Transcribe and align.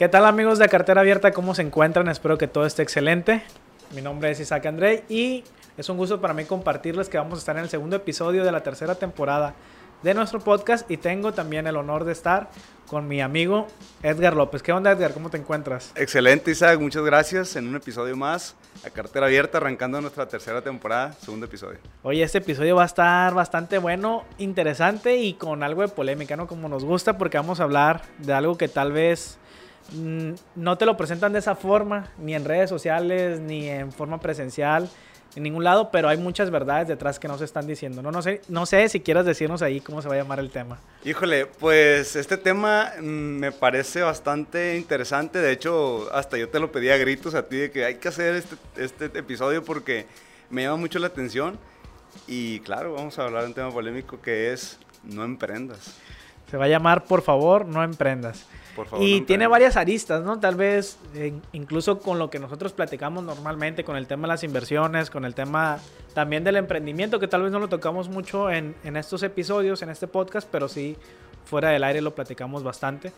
¿Qué 0.00 0.08
tal 0.08 0.24
amigos 0.24 0.58
de 0.58 0.66
Cartera 0.66 1.02
Abierta? 1.02 1.30
¿Cómo 1.30 1.54
se 1.54 1.60
encuentran? 1.60 2.08
Espero 2.08 2.38
que 2.38 2.48
todo 2.48 2.64
esté 2.64 2.82
excelente. 2.82 3.42
Mi 3.94 4.00
nombre 4.00 4.30
es 4.30 4.40
Isaac 4.40 4.64
André 4.64 5.04
y 5.10 5.44
es 5.76 5.90
un 5.90 5.98
gusto 5.98 6.22
para 6.22 6.32
mí 6.32 6.46
compartirles 6.46 7.10
que 7.10 7.18
vamos 7.18 7.34
a 7.34 7.40
estar 7.40 7.54
en 7.58 7.64
el 7.64 7.68
segundo 7.68 7.96
episodio 7.96 8.42
de 8.42 8.50
la 8.50 8.62
tercera 8.62 8.94
temporada 8.94 9.52
de 10.02 10.14
nuestro 10.14 10.40
podcast 10.40 10.90
y 10.90 10.96
tengo 10.96 11.34
también 11.34 11.66
el 11.66 11.76
honor 11.76 12.04
de 12.04 12.12
estar 12.12 12.48
con 12.86 13.08
mi 13.08 13.20
amigo 13.20 13.66
Edgar 14.02 14.34
López. 14.34 14.62
¿Qué 14.62 14.72
onda 14.72 14.90
Edgar? 14.90 15.12
¿Cómo 15.12 15.28
te 15.28 15.36
encuentras? 15.36 15.92
Excelente 15.94 16.50
Isaac, 16.50 16.80
muchas 16.80 17.04
gracias 17.04 17.54
en 17.56 17.68
un 17.68 17.76
episodio 17.76 18.16
más 18.16 18.56
a 18.86 18.88
cartera 18.88 19.26
abierta 19.26 19.58
arrancando 19.58 20.00
nuestra 20.00 20.26
tercera 20.26 20.62
temporada, 20.62 21.12
segundo 21.12 21.44
episodio. 21.44 21.78
Oye, 22.04 22.22
este 22.22 22.38
episodio 22.38 22.74
va 22.76 22.84
a 22.84 22.86
estar 22.86 23.34
bastante 23.34 23.76
bueno, 23.76 24.24
interesante 24.38 25.18
y 25.18 25.34
con 25.34 25.62
algo 25.62 25.82
de 25.82 25.88
polémica, 25.88 26.36
¿no? 26.36 26.46
Como 26.46 26.70
nos 26.70 26.86
gusta 26.86 27.18
porque 27.18 27.36
vamos 27.36 27.60
a 27.60 27.64
hablar 27.64 28.00
de 28.16 28.32
algo 28.32 28.56
que 28.56 28.68
tal 28.68 28.92
vez 28.92 29.38
no 29.92 30.78
te 30.78 30.86
lo 30.86 30.96
presentan 30.96 31.32
de 31.32 31.38
esa 31.38 31.54
forma, 31.54 32.08
ni 32.18 32.34
en 32.34 32.44
redes 32.44 32.70
sociales, 32.70 33.40
ni 33.40 33.68
en 33.68 33.92
forma 33.92 34.18
presencial 34.20 34.88
en 35.36 35.44
ningún 35.44 35.62
lado, 35.62 35.90
pero 35.90 36.08
hay 36.08 36.16
muchas 36.16 36.50
verdades 36.50 36.88
detrás 36.88 37.18
que 37.18 37.28
no 37.28 37.38
se 37.38 37.44
están 37.44 37.66
diciendo. 37.66 38.02
No, 38.02 38.10
no, 38.10 38.22
sé, 38.22 38.42
no 38.48 38.66
sé 38.66 38.88
si 38.88 39.00
quieras 39.00 39.24
decirnos 39.24 39.62
ahí 39.62 39.80
cómo 39.80 40.02
se 40.02 40.08
va 40.08 40.14
a 40.14 40.18
llamar 40.18 40.40
el 40.40 40.50
tema. 40.50 40.78
Híjole, 41.04 41.46
pues 41.46 42.16
este 42.16 42.36
tema 42.36 42.92
mm, 42.98 43.02
me 43.02 43.52
parece 43.52 44.02
bastante 44.02 44.76
interesante. 44.76 45.38
De 45.38 45.52
hecho, 45.52 46.12
hasta 46.12 46.36
yo 46.36 46.48
te 46.48 46.58
lo 46.58 46.72
pedí 46.72 46.90
a 46.90 46.96
gritos 46.96 47.34
a 47.34 47.46
ti 47.46 47.56
de 47.56 47.70
que 47.70 47.84
hay 47.84 47.96
que 47.96 48.08
hacer 48.08 48.34
este, 48.34 48.56
este 48.76 49.04
episodio 49.18 49.64
porque 49.64 50.06
me 50.50 50.62
llama 50.62 50.78
mucho 50.78 50.98
la 50.98 51.06
atención. 51.06 51.58
Y 52.26 52.60
claro, 52.60 52.94
vamos 52.94 53.18
a 53.18 53.24
hablar 53.24 53.42
de 53.42 53.48
un 53.48 53.54
tema 53.54 53.70
polémico 53.70 54.20
que 54.20 54.52
es 54.52 54.78
no 55.04 55.24
emprendas. 55.24 55.94
Se 56.50 56.56
va 56.56 56.64
a 56.64 56.68
llamar, 56.68 57.04
por 57.04 57.22
favor, 57.22 57.64
no 57.66 57.84
emprendas 57.84 58.46
y 58.98 59.22
tiene 59.22 59.46
varias 59.46 59.76
aristas, 59.76 60.22
¿no? 60.22 60.38
Tal 60.40 60.54
vez 60.54 60.98
incluso 61.52 61.98
con 61.98 62.18
lo 62.18 62.30
que 62.30 62.38
nosotros 62.38 62.72
platicamos 62.72 63.24
normalmente, 63.24 63.84
con 63.84 63.96
el 63.96 64.06
tema 64.06 64.22
de 64.22 64.28
las 64.28 64.44
inversiones, 64.44 65.10
con 65.10 65.24
el 65.24 65.34
tema 65.34 65.78
también 66.14 66.44
del 66.44 66.56
emprendimiento, 66.56 67.18
que 67.20 67.28
tal 67.28 67.42
vez 67.42 67.52
no 67.52 67.58
lo 67.58 67.68
tocamos 67.68 68.08
mucho 68.08 68.50
en, 68.50 68.74
en 68.84 68.96
estos 68.96 69.22
episodios, 69.22 69.82
en 69.82 69.90
este 69.90 70.06
podcast, 70.06 70.48
pero 70.50 70.68
sí 70.68 70.96
fuera 71.44 71.70
del 71.70 71.84
aire 71.84 72.00
lo 72.00 72.14
platicamos 72.14 72.62
bastante. 72.62 73.12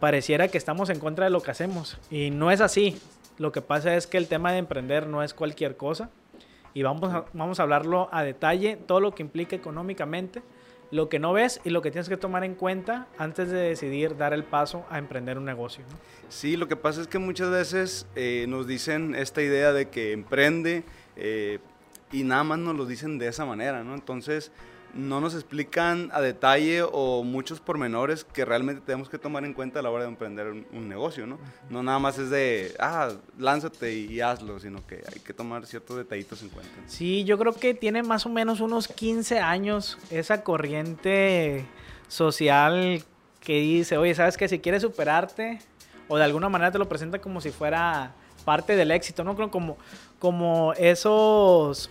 Pareciera 0.00 0.48
que 0.48 0.58
estamos 0.58 0.90
en 0.90 0.98
contra 0.98 1.24
de 1.24 1.30
lo 1.30 1.40
que 1.40 1.50
hacemos 1.50 1.98
y 2.10 2.30
no 2.30 2.50
es 2.50 2.60
así. 2.60 3.00
Lo 3.38 3.52
que 3.52 3.62
pasa 3.62 3.96
es 3.96 4.06
que 4.06 4.18
el 4.18 4.28
tema 4.28 4.52
de 4.52 4.58
emprender 4.58 5.06
no 5.06 5.22
es 5.22 5.34
cualquier 5.34 5.76
cosa 5.76 6.10
y 6.72 6.82
vamos 6.82 7.24
vamos 7.32 7.60
a 7.60 7.62
hablarlo 7.62 8.08
a 8.12 8.22
detalle, 8.22 8.76
todo 8.76 9.00
lo 9.00 9.14
que 9.14 9.22
implica 9.22 9.56
económicamente 9.56 10.42
lo 10.90 11.08
que 11.08 11.18
no 11.18 11.32
ves 11.32 11.60
y 11.64 11.70
lo 11.70 11.82
que 11.82 11.90
tienes 11.90 12.08
que 12.08 12.16
tomar 12.16 12.44
en 12.44 12.54
cuenta 12.54 13.08
antes 13.18 13.50
de 13.50 13.58
decidir 13.58 14.16
dar 14.16 14.32
el 14.32 14.44
paso 14.44 14.84
a 14.90 14.98
emprender 14.98 15.38
un 15.38 15.44
negocio. 15.44 15.84
Sí, 16.28 16.56
lo 16.56 16.68
que 16.68 16.76
pasa 16.76 17.00
es 17.00 17.06
que 17.06 17.18
muchas 17.18 17.50
veces 17.50 18.06
eh, 18.14 18.46
nos 18.48 18.66
dicen 18.66 19.14
esta 19.14 19.42
idea 19.42 19.72
de 19.72 19.88
que 19.88 20.12
emprende 20.12 20.84
eh, 21.16 21.58
y 22.12 22.22
nada 22.22 22.44
más 22.44 22.58
nos 22.58 22.76
lo 22.76 22.86
dicen 22.86 23.18
de 23.18 23.28
esa 23.28 23.44
manera, 23.44 23.82
¿no? 23.82 23.94
Entonces, 23.94 24.52
no 24.94 25.20
nos 25.20 25.34
explican 25.34 26.10
a 26.12 26.20
detalle 26.20 26.82
o 26.82 27.24
muchos 27.24 27.60
pormenores 27.60 28.24
que 28.24 28.44
realmente 28.44 28.82
tenemos 28.84 29.08
que 29.08 29.18
tomar 29.18 29.44
en 29.44 29.52
cuenta 29.52 29.80
a 29.80 29.82
la 29.82 29.90
hora 29.90 30.04
de 30.04 30.10
emprender 30.10 30.48
un, 30.48 30.88
negocio, 30.88 31.26
¿no? 31.26 31.38
No 31.70 31.82
nada 31.82 31.98
más 31.98 32.18
es 32.18 32.30
de, 32.30 32.74
ah, 32.78 33.10
lánzate 33.38 33.92
y, 33.92 34.20
hazlo, 34.20 34.60
sino 34.60 34.86
que 34.86 34.96
hay 34.96 35.20
que 35.20 35.32
tomar 35.32 35.66
ciertos 35.66 35.96
detallitos 35.96 36.42
en 36.42 36.50
cuenta. 36.50 36.72
Sí, 36.86 37.24
yo 37.24 37.38
creo 37.38 37.54
que 37.54 37.74
tiene 37.74 38.02
más 38.02 38.26
o 38.26 38.28
menos 38.28 38.60
unos 38.60 38.86
15 38.86 39.40
años 39.40 39.98
esa 40.10 40.42
corriente 40.42 41.64
social 42.08 43.02
que 43.40 43.54
dice, 43.54 43.96
oye, 43.96 44.14
¿sabes 44.14 44.36
que 44.36 44.48
Si 44.48 44.58
quieres 44.60 44.82
superarte 44.82 45.58
o 46.08 46.16
de 46.16 46.24
alguna 46.24 46.48
manera 46.48 46.70
te 46.70 46.78
lo 46.78 46.88
presenta 46.88 47.18
como 47.18 47.40
si 47.40 47.50
fuera 47.50 48.12
parte 48.44 48.76
del 48.76 48.90
éxito, 48.90 49.24
¿no? 49.24 49.34
Como, 49.50 49.76
como 50.18 50.74
esos 50.74 51.90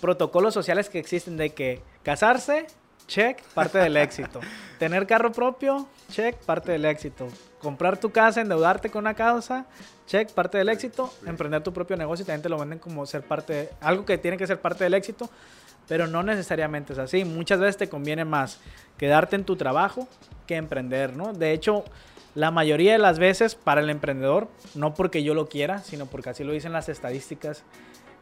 protocolos 0.00 0.52
sociales 0.52 0.90
que 0.90 0.98
existen 0.98 1.36
de 1.36 1.50
que 1.50 1.82
casarse, 2.04 2.66
check, 3.08 3.42
parte 3.54 3.78
del 3.78 3.96
éxito. 3.96 4.40
Tener 4.78 5.06
carro 5.06 5.32
propio, 5.32 5.88
check, 6.10 6.36
parte 6.36 6.72
del 6.72 6.84
éxito. 6.84 7.26
Comprar 7.60 7.98
tu 7.98 8.10
casa, 8.10 8.40
endeudarte 8.40 8.90
con 8.90 9.04
una 9.04 9.14
casa, 9.14 9.66
check, 10.06 10.30
parte 10.30 10.58
del 10.58 10.68
éxito. 10.68 11.12
Emprender 11.26 11.62
tu 11.62 11.72
propio 11.72 11.96
negocio, 11.96 12.24
también 12.24 12.42
te 12.42 12.48
lo 12.48 12.58
venden 12.58 12.78
como 12.78 13.06
ser 13.06 13.22
parte, 13.22 13.70
algo 13.80 14.04
que 14.04 14.18
tiene 14.18 14.36
que 14.36 14.46
ser 14.46 14.60
parte 14.60 14.84
del 14.84 14.94
éxito, 14.94 15.30
pero 15.88 16.06
no 16.06 16.22
necesariamente 16.22 16.92
es 16.92 16.98
así. 16.98 17.24
Muchas 17.24 17.58
veces 17.58 17.78
te 17.78 17.88
conviene 17.88 18.24
más 18.24 18.60
quedarte 18.98 19.36
en 19.36 19.44
tu 19.44 19.56
trabajo 19.56 20.06
que 20.46 20.56
emprender, 20.56 21.16
¿no? 21.16 21.32
De 21.32 21.52
hecho, 21.52 21.84
la 22.34 22.50
mayoría 22.50 22.92
de 22.92 22.98
las 22.98 23.18
veces 23.18 23.54
para 23.54 23.80
el 23.80 23.88
emprendedor, 23.90 24.48
no 24.74 24.94
porque 24.94 25.22
yo 25.22 25.34
lo 25.34 25.48
quiera, 25.48 25.78
sino 25.78 26.06
porque 26.06 26.30
así 26.30 26.44
lo 26.44 26.52
dicen 26.52 26.72
las 26.72 26.88
estadísticas, 26.88 27.64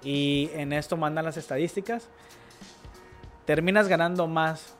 y 0.04 0.50
en 0.54 0.72
esto 0.72 0.97
mandan 0.97 1.25
las 1.25 1.37
estadísticas, 1.37 2.09
terminas 3.44 3.88
ganando 3.88 4.26
más 4.26 4.76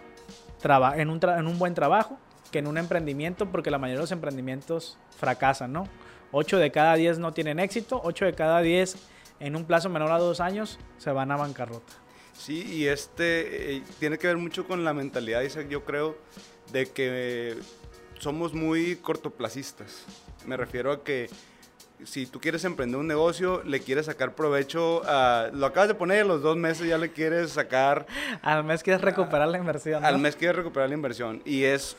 en 0.97 1.11
un, 1.11 1.21
en 1.23 1.47
un 1.47 1.59
buen 1.59 1.75
trabajo 1.75 2.19
que 2.53 2.61
en 2.61 2.67
un 2.67 2.79
emprendimiento 2.79 3.51
porque 3.51 3.71
la 3.71 3.79
mayoría 3.79 3.99
de 3.99 4.03
los 4.03 4.13
emprendimientos 4.13 4.99
fracasan, 5.17 5.73
¿no? 5.73 5.89
8 6.31 6.59
de 6.59 6.71
cada 6.71 6.95
10 6.95 7.19
no 7.19 7.33
tienen 7.33 7.59
éxito, 7.59 8.01
8 8.05 8.27
de 8.27 8.35
cada 8.35 8.61
10 8.61 8.97
en 9.41 9.57
un 9.57 9.65
plazo 9.65 9.89
menor 9.89 10.13
a 10.13 10.19
dos 10.19 10.41
años 10.41 10.79
se 10.99 11.11
van 11.11 11.31
a 11.33 11.37
bancarrota. 11.37 11.93
Sí, 12.39 12.63
y 12.63 12.87
este 12.87 13.77
eh, 13.77 13.83
tiene 13.99 14.19
que 14.19 14.29
ver 14.29 14.37
mucho 14.37 14.67
con 14.67 14.85
la 14.85 14.95
mentalidad, 14.95 15.43
yo 15.69 15.85
creo, 15.85 16.17
de 16.73 16.87
que 16.87 17.57
somos 18.19 18.55
muy 18.55 18.97
cortoplacistas. 18.97 20.05
Me 20.47 20.57
refiero 20.57 20.93
a 20.93 21.05
que 21.05 21.29
si 22.05 22.27
tú 22.27 22.41
quieres 22.41 22.65
emprender 22.65 22.99
un 22.99 23.07
negocio, 23.07 23.63
le 23.65 23.81
quieres 23.81 24.07
sacar 24.07 24.35
provecho, 24.35 25.03
a, 25.05 25.51
lo 25.53 25.67
acabas 25.67 25.89
de 25.89 25.95
poner, 25.95 26.27
los 26.27 26.43
dos 26.43 26.57
meses 26.57 26.87
ya 26.87 26.99
le 26.99 27.13
quieres 27.13 27.51
sacar... 27.51 28.07
Al 28.43 28.65
mes 28.65 28.83
quieres 28.83 29.03
recuperar 29.03 29.49
la 29.49 29.59
inversión. 29.59 30.05
Al 30.05 30.19
mes 30.19 30.37
quieres 30.37 30.57
recuperar 30.57 30.89
la 30.89 30.95
inversión. 30.95 31.43
Y 31.45 31.65
es, 31.65 31.97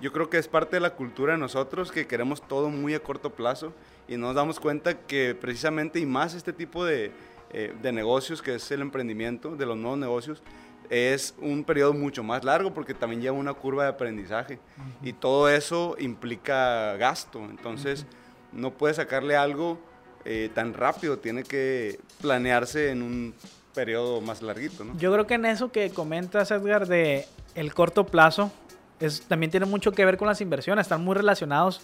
yo 0.00 0.12
creo 0.12 0.30
que 0.30 0.38
es 0.38 0.48
parte 0.48 0.76
de 0.76 0.80
la 0.80 0.94
cultura 0.94 1.34
de 1.34 1.38
nosotros 1.38 1.92
que 1.92 2.06
queremos 2.06 2.46
todo 2.46 2.68
muy 2.70 2.94
a 2.94 3.00
corto 3.00 3.30
plazo 3.30 3.72
y 4.08 4.16
nos 4.16 4.34
damos 4.34 4.60
cuenta 4.60 4.94
que 4.94 5.34
precisamente 5.34 6.00
y 6.00 6.06
más 6.06 6.34
este 6.34 6.52
tipo 6.52 6.84
de, 6.84 7.12
eh, 7.50 7.74
de 7.80 7.92
negocios, 7.92 8.42
que 8.42 8.54
es 8.54 8.70
el 8.70 8.80
emprendimiento, 8.80 9.56
de 9.56 9.66
los 9.66 9.76
nuevos 9.76 9.98
negocios, 9.98 10.42
es 10.90 11.34
un 11.38 11.64
periodo 11.64 11.94
mucho 11.94 12.22
más 12.22 12.44
largo 12.44 12.74
porque 12.74 12.92
también 12.92 13.22
lleva 13.22 13.36
una 13.36 13.54
curva 13.54 13.84
de 13.84 13.90
aprendizaje 13.90 14.58
y 15.02 15.14
todo 15.14 15.48
eso 15.48 15.96
implica 15.98 16.96
gasto. 16.96 17.40
Entonces 17.48 18.06
no 18.52 18.72
puede 18.72 18.94
sacarle 18.94 19.36
algo 19.36 19.78
eh, 20.24 20.50
tan 20.54 20.74
rápido, 20.74 21.18
tiene 21.18 21.42
que 21.42 21.98
planearse 22.20 22.90
en 22.90 23.02
un 23.02 23.34
periodo 23.74 24.20
más 24.20 24.42
larguito, 24.42 24.84
¿no? 24.84 24.96
Yo 24.98 25.12
creo 25.12 25.26
que 25.26 25.34
en 25.34 25.46
eso 25.46 25.72
que 25.72 25.90
comentas, 25.90 26.50
Edgar, 26.50 26.86
de 26.86 27.26
el 27.54 27.74
corto 27.74 28.06
plazo, 28.06 28.52
es, 29.00 29.22
también 29.22 29.50
tiene 29.50 29.66
mucho 29.66 29.92
que 29.92 30.04
ver 30.04 30.16
con 30.16 30.28
las 30.28 30.40
inversiones, 30.40 30.84
están 30.84 31.02
muy 31.02 31.16
relacionados 31.16 31.80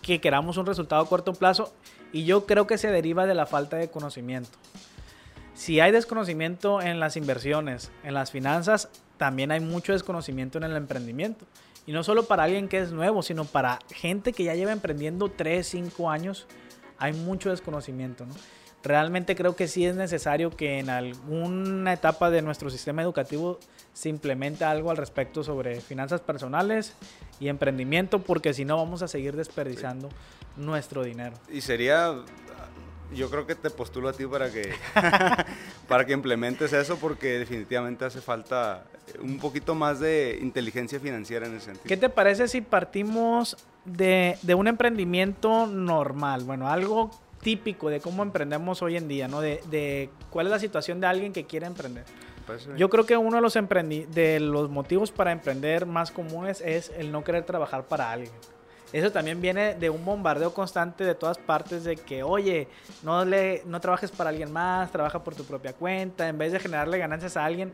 que 0.00 0.20
queramos 0.20 0.56
un 0.56 0.66
resultado 0.66 1.04
corto 1.06 1.34
plazo 1.34 1.72
y 2.12 2.24
yo 2.24 2.46
creo 2.46 2.66
que 2.66 2.78
se 2.78 2.90
deriva 2.90 3.26
de 3.26 3.34
la 3.34 3.46
falta 3.46 3.76
de 3.76 3.90
conocimiento. 3.90 4.50
Si 5.54 5.80
hay 5.80 5.92
desconocimiento 5.92 6.80
en 6.80 6.98
las 6.98 7.16
inversiones, 7.16 7.90
en 8.04 8.14
las 8.14 8.30
finanzas, 8.30 8.88
también 9.18 9.52
hay 9.52 9.60
mucho 9.60 9.92
desconocimiento 9.92 10.58
en 10.58 10.64
el 10.64 10.76
emprendimiento. 10.76 11.44
Y 11.86 11.92
no 11.92 12.04
solo 12.04 12.24
para 12.24 12.44
alguien 12.44 12.68
que 12.68 12.78
es 12.78 12.92
nuevo, 12.92 13.22
sino 13.22 13.44
para 13.44 13.78
gente 13.92 14.32
que 14.32 14.44
ya 14.44 14.54
lleva 14.54 14.72
emprendiendo 14.72 15.30
3, 15.30 15.66
5 15.66 16.10
años, 16.10 16.46
hay 16.98 17.12
mucho 17.12 17.50
desconocimiento. 17.50 18.24
¿no? 18.24 18.34
Realmente 18.82 19.36
creo 19.36 19.54
que 19.54 19.68
sí 19.68 19.86
es 19.86 19.94
necesario 19.94 20.50
que 20.50 20.78
en 20.78 20.90
alguna 20.90 21.92
etapa 21.92 22.30
de 22.30 22.42
nuestro 22.42 22.68
sistema 22.70 23.02
educativo 23.02 23.58
se 23.92 24.08
implemente 24.08 24.64
algo 24.64 24.90
al 24.90 24.96
respecto 24.96 25.44
sobre 25.44 25.80
finanzas 25.80 26.20
personales 26.20 26.94
y 27.38 27.48
emprendimiento, 27.48 28.20
porque 28.20 28.54
si 28.54 28.64
no 28.64 28.76
vamos 28.76 29.02
a 29.02 29.08
seguir 29.08 29.36
desperdiciando 29.36 30.08
nuestro 30.56 31.04
dinero. 31.04 31.36
Y 31.52 31.60
sería 31.60 32.14
yo 33.14 33.30
creo 33.30 33.46
que 33.46 33.54
te 33.54 33.70
postulo 33.70 34.08
a 34.08 34.12
ti 34.12 34.26
para 34.26 34.50
que, 34.50 34.72
para 35.88 36.04
que 36.04 36.12
implementes 36.12 36.72
eso 36.72 36.96
porque 36.98 37.38
definitivamente 37.38 38.04
hace 38.04 38.20
falta 38.20 38.84
un 39.20 39.38
poquito 39.38 39.74
más 39.74 40.00
de 40.00 40.38
inteligencia 40.40 41.00
financiera 41.00 41.46
en 41.46 41.56
ese 41.56 41.66
sentido. 41.66 41.84
¿Qué 41.86 41.96
te 41.96 42.08
parece 42.08 42.48
si 42.48 42.60
partimos 42.60 43.56
de, 43.84 44.36
un 44.56 44.68
emprendimiento 44.68 45.66
normal? 45.66 46.44
Bueno, 46.44 46.68
algo 46.68 47.10
típico 47.40 47.90
de 47.90 48.00
cómo 48.00 48.22
emprendemos 48.22 48.82
hoy 48.82 48.96
en 48.96 49.08
día, 49.08 49.28
¿no? 49.28 49.40
De, 49.40 49.60
de 49.70 50.10
cuál 50.30 50.46
es 50.46 50.52
la 50.52 50.58
situación 50.58 51.00
de 51.00 51.06
alguien 51.06 51.32
que 51.32 51.44
quiere 51.44 51.66
emprender. 51.66 52.04
Yo 52.76 52.90
creo 52.90 53.06
que 53.06 53.16
uno 53.16 53.36
de 53.36 53.42
los, 53.42 53.54
de 53.54 54.40
los 54.40 54.70
motivos 54.70 55.12
para 55.12 55.32
emprender 55.32 55.86
más 55.86 56.10
comunes 56.10 56.60
es 56.60 56.92
el 56.96 57.12
no 57.12 57.24
querer 57.24 57.44
trabajar 57.44 57.86
para 57.86 58.10
alguien. 58.10 58.32
Eso 58.92 59.10
también 59.10 59.40
viene 59.40 59.74
de 59.74 59.88
un 59.88 60.04
bombardeo 60.04 60.52
constante 60.52 61.04
de 61.04 61.14
todas 61.14 61.38
partes 61.38 61.84
de 61.84 61.96
que, 61.96 62.22
oye, 62.22 62.68
no, 63.02 63.24
le, 63.24 63.62
no 63.64 63.80
trabajes 63.80 64.10
para 64.10 64.30
alguien 64.30 64.52
más, 64.52 64.90
trabaja 64.92 65.24
por 65.24 65.34
tu 65.34 65.44
propia 65.44 65.72
cuenta, 65.72 66.28
en 66.28 66.36
vez 66.36 66.52
de 66.52 66.60
generarle 66.60 66.98
ganancias 66.98 67.36
a 67.36 67.44
alguien, 67.44 67.72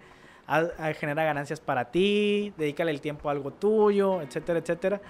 genera 0.95 1.25
ganancias 1.25 1.61
para 1.61 1.91
ti, 1.91 2.53
dedícale 2.57 2.91
el 2.91 3.01
tiempo 3.01 3.29
a 3.29 3.33
algo 3.33 3.53
tuyo, 3.53 4.23
etcétera, 4.23 4.61
etcétera. 4.61 5.01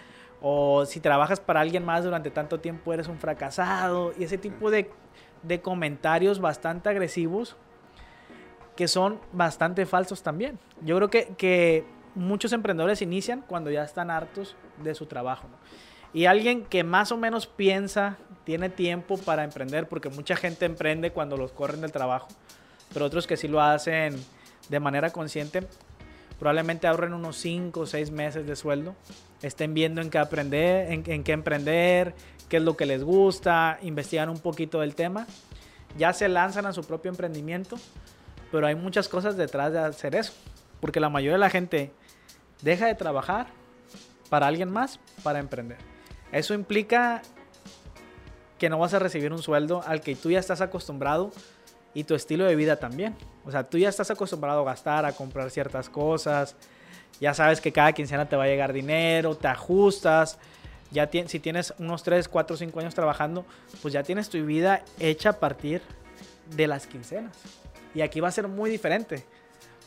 O 0.40 0.86
si 0.86 1.00
trabajas 1.00 1.40
para 1.40 1.60
alguien 1.60 1.84
más 1.84 2.04
durante 2.04 2.30
tanto 2.30 2.58
tiempo 2.60 2.92
eres 2.92 3.08
un 3.08 3.18
fracasado. 3.18 4.12
Y 4.18 4.24
ese 4.24 4.38
tipo 4.38 4.70
de, 4.70 4.90
de 5.42 5.60
comentarios 5.60 6.40
bastante 6.40 6.88
agresivos 6.88 7.56
que 8.76 8.86
son 8.86 9.20
bastante 9.32 9.84
falsos 9.86 10.22
también. 10.22 10.58
Yo 10.82 10.96
creo 10.96 11.10
que, 11.10 11.34
que 11.36 11.84
muchos 12.14 12.52
emprendedores 12.52 13.02
inician 13.02 13.44
cuando 13.46 13.70
ya 13.70 13.82
están 13.82 14.10
hartos 14.10 14.56
de 14.82 14.94
su 14.94 15.06
trabajo. 15.06 15.48
Y 16.14 16.26
alguien 16.26 16.64
que 16.64 16.84
más 16.84 17.12
o 17.12 17.16
menos 17.16 17.46
piensa, 17.46 18.16
tiene 18.44 18.70
tiempo 18.70 19.18
para 19.18 19.44
emprender, 19.44 19.88
porque 19.88 20.08
mucha 20.08 20.36
gente 20.36 20.64
emprende 20.64 21.10
cuando 21.12 21.36
los 21.36 21.52
corren 21.52 21.80
del 21.80 21.92
trabajo, 21.92 22.28
pero 22.92 23.04
otros 23.04 23.26
que 23.26 23.36
sí 23.36 23.46
lo 23.46 23.60
hacen 23.60 24.16
de 24.68 24.80
manera 24.80 25.10
consciente, 25.10 25.66
probablemente 26.38 26.86
ahorren 26.86 27.12
unos 27.12 27.36
5 27.36 27.80
o 27.80 27.86
6 27.86 28.10
meses 28.10 28.46
de 28.46 28.56
sueldo, 28.56 28.94
estén 29.42 29.74
viendo 29.74 30.00
en 30.00 30.08
qué 30.08 30.18
aprender, 30.18 30.90
en, 30.92 31.02
en 31.06 31.24
qué 31.24 31.32
emprender, 31.32 32.14
qué 32.48 32.56
es 32.56 32.62
lo 32.62 32.76
que 32.76 32.86
les 32.86 33.04
gusta, 33.04 33.78
investigan 33.82 34.30
un 34.30 34.38
poquito 34.38 34.80
del 34.80 34.94
tema, 34.94 35.26
ya 35.98 36.12
se 36.12 36.28
lanzan 36.28 36.64
a 36.64 36.72
su 36.72 36.84
propio 36.84 37.10
emprendimiento 37.10 37.76
pero 38.50 38.66
hay 38.66 38.74
muchas 38.74 39.08
cosas 39.08 39.36
detrás 39.36 39.72
de 39.72 39.78
hacer 39.78 40.14
eso. 40.14 40.32
Porque 40.80 41.00
la 41.00 41.08
mayoría 41.08 41.34
de 41.34 41.38
la 41.38 41.50
gente 41.50 41.92
deja 42.62 42.86
de 42.86 42.94
trabajar 42.94 43.48
para 44.28 44.46
alguien 44.46 44.70
más 44.70 45.00
para 45.22 45.38
emprender. 45.38 45.78
Eso 46.32 46.54
implica 46.54 47.22
que 48.58 48.68
no 48.68 48.78
vas 48.78 48.94
a 48.94 48.98
recibir 48.98 49.32
un 49.32 49.42
sueldo 49.42 49.82
al 49.86 50.00
que 50.00 50.14
tú 50.16 50.30
ya 50.30 50.38
estás 50.38 50.60
acostumbrado 50.60 51.30
y 51.94 52.04
tu 52.04 52.14
estilo 52.14 52.44
de 52.44 52.56
vida 52.56 52.76
también. 52.76 53.16
O 53.44 53.50
sea, 53.50 53.64
tú 53.64 53.78
ya 53.78 53.88
estás 53.88 54.10
acostumbrado 54.10 54.60
a 54.60 54.64
gastar, 54.64 55.04
a 55.04 55.12
comprar 55.12 55.50
ciertas 55.50 55.88
cosas. 55.88 56.56
Ya 57.20 57.34
sabes 57.34 57.60
que 57.60 57.72
cada 57.72 57.92
quincena 57.92 58.28
te 58.28 58.36
va 58.36 58.44
a 58.44 58.46
llegar 58.46 58.72
dinero, 58.72 59.36
te 59.36 59.48
ajustas. 59.48 60.38
Ya 60.90 61.08
si 61.26 61.40
tienes 61.40 61.74
unos 61.78 62.02
3, 62.02 62.28
4, 62.28 62.56
5 62.56 62.80
años 62.80 62.94
trabajando, 62.94 63.44
pues 63.82 63.94
ya 63.94 64.02
tienes 64.02 64.28
tu 64.28 64.44
vida 64.44 64.82
hecha 64.98 65.30
a 65.30 65.32
partir 65.34 65.82
de 66.54 66.66
las 66.66 66.86
quincenas. 66.86 67.36
Y 67.94 68.00
aquí 68.00 68.20
va 68.20 68.28
a 68.28 68.32
ser 68.32 68.48
muy 68.48 68.70
diferente. 68.70 69.24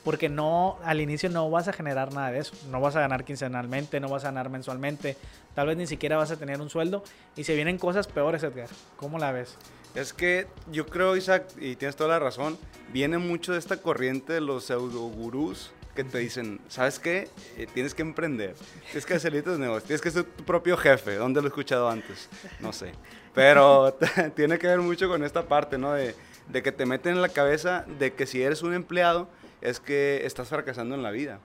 Porque 0.03 0.29
no, 0.29 0.79
al 0.83 0.99
inicio 0.99 1.29
no 1.29 1.49
vas 1.49 1.67
a 1.67 1.73
generar 1.73 2.13
nada 2.13 2.31
de 2.31 2.39
eso. 2.39 2.53
No 2.69 2.81
vas 2.81 2.95
a 2.95 3.01
ganar 3.01 3.23
quincenalmente, 3.23 3.99
no 3.99 4.09
vas 4.09 4.23
a 4.23 4.27
ganar 4.27 4.49
mensualmente. 4.49 5.15
Tal 5.53 5.67
vez 5.67 5.77
ni 5.77 5.87
siquiera 5.87 6.17
vas 6.17 6.31
a 6.31 6.37
tener 6.37 6.59
un 6.59 6.69
sueldo. 6.69 7.03
Y 7.35 7.43
se 7.43 7.55
vienen 7.55 7.77
cosas 7.77 8.07
peores, 8.07 8.43
Edgar. 8.43 8.69
¿Cómo 8.97 9.19
la 9.19 9.31
ves? 9.31 9.57
Es 9.93 10.13
que 10.13 10.47
yo 10.71 10.85
creo, 10.85 11.17
Isaac, 11.17 11.45
y 11.59 11.75
tienes 11.75 11.95
toda 11.95 12.09
la 12.11 12.19
razón, 12.19 12.57
viene 12.93 13.17
mucho 13.17 13.51
de 13.51 13.59
esta 13.59 13.77
corriente 13.77 14.33
de 14.33 14.41
los 14.41 14.65
pseudo 14.65 15.01
gurús 15.01 15.71
que 15.93 16.05
te 16.05 16.19
dicen, 16.19 16.61
¿sabes 16.69 16.99
qué? 16.99 17.27
Eh, 17.57 17.67
tienes 17.73 17.93
que 17.93 18.01
emprender, 18.01 18.55
tienes 18.85 19.05
que 19.05 19.15
hacer 19.15 19.43
tus 19.43 19.59
negocios, 19.59 19.83
tienes 19.83 20.01
que 20.01 20.11
ser 20.11 20.23
tu 20.23 20.45
propio 20.45 20.77
jefe. 20.77 21.15
¿Dónde 21.15 21.41
lo 21.41 21.47
he 21.47 21.49
escuchado 21.49 21.89
antes? 21.89 22.29
No 22.61 22.71
sé. 22.71 22.93
Pero 23.33 23.97
tiene 24.35 24.57
que 24.57 24.67
ver 24.67 24.79
mucho 24.79 25.09
con 25.09 25.23
esta 25.23 25.43
parte, 25.43 25.77
¿no? 25.77 25.91
De, 25.91 26.15
de 26.47 26.63
que 26.63 26.71
te 26.71 26.85
meten 26.85 27.15
en 27.15 27.21
la 27.21 27.29
cabeza 27.29 27.85
de 27.99 28.13
que 28.13 28.25
si 28.25 28.41
eres 28.41 28.61
un 28.61 28.73
empleado 28.73 29.27
es 29.61 29.79
que 29.79 30.25
estás 30.25 30.49
fracasando 30.49 30.95
en 30.95 31.03
la 31.03 31.11
vida. 31.11 31.39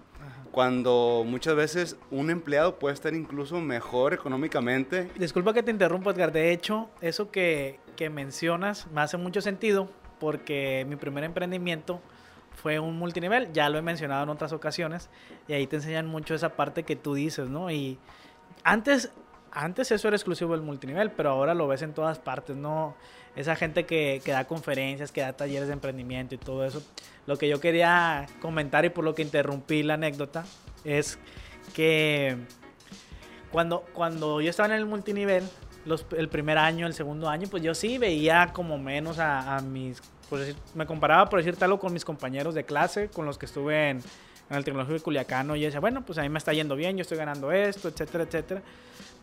Cuando 0.50 1.22
muchas 1.26 1.54
veces 1.54 1.96
un 2.10 2.30
empleado 2.30 2.78
puede 2.78 2.94
estar 2.94 3.14
incluso 3.14 3.60
mejor 3.60 4.14
económicamente. 4.14 5.10
Disculpa 5.18 5.52
que 5.52 5.62
te 5.62 5.70
interrumpa, 5.70 6.10
Edgar. 6.10 6.32
De 6.32 6.50
hecho, 6.50 6.88
eso 7.02 7.30
que, 7.30 7.78
que 7.94 8.08
mencionas 8.08 8.86
me 8.90 9.02
hace 9.02 9.18
mucho 9.18 9.42
sentido 9.42 9.90
porque 10.18 10.86
mi 10.88 10.96
primer 10.96 11.24
emprendimiento 11.24 12.00
fue 12.54 12.78
un 12.78 12.98
multinivel, 12.98 13.52
ya 13.52 13.68
lo 13.68 13.78
he 13.78 13.82
mencionado 13.82 14.22
en 14.22 14.30
otras 14.30 14.52
ocasiones, 14.52 15.10
y 15.46 15.52
ahí 15.52 15.66
te 15.66 15.76
enseñan 15.76 16.06
mucho 16.06 16.34
esa 16.34 16.56
parte 16.56 16.84
que 16.84 16.96
tú 16.96 17.14
dices, 17.14 17.50
¿no? 17.50 17.70
Y 17.70 17.98
antes, 18.64 19.12
antes 19.56 19.90
eso 19.90 20.08
era 20.08 20.16
exclusivo 20.16 20.52
del 20.52 20.62
multinivel, 20.62 21.10
pero 21.10 21.30
ahora 21.30 21.54
lo 21.54 21.66
ves 21.66 21.82
en 21.82 21.94
todas 21.94 22.18
partes, 22.18 22.56
¿no? 22.56 22.94
esa 23.36 23.54
gente 23.54 23.84
que, 23.84 24.22
que, 24.24 24.32
da 24.32 24.46
conferencias, 24.46 25.12
que 25.12 25.20
da 25.20 25.34
talleres 25.34 25.68
de 25.68 25.74
emprendimiento 25.74 26.34
y 26.34 26.38
todo 26.38 26.64
eso. 26.64 26.82
Lo 27.26 27.36
que 27.36 27.48
yo 27.48 27.60
quería 27.60 28.26
comentar 28.40 28.84
y 28.86 28.88
por 28.88 29.04
lo 29.04 29.14
que 29.14 29.22
interrumpí 29.22 29.82
la 29.82 29.94
anécdota 29.94 30.44
es 30.84 31.18
que 31.74 32.36
cuando, 33.52 33.84
cuando 33.92 34.40
yo 34.40 34.48
estaba 34.48 34.68
en 34.68 34.80
el 34.80 34.86
multinivel, 34.86 35.44
los, 35.84 36.06
el 36.16 36.28
primer 36.28 36.56
año, 36.56 36.86
el 36.86 36.94
segundo 36.94 37.28
año, 37.28 37.46
pues 37.50 37.62
yo 37.62 37.74
sí 37.74 37.98
veía 37.98 38.52
como 38.54 38.78
menos 38.78 39.18
a, 39.18 39.56
a 39.56 39.60
mis, 39.60 40.02
me 40.74 40.86
comparaba 40.86 41.28
por 41.28 41.42
decir 41.42 41.62
algo 41.62 41.78
con 41.78 41.92
mis 41.92 42.06
compañeros 42.06 42.54
de 42.54 42.64
clase, 42.64 43.08
con 43.10 43.26
los 43.26 43.36
que 43.36 43.44
estuve 43.44 43.90
en, 43.90 44.02
en 44.48 44.56
el 44.56 44.64
Tecnológico 44.64 44.94
de 44.94 45.00
Culiacano 45.00 45.56
y 45.56 45.60
yo 45.60 45.66
decía, 45.66 45.80
bueno, 45.80 46.04
pues 46.04 46.18
a 46.18 46.22
mí 46.22 46.28
me 46.30 46.38
está 46.38 46.54
yendo 46.54 46.74
bien, 46.74 46.96
yo 46.96 47.02
estoy 47.02 47.18
ganando 47.18 47.52
esto, 47.52 47.88
etcétera, 47.88 48.24
etcétera. 48.24 48.62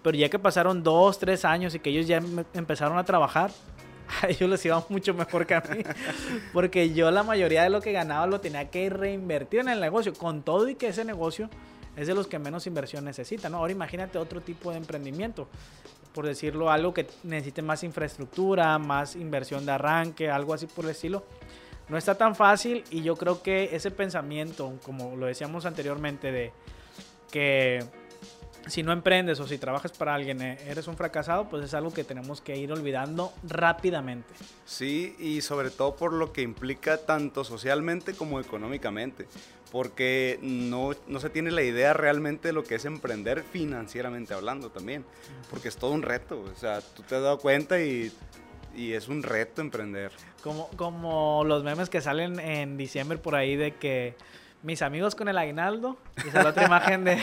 Pero 0.04 0.18
ya 0.18 0.30
que 0.30 0.38
pasaron 0.38 0.84
dos, 0.84 1.18
tres 1.18 1.46
años 1.46 1.74
y 1.74 1.80
que 1.80 1.90
ellos 1.90 2.06
ya 2.06 2.22
empezaron 2.54 2.98
a 2.98 3.06
trabajar, 3.06 3.52
a 4.22 4.28
ellos 4.28 4.50
les 4.50 4.66
iba 4.66 4.86
mucho 4.90 5.14
mejor 5.14 5.48
que 5.48 5.56
a 5.56 5.62
mí. 5.62 5.84
Porque 6.54 6.94
yo 6.94 7.10
la 7.10 7.24
mayoría 7.24 7.64
de 7.64 7.70
lo 7.70 7.82
que 7.82 7.94
ganaba 7.94 8.28
lo 8.28 8.42
tenía 8.42 8.70
que 8.70 8.90
reinvertir 8.90 9.62
en 9.62 9.70
el 9.70 9.80
negocio. 9.80 10.14
Con 10.14 10.44
todo 10.44 10.68
y 10.68 10.76
que 10.76 10.88
ese 10.88 11.06
negocio 11.06 11.50
es 11.96 12.08
de 12.08 12.14
los 12.14 12.28
que 12.28 12.38
menos 12.38 12.68
inversión 12.68 13.06
necesita, 13.06 13.50
¿no? 13.50 13.58
Ahora 13.58 13.72
imagínate 13.72 14.18
otro 14.18 14.42
tipo 14.42 14.72
de 14.72 14.78
emprendimiento. 14.78 15.48
Por 16.14 16.26
decirlo, 16.28 16.70
algo 16.70 16.94
que 16.94 17.08
necesite 17.24 17.62
más 17.62 17.84
infraestructura, 17.84 18.78
más 18.78 19.16
inversión 19.16 19.66
de 19.66 19.72
arranque, 19.72 20.30
algo 20.30 20.54
así 20.54 20.68
por 20.68 20.86
el 20.86 20.92
estilo. 20.92 21.24
No 21.90 21.98
está 21.98 22.16
tan 22.16 22.36
fácil 22.36 22.84
y 22.92 23.02
yo 23.02 23.16
creo 23.16 23.42
que 23.42 23.76
ese 23.76 23.92
pensamiento, 23.92 24.74
como 24.84 25.16
lo 25.16 25.26
decíamos 25.26 25.66
anteriormente, 25.66 26.32
de 26.32 26.52
que 27.32 27.84
si 28.68 28.84
no 28.84 28.92
emprendes 28.92 29.40
o 29.40 29.48
si 29.48 29.58
trabajas 29.58 29.92
para 29.92 30.16
alguien, 30.16 30.42
eh, 30.42 30.58
eres 30.68 30.88
un 30.88 30.96
fracasado, 30.96 31.50
pues 31.50 31.66
es 31.66 31.74
algo 31.74 31.94
que 31.94 32.04
tenemos 32.04 32.42
que 32.42 32.56
ir 32.56 32.72
olvidando 32.72 33.34
rápidamente. 33.48 34.34
Sí, 34.66 35.16
y 35.20 35.42
sobre 35.42 35.70
todo 35.70 35.96
por 35.96 36.14
lo 36.14 36.32
que 36.32 36.42
implica 36.42 36.98
tanto 36.98 37.44
socialmente 37.44 38.14
como 38.14 38.40
económicamente, 38.40 39.28
porque 39.72 40.40
no, 40.42 40.92
no 41.08 41.20
se 41.20 41.30
tiene 41.30 41.52
la 41.52 41.64
idea 41.64 41.94
realmente 41.94 42.50
de 42.50 42.54
lo 42.54 42.64
que 42.64 42.76
es 42.76 42.86
emprender 42.86 43.44
financieramente 43.44 44.34
hablando 44.34 44.70
también, 44.70 45.06
porque 45.50 45.68
es 45.68 45.78
todo 45.78 45.92
un 45.92 46.02
reto, 46.02 46.42
o 46.42 46.60
sea, 46.60 46.82
tú 46.82 47.04
te 47.04 47.16
has 47.16 47.22
dado 47.22 47.40
cuenta 47.40 47.82
y, 47.82 48.12
y 48.76 48.94
es 48.94 49.08
un 49.08 49.24
reto 49.24 49.62
emprender. 49.62 50.12
Como, 50.42 50.68
como 50.76 51.44
los 51.46 51.64
memes 51.64 51.90
que 51.90 52.02
salen 52.02 52.40
en 52.40 52.78
diciembre 52.78 53.18
por 53.18 53.36
ahí 53.36 53.56
de 53.56 53.76
que 53.76 54.16
mis 54.64 54.82
amigos 54.82 55.14
con 55.14 55.28
el 55.28 55.38
aguinaldo 55.38 55.98
y 56.26 56.32
sale 56.32 56.50
otra 56.50 56.66
imagen 56.66 57.04
de, 57.04 57.20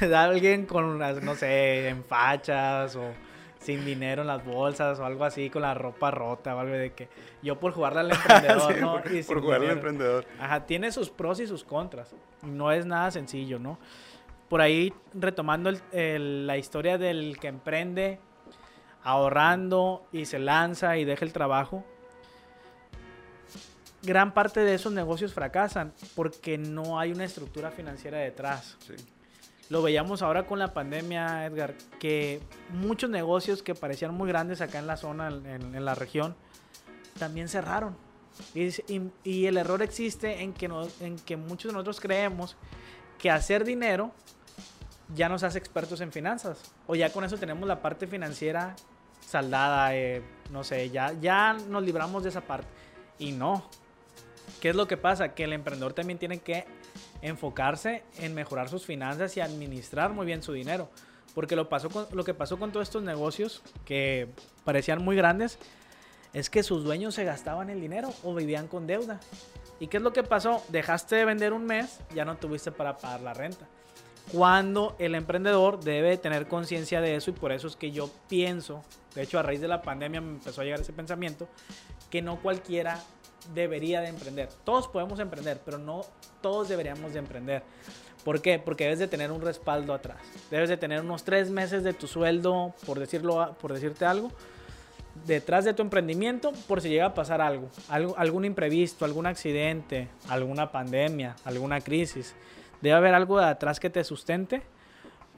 de, 0.00 0.16
alguien 0.16 0.64
con 0.64 0.84
unas, 0.84 1.22
no 1.22 1.34
sé, 1.34 1.88
en 1.88 2.04
fachas 2.04 2.96
o 2.96 3.12
sin 3.58 3.84
dinero 3.84 4.22
en 4.22 4.28
las 4.28 4.44
bolsas 4.44 4.98
o 5.00 5.04
algo 5.04 5.24
así, 5.24 5.50
con 5.50 5.62
la 5.62 5.74
ropa 5.74 6.12
rota 6.12 6.54
o 6.54 6.60
algo 6.60 6.74
de 6.74 6.92
que 6.92 7.08
yo 7.42 7.58
por 7.58 7.72
jugarle 7.72 8.00
al 8.00 8.10
emprendedor, 8.12 8.72
sí, 8.72 8.80
¿no? 8.80 9.02
Por, 9.02 9.12
y 9.12 9.22
por 9.24 9.40
jugarle 9.40 9.66
al 9.66 9.72
emprendedor. 9.72 10.24
Ajá, 10.40 10.64
tiene 10.64 10.92
sus 10.92 11.10
pros 11.10 11.40
y 11.40 11.46
sus 11.46 11.64
contras. 11.64 12.14
No 12.42 12.70
es 12.70 12.86
nada 12.86 13.10
sencillo, 13.10 13.58
¿no? 13.58 13.78
Por 14.48 14.60
ahí, 14.60 14.94
retomando 15.12 15.68
el, 15.68 15.82
el, 15.92 16.46
la 16.46 16.56
historia 16.56 16.96
del 16.96 17.38
que 17.38 17.48
emprende, 17.48 18.20
ahorrando 19.02 20.06
y 20.12 20.24
se 20.24 20.38
lanza 20.38 20.96
y 20.96 21.04
deja 21.04 21.24
el 21.24 21.32
trabajo, 21.32 21.84
gran 24.02 24.32
parte 24.32 24.60
de 24.60 24.74
esos 24.74 24.92
negocios 24.92 25.32
fracasan 25.34 25.92
porque 26.14 26.58
no 26.58 26.98
hay 26.98 27.12
una 27.12 27.24
estructura 27.24 27.70
financiera 27.70 28.18
detrás. 28.18 28.76
Sí. 28.86 28.94
Lo 29.70 29.82
veíamos 29.82 30.22
ahora 30.22 30.46
con 30.46 30.58
la 30.58 30.72
pandemia, 30.72 31.44
Edgar, 31.44 31.74
que 32.00 32.40
muchos 32.72 33.10
negocios 33.10 33.62
que 33.62 33.74
parecían 33.74 34.14
muy 34.14 34.28
grandes 34.28 34.62
acá 34.62 34.78
en 34.78 34.86
la 34.86 34.96
zona, 34.96 35.28
en, 35.28 35.74
en 35.74 35.84
la 35.84 35.94
región, 35.94 36.34
también 37.18 37.48
cerraron. 37.48 37.96
Y, 38.54 38.68
y, 38.92 39.10
y, 39.24 39.46
el 39.46 39.56
error 39.56 39.82
existe 39.82 40.42
en 40.42 40.52
que, 40.52 40.70
en 41.00 41.16
que 41.16 41.36
muchos 41.36 41.70
de 41.70 41.72
nosotros 41.72 42.00
creemos 42.00 42.56
que 43.18 43.30
hacer 43.30 43.64
dinero 43.64 44.12
ya 45.14 45.28
nos 45.28 45.42
hace 45.42 45.58
expertos 45.58 46.00
en 46.00 46.12
finanzas. 46.12 46.72
O 46.86 46.94
ya 46.94 47.12
con 47.12 47.24
eso 47.24 47.36
tenemos 47.36 47.66
la 47.68 47.82
parte 47.82 48.06
financiera 48.06 48.76
saldada, 49.20 49.94
eh, 49.94 50.22
no 50.50 50.64
sé, 50.64 50.88
ya, 50.90 51.12
ya 51.20 51.54
nos 51.68 51.82
libramos 51.82 52.22
de 52.22 52.30
esa 52.30 52.40
parte. 52.40 52.68
Y 53.18 53.32
no, 53.32 53.68
¿Qué 54.60 54.70
es 54.70 54.76
lo 54.76 54.88
que 54.88 54.96
pasa? 54.96 55.34
Que 55.34 55.44
el 55.44 55.52
emprendedor 55.52 55.92
también 55.92 56.18
tiene 56.18 56.38
que 56.38 56.64
enfocarse 57.22 58.02
en 58.18 58.34
mejorar 58.34 58.68
sus 58.68 58.84
finanzas 58.84 59.36
y 59.36 59.40
administrar 59.40 60.12
muy 60.12 60.26
bien 60.26 60.42
su 60.42 60.52
dinero. 60.52 60.88
Porque 61.34 61.56
lo, 61.56 61.68
pasó 61.68 61.90
con, 61.90 62.06
lo 62.12 62.24
que 62.24 62.34
pasó 62.34 62.58
con 62.58 62.72
todos 62.72 62.88
estos 62.88 63.02
negocios 63.02 63.62
que 63.84 64.28
parecían 64.64 65.04
muy 65.04 65.16
grandes 65.16 65.58
es 66.32 66.50
que 66.50 66.62
sus 66.62 66.84
dueños 66.84 67.14
se 67.14 67.24
gastaban 67.24 67.70
el 67.70 67.80
dinero 67.80 68.12
o 68.24 68.34
vivían 68.34 68.66
con 68.66 68.86
deuda. 68.86 69.20
¿Y 69.80 69.86
qué 69.86 69.98
es 69.98 70.02
lo 70.02 70.12
que 70.12 70.22
pasó? 70.22 70.62
Dejaste 70.68 71.16
de 71.16 71.24
vender 71.24 71.52
un 71.52 71.64
mes, 71.64 72.00
ya 72.14 72.24
no 72.24 72.36
tuviste 72.36 72.72
para 72.72 72.96
pagar 72.96 73.20
la 73.20 73.34
renta. 73.34 73.66
Cuando 74.32 74.94
el 74.98 75.14
emprendedor 75.14 75.80
debe 75.80 76.18
tener 76.18 76.48
conciencia 76.48 77.00
de 77.00 77.16
eso 77.16 77.30
y 77.30 77.34
por 77.34 77.52
eso 77.52 77.66
es 77.66 77.76
que 77.76 77.92
yo 77.92 78.10
pienso, 78.28 78.82
de 79.14 79.22
hecho 79.22 79.38
a 79.38 79.42
raíz 79.42 79.60
de 79.60 79.68
la 79.68 79.80
pandemia 79.80 80.20
me 80.20 80.32
empezó 80.32 80.60
a 80.60 80.64
llegar 80.64 80.80
ese 80.80 80.92
pensamiento, 80.92 81.48
que 82.10 82.20
no 82.20 82.40
cualquiera 82.40 83.02
debería 83.54 84.00
de 84.00 84.08
emprender. 84.08 84.48
Todos 84.64 84.88
podemos 84.88 85.18
emprender, 85.20 85.60
pero 85.64 85.78
no 85.78 86.02
todos 86.40 86.68
deberíamos 86.68 87.12
de 87.12 87.18
emprender. 87.18 87.62
¿Por 88.24 88.42
qué? 88.42 88.58
Porque 88.58 88.84
debes 88.84 88.98
de 88.98 89.08
tener 89.08 89.32
un 89.32 89.40
respaldo 89.40 89.94
atrás. 89.94 90.18
Debes 90.50 90.68
de 90.68 90.76
tener 90.76 91.00
unos 91.00 91.24
tres 91.24 91.50
meses 91.50 91.82
de 91.84 91.92
tu 91.92 92.06
sueldo, 92.06 92.74
por, 92.84 92.98
decirlo, 92.98 93.56
por 93.60 93.72
decirte 93.72 94.04
algo, 94.04 94.30
detrás 95.26 95.64
de 95.64 95.74
tu 95.74 95.82
emprendimiento 95.82 96.52
por 96.66 96.80
si 96.80 96.88
llega 96.88 97.06
a 97.06 97.14
pasar 97.14 97.40
algo, 97.40 97.68
algo, 97.88 98.14
algún 98.18 98.44
imprevisto, 98.44 99.04
algún 99.04 99.26
accidente, 99.26 100.08
alguna 100.28 100.70
pandemia, 100.70 101.36
alguna 101.44 101.80
crisis. 101.80 102.34
Debe 102.80 102.94
haber 102.94 103.14
algo 103.14 103.38
de 103.38 103.46
atrás 103.46 103.80
que 103.80 103.90
te 103.90 104.04
sustente 104.04 104.62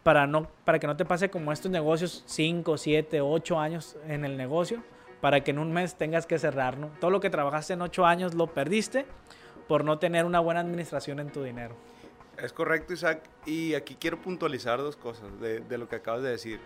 para, 0.02 0.26
no, 0.26 0.48
para 0.64 0.78
que 0.78 0.86
no 0.86 0.96
te 0.96 1.04
pase 1.04 1.30
como 1.30 1.52
estos 1.52 1.70
negocios 1.70 2.22
5, 2.26 2.76
7, 2.76 3.20
8 3.20 3.58
años 3.58 3.96
en 4.06 4.24
el 4.24 4.36
negocio, 4.36 4.82
para 5.20 5.42
que 5.42 5.50
en 5.50 5.58
un 5.58 5.72
mes 5.72 5.96
tengas 5.96 6.26
que 6.26 6.38
cerrar. 6.38 6.78
¿no? 6.78 6.88
Todo 7.00 7.10
lo 7.10 7.20
que 7.20 7.30
trabajaste 7.30 7.74
en 7.74 7.82
8 7.82 8.06
años 8.06 8.34
lo 8.34 8.48
perdiste 8.48 9.06
por 9.68 9.84
no 9.84 9.98
tener 9.98 10.24
una 10.24 10.40
buena 10.40 10.60
administración 10.60 11.20
en 11.20 11.30
tu 11.30 11.42
dinero. 11.42 11.76
Es 12.38 12.52
correcto, 12.52 12.92
Isaac. 12.92 13.22
Y 13.46 13.74
aquí 13.74 13.96
quiero 14.00 14.20
puntualizar 14.20 14.78
dos 14.78 14.96
cosas 14.96 15.40
de, 15.40 15.60
de 15.60 15.78
lo 15.78 15.88
que 15.88 15.96
acabas 15.96 16.22
de 16.22 16.30
decir. 16.30 16.60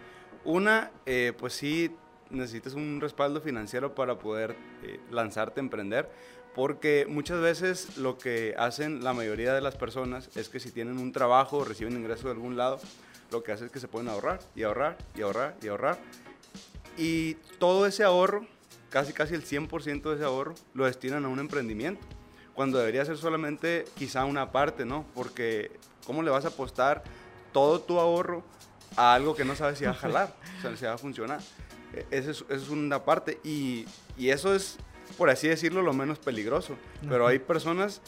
Una, 0.44 0.90
eh, 1.06 1.32
pues 1.38 1.54
sí, 1.54 1.90
necesitas 2.30 2.74
un 2.74 3.00
respaldo 3.00 3.40
financiero 3.40 3.94
para 3.94 4.18
poder 4.18 4.56
eh, 4.82 5.00
lanzarte 5.10 5.60
a 5.60 5.62
emprender, 5.62 6.10
porque 6.54 7.06
muchas 7.08 7.40
veces 7.40 7.96
lo 7.96 8.18
que 8.18 8.54
hacen 8.58 9.02
la 9.02 9.12
mayoría 9.12 9.54
de 9.54 9.60
las 9.60 9.76
personas 9.76 10.34
es 10.36 10.48
que 10.48 10.60
si 10.60 10.70
tienen 10.70 10.98
un 10.98 11.12
trabajo 11.12 11.58
o 11.58 11.64
reciben 11.64 11.94
ingreso 11.94 12.28
de 12.28 12.34
algún 12.34 12.56
lado, 12.56 12.78
lo 13.30 13.42
que 13.42 13.52
hacen 13.52 13.66
es 13.66 13.72
que 13.72 13.80
se 13.80 13.88
pueden 13.88 14.08
ahorrar 14.08 14.40
y 14.54 14.62
ahorrar 14.62 14.96
y 15.16 15.22
ahorrar 15.22 15.56
y 15.62 15.68
ahorrar. 15.68 15.98
Y 16.96 17.34
todo 17.58 17.86
ese 17.86 18.04
ahorro, 18.04 18.46
casi 18.90 19.12
casi 19.12 19.34
el 19.34 19.44
100% 19.44 20.02
de 20.02 20.14
ese 20.14 20.24
ahorro, 20.24 20.54
lo 20.74 20.86
destinan 20.86 21.24
a 21.24 21.28
un 21.28 21.40
emprendimiento, 21.40 22.06
cuando 22.54 22.78
debería 22.78 23.04
ser 23.04 23.16
solamente 23.16 23.84
quizá 23.96 24.24
una 24.24 24.52
parte, 24.52 24.84
¿no? 24.84 25.04
Porque 25.14 25.72
¿cómo 26.06 26.22
le 26.22 26.30
vas 26.30 26.44
a 26.44 26.48
apostar 26.48 27.02
todo 27.52 27.80
tu 27.80 27.98
ahorro 27.98 28.44
a 28.96 29.14
algo 29.14 29.34
que 29.34 29.44
no 29.44 29.56
sabes 29.56 29.78
si 29.78 29.84
va 29.84 29.90
a 29.90 29.94
jalar, 29.94 30.34
o 30.58 30.62
sea, 30.62 30.76
si 30.76 30.84
va 30.84 30.92
a 30.92 30.98
funcionar? 30.98 31.40
E, 31.92 32.06
esa 32.10 32.30
es, 32.30 32.44
es, 32.48 32.68
una 32.68 33.04
parte 33.04 33.40
y, 33.42 33.86
y, 34.16 34.30
eso 34.30 34.54
es, 34.54 34.78
por 35.18 35.30
así 35.30 35.48
decirlo, 35.48 35.82
lo 35.82 35.92
menos 35.92 36.18
peligroso. 36.18 36.76
Pero 37.08 37.26
hay 37.26 37.40
personas 37.40 38.00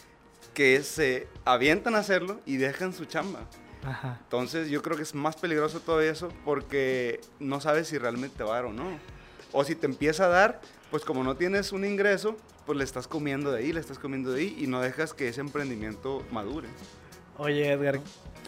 que 0.54 0.82
se 0.82 1.28
avientan 1.44 1.96
a 1.96 1.98
hacerlo 1.98 2.40
y 2.46 2.56
dejan 2.56 2.92
su 2.92 3.04
chamba. 3.04 3.40
Ajá. 3.86 4.18
Entonces 4.24 4.68
yo 4.68 4.82
creo 4.82 4.96
que 4.96 5.04
es 5.04 5.14
más 5.14 5.36
peligroso 5.36 5.80
todo 5.80 6.00
eso 6.00 6.28
porque 6.44 7.20
no 7.38 7.60
sabes 7.60 7.88
si 7.88 7.98
realmente 7.98 8.38
te 8.38 8.44
va 8.44 8.50
a 8.50 8.54
dar 8.56 8.64
o 8.66 8.72
no. 8.72 8.98
O 9.52 9.64
si 9.64 9.74
te 9.76 9.86
empieza 9.86 10.24
a 10.24 10.28
dar, 10.28 10.60
pues 10.90 11.04
como 11.04 11.22
no 11.22 11.36
tienes 11.36 11.72
un 11.72 11.84
ingreso, 11.84 12.36
pues 12.66 12.76
le 12.76 12.84
estás 12.84 13.06
comiendo 13.06 13.52
de 13.52 13.60
ahí, 13.60 13.72
le 13.72 13.80
estás 13.80 13.98
comiendo 13.98 14.32
de 14.32 14.40
ahí 14.40 14.56
y 14.58 14.66
no 14.66 14.80
dejas 14.80 15.14
que 15.14 15.28
ese 15.28 15.40
emprendimiento 15.40 16.24
madure. 16.32 16.68
Oye, 17.38 17.70
Edgar, 17.70 18.00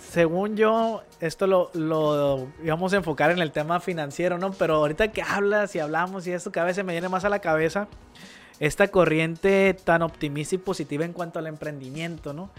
según 0.02 0.56
yo, 0.56 1.02
esto 1.20 1.46
lo, 1.46 1.70
lo 1.74 2.48
íbamos 2.64 2.92
a 2.92 2.96
enfocar 2.96 3.30
en 3.30 3.38
el 3.38 3.52
tema 3.52 3.80
financiero, 3.80 4.38
¿no? 4.38 4.52
Pero 4.52 4.76
ahorita 4.76 5.12
que 5.12 5.22
hablas 5.22 5.74
y 5.76 5.78
hablamos 5.78 6.26
y 6.26 6.32
esto 6.32 6.50
cada 6.50 6.66
vez 6.66 6.76
se 6.76 6.82
me 6.82 6.92
viene 6.92 7.08
más 7.08 7.24
a 7.24 7.28
la 7.28 7.38
cabeza 7.38 7.86
esta 8.60 8.88
corriente 8.88 9.74
tan 9.74 10.02
optimista 10.02 10.56
y 10.56 10.58
positiva 10.58 11.04
en 11.04 11.12
cuanto 11.12 11.38
al 11.38 11.46
emprendimiento, 11.46 12.32
¿no? 12.32 12.50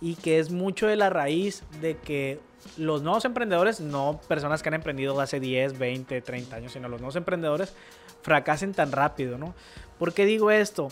Y 0.00 0.14
que 0.14 0.38
es 0.38 0.50
mucho 0.50 0.86
de 0.86 0.96
la 0.96 1.10
raíz 1.10 1.62
de 1.80 1.96
que 1.96 2.40
los 2.76 3.02
nuevos 3.02 3.24
emprendedores, 3.24 3.80
no 3.80 4.20
personas 4.28 4.62
que 4.62 4.68
han 4.68 4.74
emprendido 4.74 5.20
hace 5.20 5.40
10, 5.40 5.78
20, 5.78 6.20
30 6.20 6.56
años, 6.56 6.72
sino 6.72 6.88
los 6.88 7.00
nuevos 7.00 7.16
emprendedores 7.16 7.74
fracasen 8.22 8.74
tan 8.74 8.92
rápido, 8.92 9.38
¿no? 9.38 9.54
¿Por 9.98 10.12
qué 10.12 10.24
digo 10.24 10.50
esto? 10.50 10.88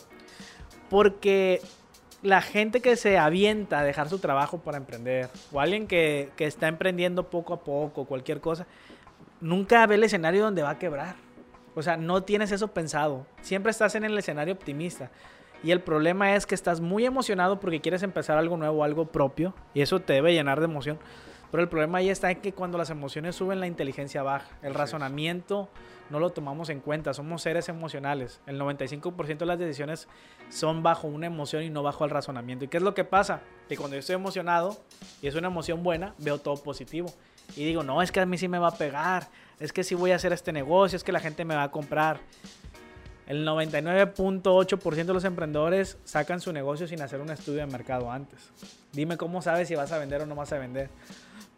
Porque 0.88 1.60
la 2.22 2.42
gente 2.42 2.80
que 2.80 2.96
se 2.96 3.18
avienta 3.18 3.80
a 3.80 3.84
dejar 3.84 4.08
su 4.08 4.18
trabajo 4.18 4.58
para 4.58 4.78
emprender, 4.78 5.28
o 5.52 5.60
alguien 5.60 5.86
que, 5.86 6.30
que, 6.36 6.46
está 6.46 6.68
emprendiendo 6.68 7.30
poco 7.30 7.54
a 7.54 7.60
poco, 7.60 8.04
cualquier 8.06 8.40
cosa, 8.40 8.66
nunca 9.40 9.86
ve 9.86 9.96
el 9.96 10.04
escenario 10.04 10.42
donde 10.42 10.62
va 10.62 10.70
a 10.70 10.78
quebrar. 10.78 11.16
O 11.74 11.82
sea, 11.82 11.96
no 11.96 12.22
tienes 12.22 12.52
eso 12.52 12.68
pensado. 12.68 13.26
Siempre 13.42 13.70
estás 13.70 13.94
en 13.94 14.04
el 14.04 14.16
escenario 14.16 14.54
optimista. 14.54 15.10
Y 15.62 15.70
el 15.70 15.80
problema 15.80 16.36
es 16.36 16.46
que 16.46 16.54
estás 16.54 16.80
muy 16.80 17.04
emocionado 17.04 17.58
porque 17.58 17.80
quieres 17.80 18.02
empezar 18.02 18.38
algo 18.38 18.56
nuevo, 18.56 18.84
algo 18.84 19.06
propio, 19.06 19.54
y 19.74 19.80
eso 19.80 20.00
te 20.00 20.12
debe 20.12 20.32
llenar 20.32 20.60
de 20.60 20.66
emoción. 20.66 20.98
Pero 21.50 21.62
el 21.62 21.68
problema 21.68 21.98
ahí 21.98 22.10
está 22.10 22.30
en 22.30 22.40
que 22.40 22.52
cuando 22.52 22.76
las 22.76 22.90
emociones 22.90 23.36
suben, 23.36 23.60
la 23.60 23.66
inteligencia 23.66 24.22
baja. 24.22 24.48
El 24.62 24.74
razonamiento 24.74 25.68
no 26.10 26.20
lo 26.20 26.30
tomamos 26.30 26.68
en 26.70 26.80
cuenta. 26.80 27.14
Somos 27.14 27.42
seres 27.42 27.68
emocionales. 27.68 28.40
El 28.46 28.60
95% 28.60 29.38
de 29.38 29.46
las 29.46 29.58
decisiones 29.58 30.08
son 30.50 30.82
bajo 30.82 31.08
una 31.08 31.26
emoción 31.26 31.62
y 31.62 31.70
no 31.70 31.82
bajo 31.82 32.04
el 32.04 32.10
razonamiento. 32.10 32.64
¿Y 32.64 32.68
qué 32.68 32.76
es 32.76 32.82
lo 32.82 32.94
que 32.94 33.04
pasa? 33.04 33.42
Que 33.68 33.76
cuando 33.76 33.96
yo 33.96 34.00
estoy 34.00 34.16
emocionado 34.16 34.76
y 35.22 35.28
es 35.28 35.34
una 35.34 35.48
emoción 35.48 35.82
buena, 35.82 36.14
veo 36.18 36.38
todo 36.38 36.56
positivo. 36.56 37.12
Y 37.56 37.64
digo, 37.64 37.82
no, 37.82 38.02
es 38.02 38.10
que 38.10 38.20
a 38.20 38.26
mí 38.26 38.36
sí 38.38 38.48
me 38.48 38.58
va 38.58 38.68
a 38.68 38.76
pegar. 38.76 39.28
Es 39.60 39.72
que 39.72 39.84
sí 39.84 39.94
voy 39.94 40.10
a 40.10 40.16
hacer 40.16 40.32
este 40.32 40.52
negocio. 40.52 40.96
Es 40.96 41.04
que 41.04 41.12
la 41.12 41.20
gente 41.20 41.44
me 41.44 41.54
va 41.54 41.62
a 41.62 41.70
comprar. 41.70 42.20
El 43.26 43.46
99.8% 43.46 45.04
de 45.04 45.12
los 45.12 45.24
emprendedores 45.24 45.98
sacan 46.04 46.40
su 46.40 46.52
negocio 46.52 46.86
sin 46.86 47.02
hacer 47.02 47.20
un 47.20 47.30
estudio 47.30 47.58
de 47.58 47.66
mercado 47.66 48.10
antes. 48.10 48.38
Dime 48.92 49.16
cómo 49.16 49.42
sabes 49.42 49.66
si 49.66 49.74
vas 49.74 49.90
a 49.90 49.98
vender 49.98 50.22
o 50.22 50.26
no 50.26 50.36
vas 50.36 50.52
a 50.52 50.58
vender. 50.58 50.90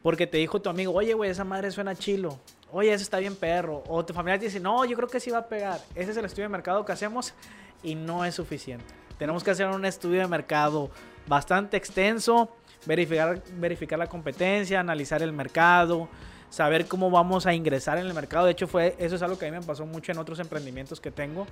Porque 0.03 0.27
te 0.27 0.39
dijo 0.39 0.63
tu 0.63 0.71
amigo, 0.71 0.95
oye, 0.95 1.13
güey, 1.13 1.31
esa 1.31 1.45
madre 1.45 1.71
suena 1.71 1.95
chilo. 1.95 2.39
Oye, 2.73 2.93
eso 2.93 3.03
está 3.03 3.19
bien 3.19 3.37
perro. 3.37 3.83
O 3.87 4.05
tu 4.05 4.15
familia 4.15 4.39
te 4.39 4.47
dice, 4.47 4.61
no, 4.61 4.85
yo 4.87 4.97
creo 4.97 5.09
que 5.09 5.21
sí 5.21 5.31
va 5.31 5.39
a 5.39 5.47
pegar. 5.47 5.81
Ese 5.95 6.13
es 6.13 6.17
el 6.17 6.25
estudio 6.25 6.45
de 6.45 6.51
mercado 6.51 6.85
que 6.87 6.93
hacemos 6.93 7.35
y 7.83 7.95
no 7.95 8.25
es 8.25 8.35
suficiente. 8.35 8.87
Tenemos 9.19 9.45
que 9.45 9.51
hacer 9.51 9.67
un 9.67 9.85
estudio 9.85 10.21
de 10.21 10.29
mercado 10.29 10.91
bastante 11.27 11.77
extenso, 11.77 12.49
verificar, 12.87 13.43
verificar 13.57 13.99
la 13.99 14.07
competencia, 14.07 14.81
analizar 14.81 15.23
el 15.23 15.33
mercado, 15.33 16.09
saber 16.51 16.87
cómo 16.87 17.11
vamos 17.11 17.47
a 17.47 17.55
ingresar 17.55 17.99
en 17.99 18.07
el 18.07 18.15
mercado. 18.15 18.47
De 18.47 18.53
hecho, 18.53 18.67
fue, 18.67 18.95
eso 18.99 19.17
es 19.17 19.23
algo 19.23 19.39
que 19.39 19.47
a 19.47 19.51
mí 19.51 19.59
me 19.59 19.65
pasó 19.65 19.87
mucho 19.87 20.13
en 20.13 20.19
otros 20.19 20.39
emprendimientos 20.39 21.01
que 21.01 21.11
tengo. 21.11 21.47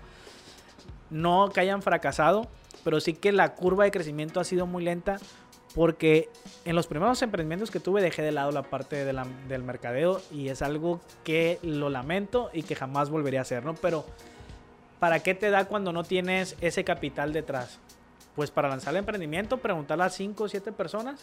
No 1.11 1.50
que 1.53 1.61
hayan 1.61 1.83
fracasado, 1.83 2.49
pero 2.85 3.00
sí 3.00 3.12
que 3.12 3.33
la 3.33 3.55
curva 3.55 3.85
de 3.85 3.91
crecimiento 3.91 4.41
ha 4.41 4.45
sido 4.45 4.67
muy 4.67 4.85
lenta 4.85 5.19
porque 5.75 6.31
en 6.65 6.75
los 6.75 6.87
primeros 6.87 7.21
emprendimientos 7.21 7.71
que 7.71 7.81
tuve 7.81 8.00
dejé 8.00 8.23
de 8.23 8.33
lado 8.33 8.50
la 8.50 8.62
parte 8.62 9.05
de 9.05 9.12
la, 9.12 9.26
del 9.47 9.62
mercadeo 9.62 10.23
y 10.33 10.49
es 10.49 10.62
algo 10.62 11.00
que 11.23 11.59
lo 11.62 11.91
lamento 11.91 12.50
y 12.55 12.62
que 12.62 12.75
jamás 12.75 13.11
volvería 13.11 13.41
a 13.41 13.43
hacer, 13.43 13.65
¿no? 13.65 13.75
Pero 13.75 14.07
¿para 14.99 15.21
qué 15.21 15.35
te 15.35 15.50
da 15.50 15.67
cuando 15.67 15.93
no 15.93 16.03
tienes 16.03 16.57
ese 16.62 16.83
capital 16.83 17.35
detrás? 17.35 17.79
Pues 18.35 18.50
para 18.50 18.69
lanzar 18.69 18.95
el 18.95 19.00
emprendimiento, 19.00 19.59
preguntarle 19.59 20.05
a 20.05 20.11
5 20.11 20.45
o 20.45 20.49
7 20.49 20.73
personas 20.73 21.21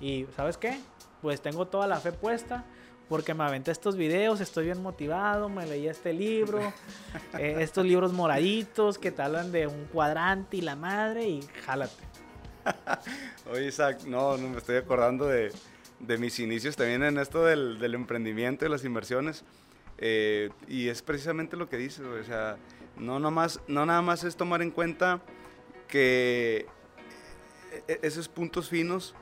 y 0.00 0.26
¿sabes 0.36 0.56
qué? 0.56 0.80
Pues 1.20 1.42
tengo 1.42 1.66
toda 1.66 1.86
la 1.86 2.00
fe 2.00 2.12
puesta 2.12 2.64
porque 3.12 3.34
me 3.34 3.44
aventé 3.44 3.70
estos 3.70 3.94
videos, 3.94 4.40
estoy 4.40 4.64
bien 4.64 4.80
motivado, 4.80 5.50
me 5.50 5.66
leí 5.66 5.86
este 5.86 6.14
libro, 6.14 6.60
eh, 7.38 7.56
estos 7.58 7.84
libros 7.84 8.10
moraditos 8.14 8.96
que 8.96 9.12
te 9.12 9.20
hablan 9.20 9.52
de 9.52 9.66
un 9.66 9.84
cuadrante 9.84 10.56
y 10.56 10.60
la 10.62 10.76
madre 10.76 11.28
y 11.28 11.42
jálate. 11.66 12.02
Oye, 13.52 13.66
Isaac, 13.66 14.04
no, 14.06 14.38
no 14.38 14.48
me 14.48 14.56
estoy 14.56 14.76
acordando 14.76 15.26
de, 15.26 15.52
de 16.00 16.16
mis 16.16 16.38
inicios 16.38 16.74
también 16.74 17.02
en 17.02 17.18
esto 17.18 17.44
del, 17.44 17.78
del 17.78 17.94
emprendimiento 17.94 18.64
y 18.64 18.70
las 18.70 18.82
inversiones. 18.82 19.44
Eh, 19.98 20.48
y 20.66 20.88
es 20.88 21.02
precisamente 21.02 21.58
lo 21.58 21.68
que 21.68 21.76
dices, 21.76 22.00
o 22.00 22.24
sea, 22.24 22.56
no, 22.96 23.20
nomás, 23.20 23.60
no 23.68 23.84
nada 23.84 24.00
más 24.00 24.24
es 24.24 24.36
tomar 24.36 24.62
en 24.62 24.70
cuenta 24.70 25.20
que 25.86 26.64
e, 27.72 27.84
e, 27.88 27.98
esos 28.04 28.30
puntos 28.30 28.70
finos 28.70 29.14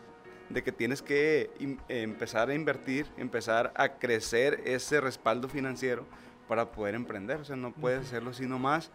de 0.51 0.63
que 0.63 0.73
tienes 0.73 1.01
que 1.01 1.51
empezar 1.89 2.51
a 2.51 2.55
invertir, 2.55 3.07
empezar 3.17 3.73
a 3.77 3.95
crecer 3.95 4.61
ese 4.65 5.01
respaldo 5.01 5.49
financiero 5.49 6.05
para 6.49 6.73
poder 6.73 6.95
emprender. 6.95 7.41
O 7.41 7.45
sea, 7.45 7.57
no 7.57 7.73
puedes 7.73 8.01
hacerlo 8.01 8.31
así 8.31 8.47
nomás 8.47 8.91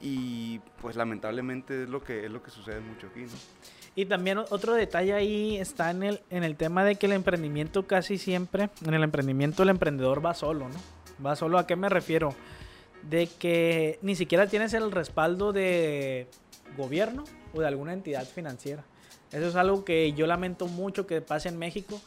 y 0.00 0.60
pues 0.80 0.96
lamentablemente 0.96 1.84
es 1.84 1.88
lo 1.88 2.02
que 2.02 2.26
es 2.26 2.30
lo 2.30 2.42
que 2.42 2.50
sucede 2.50 2.80
mucho 2.80 3.06
aquí, 3.06 3.22
¿no? 3.22 3.32
Y 3.96 4.06
también 4.06 4.38
otro 4.38 4.74
detalle 4.74 5.14
ahí 5.14 5.56
está 5.56 5.90
en 5.90 6.02
el, 6.02 6.20
en 6.28 6.42
el 6.42 6.56
tema 6.56 6.84
de 6.84 6.96
que 6.96 7.06
el 7.06 7.12
emprendimiento 7.12 7.86
casi 7.86 8.18
siempre, 8.18 8.70
en 8.84 8.92
el 8.92 9.04
emprendimiento 9.04 9.62
el 9.62 9.68
emprendedor 9.68 10.24
va 10.24 10.34
solo, 10.34 10.68
¿no? 10.68 11.24
Va 11.24 11.36
solo, 11.36 11.58
¿a 11.58 11.66
qué 11.66 11.76
me 11.76 11.88
refiero? 11.88 12.34
De 13.02 13.28
que 13.38 13.98
ni 14.02 14.16
siquiera 14.16 14.48
tienes 14.48 14.74
el 14.74 14.90
respaldo 14.90 15.52
de 15.52 16.26
gobierno 16.76 17.24
o 17.54 17.60
de 17.60 17.68
alguna 17.68 17.92
entidad 17.92 18.26
financiera. 18.26 18.84
Eso 19.34 19.48
es 19.48 19.56
algo 19.56 19.84
que 19.84 20.12
yo 20.12 20.26
lamento 20.26 20.66
mucho 20.66 21.06
que 21.06 21.20
pase 21.20 21.48
en 21.48 21.58
México, 21.58 22.00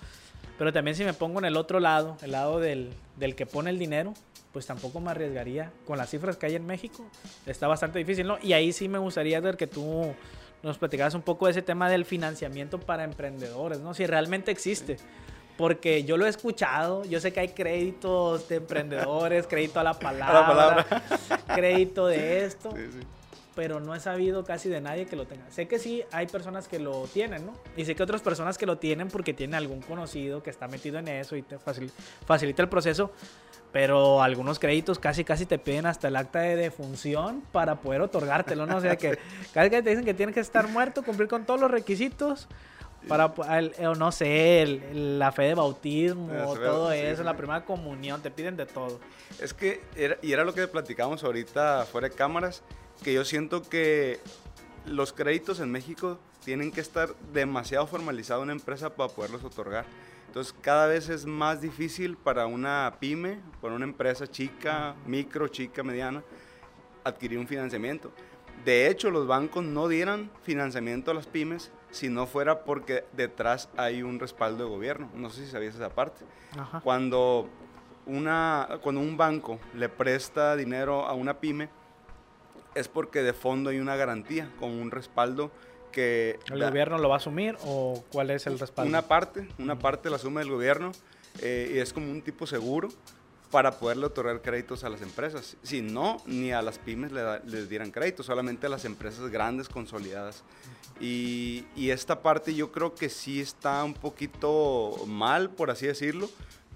pero 0.57 0.71
también 0.71 0.95
si 0.95 1.03
me 1.03 1.13
pongo 1.13 1.39
en 1.39 1.45
el 1.45 1.57
otro 1.57 1.79
lado, 1.79 2.17
el 2.21 2.31
lado 2.31 2.59
del, 2.59 2.91
del 3.17 3.35
que 3.35 3.45
pone 3.45 3.69
el 3.69 3.77
dinero, 3.77 4.13
pues 4.53 4.65
tampoco 4.65 4.99
me 4.99 5.11
arriesgaría. 5.11 5.71
Con 5.85 5.97
las 5.97 6.09
cifras 6.09 6.37
que 6.37 6.45
hay 6.47 6.55
en 6.55 6.65
México, 6.65 7.05
está 7.45 7.67
bastante 7.67 7.99
difícil, 7.99 8.25
¿no? 8.25 8.37
Y 8.41 8.53
ahí 8.53 8.71
sí 8.71 8.87
me 8.87 8.97
gustaría 8.97 9.39
ver 9.39 9.57
que 9.57 9.67
tú 9.67 10.15
nos 10.63 10.77
platicaras 10.77 11.13
un 11.13 11.21
poco 11.21 11.45
de 11.45 11.51
ese 11.51 11.61
tema 11.61 11.89
del 11.89 12.05
financiamiento 12.05 12.79
para 12.79 13.03
emprendedores, 13.03 13.79
¿no? 13.79 13.93
Si 13.93 14.05
realmente 14.05 14.51
existe. 14.51 14.97
Porque 15.57 16.03
yo 16.03 16.17
lo 16.17 16.27
he 16.27 16.29
escuchado, 16.29 17.03
yo 17.05 17.19
sé 17.19 17.33
que 17.33 17.39
hay 17.39 17.49
créditos 17.49 18.47
de 18.47 18.57
emprendedores, 18.57 19.47
crédito 19.49 19.79
a 19.79 19.83
la 19.83 19.93
palabra, 19.93 20.85
crédito 21.53 22.07
de 22.07 22.45
esto. 22.45 22.73
Pero 23.57 23.79
no 23.79 23.95
he 23.95 23.99
sabido 23.99 24.43
casi 24.43 24.69
de 24.69 24.79
nadie 24.81 25.07
que 25.07 25.15
lo 25.15 25.25
tenga. 25.25 25.49
Sé 25.49 25.67
que 25.67 25.79
sí 25.79 26.03
hay 26.11 26.27
personas 26.27 26.67
que 26.67 26.77
lo 26.77 27.07
tienen, 27.07 27.43
¿no? 27.43 27.53
Y 27.75 27.85
sé 27.85 27.95
que 27.95 28.03
otras 28.03 28.21
personas 28.21 28.55
que 28.55 28.67
lo 28.67 28.77
tienen 28.77 29.07
porque 29.07 29.33
tienen 29.33 29.55
algún 29.55 29.81
conocido 29.81 30.43
que 30.43 30.51
está 30.51 30.67
metido 30.67 30.99
en 30.99 31.07
eso 31.07 31.35
y 31.35 31.41
te 31.41 31.57
facilita 31.57 32.61
el 32.61 32.69
proceso. 32.69 33.09
Pero 33.71 34.21
algunos 34.21 34.59
créditos 34.59 34.99
casi 34.99 35.23
casi 35.23 35.47
te 35.47 35.57
piden 35.57 35.87
hasta 35.87 36.07
el 36.07 36.17
acta 36.17 36.41
de 36.41 36.55
defunción 36.55 37.41
para 37.51 37.81
poder 37.81 38.01
otorgártelo, 38.01 38.67
¿no? 38.67 38.77
O 38.77 38.81
sea 38.81 38.95
que 38.95 39.17
casi 39.55 39.71
que 39.71 39.81
te 39.81 39.89
dicen 39.89 40.05
que 40.05 40.13
tienes 40.13 40.35
que 40.35 40.41
estar 40.41 40.67
muerto, 40.67 41.01
cumplir 41.01 41.27
con 41.27 41.43
todos 41.43 41.59
los 41.59 41.71
requisitos 41.71 42.47
para, 43.07 43.25
o 43.25 43.95
no 43.95 44.11
sé, 44.11 44.81
la 44.93 45.31
fe 45.31 45.43
de 45.43 45.55
bautismo, 45.55 46.53
todo 46.53 46.91
eso, 46.91 47.23
la 47.23 47.35
primera 47.35 47.65
comunión, 47.65 48.21
te 48.21 48.29
piden 48.29 48.55
de 48.55 48.67
todo. 48.67 48.99
Es 49.41 49.55
que, 49.55 49.81
y 50.21 50.31
era 50.31 50.43
lo 50.43 50.53
que 50.53 50.67
platicamos 50.67 51.23
ahorita 51.23 51.85
fuera 51.85 52.09
de 52.09 52.15
cámaras, 52.15 52.61
que 53.03 53.13
yo 53.13 53.23
siento 53.25 53.61
que 53.61 54.19
los 54.85 55.13
créditos 55.13 55.59
en 55.59 55.71
México 55.71 56.19
tienen 56.43 56.71
que 56.71 56.81
estar 56.81 57.13
demasiado 57.33 57.87
formalizados 57.87 58.41
en 58.41 58.51
una 58.51 58.53
empresa 58.53 58.95
para 58.95 59.09
poderlos 59.09 59.43
otorgar. 59.43 59.85
Entonces, 60.27 60.53
cada 60.61 60.87
vez 60.87 61.09
es 61.09 61.25
más 61.25 61.61
difícil 61.61 62.15
para 62.17 62.45
una 62.45 62.95
pyme, 62.99 63.39
para 63.61 63.73
una 63.73 63.85
empresa 63.85 64.27
chica, 64.27 64.95
micro, 65.05 65.47
chica, 65.47 65.83
mediana, 65.83 66.23
adquirir 67.03 67.39
un 67.39 67.47
financiamiento. 67.47 68.11
De 68.65 68.87
hecho, 68.87 69.11
los 69.11 69.27
bancos 69.27 69.63
no 69.63 69.87
dieran 69.87 70.29
financiamiento 70.43 71.11
a 71.11 71.13
las 71.13 71.27
pymes 71.27 71.71
si 71.91 72.09
no 72.09 72.27
fuera 72.27 72.63
porque 72.63 73.05
detrás 73.13 73.69
hay 73.77 74.03
un 74.03 74.19
respaldo 74.19 74.65
de 74.65 74.69
gobierno. 74.69 75.09
No 75.15 75.29
sé 75.29 75.45
si 75.45 75.51
sabías 75.51 75.75
esa 75.75 75.89
parte. 75.89 76.25
Cuando, 76.83 77.49
una, 78.05 78.79
cuando 78.81 79.01
un 79.01 79.15
banco 79.15 79.59
le 79.73 79.89
presta 79.89 80.55
dinero 80.55 81.05
a 81.05 81.13
una 81.13 81.39
pyme, 81.39 81.69
es 82.77 82.87
porque 82.87 83.23
de 83.23 83.33
fondo 83.33 83.69
hay 83.69 83.79
una 83.79 83.95
garantía 83.95 84.51
con 84.59 84.71
un 84.71 84.91
respaldo 84.91 85.51
que... 85.91 86.39
¿El 86.51 86.63
gobierno 86.63 86.97
lo 86.97 87.09
va 87.09 87.15
a 87.15 87.17
asumir 87.17 87.55
o 87.63 88.03
cuál 88.11 88.29
es 88.29 88.47
el 88.47 88.59
respaldo? 88.59 88.89
Una 88.89 89.01
parte, 89.01 89.47
una 89.57 89.79
parte 89.79 90.09
la 90.09 90.17
asume 90.17 90.41
el 90.41 90.49
gobierno 90.49 90.91
eh, 91.41 91.71
y 91.75 91.77
es 91.79 91.93
como 91.93 92.11
un 92.11 92.21
tipo 92.21 92.45
seguro 92.45 92.89
para 93.51 93.79
poderle 93.79 94.05
otorgar 94.05 94.41
créditos 94.41 94.83
a 94.83 94.89
las 94.89 95.01
empresas. 95.01 95.55
Si 95.63 95.81
no, 95.81 96.17
ni 96.25 96.51
a 96.51 96.61
las 96.61 96.79
pymes 96.79 97.11
les 97.11 97.69
dieran 97.69 97.91
créditos, 97.91 98.25
solamente 98.25 98.67
a 98.67 98.69
las 98.69 98.85
empresas 98.85 99.29
grandes, 99.29 99.69
consolidadas. 99.69 100.43
Y, 100.99 101.65
y, 101.75 101.91
esta 101.91 102.21
parte 102.21 102.55
yo 102.55 102.71
creo 102.71 102.95
que 102.95 103.07
sí 103.07 103.39
está 103.39 103.83
un 103.83 103.93
poquito 103.93 104.95
mal, 105.05 105.51
por 105.51 105.69
así 105.69 105.85
decirlo, 105.85 106.27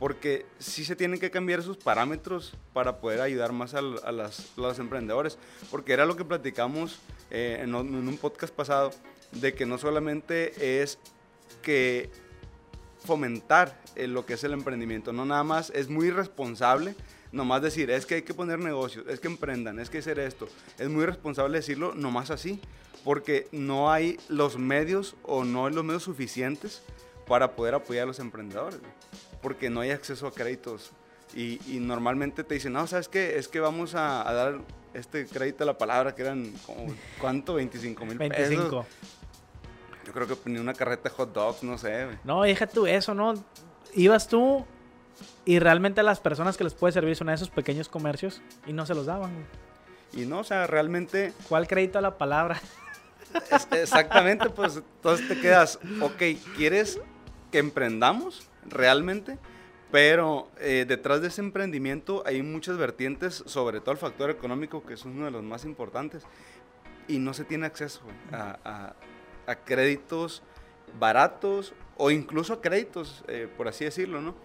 porque 0.01 0.47
sí 0.57 0.83
se 0.83 0.95
tienen 0.95 1.19
que 1.19 1.29
cambiar 1.29 1.59
esos 1.59 1.77
parámetros 1.77 2.57
para 2.73 2.97
poder 2.97 3.21
ayudar 3.21 3.51
más 3.51 3.75
a, 3.75 3.83
las, 3.83 4.47
los 4.57 4.79
emprendedores, 4.79 5.37
porque 5.69 5.93
era 5.93 6.07
lo 6.07 6.15
que 6.15 6.25
platicamos 6.25 6.97
eh, 7.29 7.59
en, 7.61 7.75
en 7.75 8.07
un 8.07 8.17
podcast 8.17 8.51
pasado, 8.51 8.89
de 9.31 9.53
que 9.53 9.67
no 9.67 9.77
solamente 9.77 10.81
es 10.81 10.97
que 11.61 12.09
fomentar 13.05 13.79
eh, 13.95 14.07
lo 14.07 14.25
que 14.25 14.33
es 14.33 14.43
el 14.43 14.53
emprendimiento. 14.53 15.13
No 15.13 15.23
nada 15.23 15.43
más, 15.43 15.69
es 15.69 15.87
muy 15.87 16.09
responsable 16.09 16.95
nomás 17.31 17.61
decir, 17.61 17.91
es 17.91 18.07
que 18.07 18.15
hay 18.15 18.21
que 18.23 18.33
poner 18.33 18.57
negocios, 18.57 19.05
es 19.07 19.19
que 19.19 19.27
emprendan, 19.27 19.77
es 19.77 19.91
que 19.91 19.99
hacer 19.99 20.17
esto. 20.17 20.47
Es 20.79 20.89
muy 20.89 21.05
responsable 21.05 21.59
decirlo 21.59 21.93
nomás 21.93 22.31
así, 22.31 22.59
porque 23.03 23.47
no 23.51 23.91
hay 23.91 24.17
los 24.29 24.57
medios 24.57 25.15
o 25.21 25.43
no 25.43 25.67
hay 25.67 25.75
los 25.75 25.85
medios 25.85 26.01
suficientes 26.01 26.81
para 27.27 27.55
poder 27.55 27.75
apoyar 27.75 28.05
a 28.05 28.07
los 28.07 28.19
emprendedores, 28.19 28.79
porque 29.41 29.69
no 29.69 29.81
hay 29.81 29.91
acceso 29.91 30.27
a 30.27 30.33
créditos. 30.33 30.91
Y, 31.33 31.59
normalmente 31.79 32.43
te 32.43 32.55
dicen, 32.55 32.73
no, 32.73 32.85
¿sabes 32.87 33.07
qué? 33.07 33.37
Es 33.37 33.47
que 33.47 33.59
vamos 33.59 33.95
a, 33.95 34.23
dar 34.23 34.59
este 34.93 35.25
crédito 35.25 35.63
a 35.63 35.67
la 35.67 35.77
palabra, 35.77 36.13
que 36.13 36.23
eran, 36.23 36.51
como, 36.65 36.93
¿cuánto? 37.19 37.53
25 37.53 38.05
mil 38.05 38.17
pesos. 38.17 38.49
25. 38.49 38.85
Yo 40.05 40.13
creo 40.13 40.27
que 40.27 40.49
ni 40.49 40.59
una 40.59 40.73
carreta 40.73 41.03
de 41.03 41.15
hot 41.15 41.33
dogs, 41.33 41.63
no 41.63 41.77
sé. 41.77 42.07
No, 42.23 42.41
deja 42.41 42.67
tú 42.67 42.85
eso, 42.85 43.13
¿no? 43.13 43.33
Ibas 43.93 44.27
tú 44.27 44.65
y 45.45 45.59
realmente 45.59 46.03
las 46.03 46.19
personas 46.19 46.57
que 46.57 46.63
les 46.63 46.73
puede 46.73 46.91
servir 46.91 47.15
son 47.15 47.29
esos 47.29 47.49
pequeños 47.49 47.87
comercios 47.87 48.41
y 48.67 48.73
no 48.73 48.85
se 48.85 48.93
los 48.93 49.05
daban. 49.05 49.31
Y 50.13 50.25
no, 50.25 50.39
o 50.39 50.43
sea, 50.43 50.67
realmente... 50.67 51.33
¿Cuál 51.47 51.67
crédito 51.67 51.97
a 51.97 52.01
la 52.01 52.17
palabra? 52.17 52.59
exactamente, 53.71 54.49
pues 54.49 54.77
entonces 54.77 55.27
te 55.27 55.39
quedas, 55.39 55.79
ok, 56.01 56.21
¿quieres 56.57 56.99
que 57.49 57.59
emprendamos 57.59 58.50
realmente? 58.67 59.37
Pero 59.91 60.49
eh, 60.59 60.85
detrás 60.87 61.21
de 61.21 61.27
ese 61.27 61.41
emprendimiento 61.41 62.23
hay 62.25 62.41
muchas 62.41 62.77
vertientes, 62.77 63.43
sobre 63.45 63.81
todo 63.81 63.91
el 63.91 63.97
factor 63.97 64.29
económico, 64.29 64.85
que 64.85 64.93
es 64.93 65.03
uno 65.03 65.25
de 65.25 65.31
los 65.31 65.43
más 65.43 65.65
importantes, 65.65 66.23
y 67.07 67.19
no 67.19 67.33
se 67.33 67.43
tiene 67.43 67.65
acceso 67.65 68.01
a, 68.31 68.95
a 69.47 69.55
créditos 69.55 70.43
baratos 70.99 71.73
o 71.97 72.11
incluso 72.11 72.53
a 72.53 72.61
créditos, 72.61 73.23
eh, 73.27 73.47
por 73.57 73.67
así 73.67 73.85
decirlo, 73.85 74.21
¿no? 74.21 74.35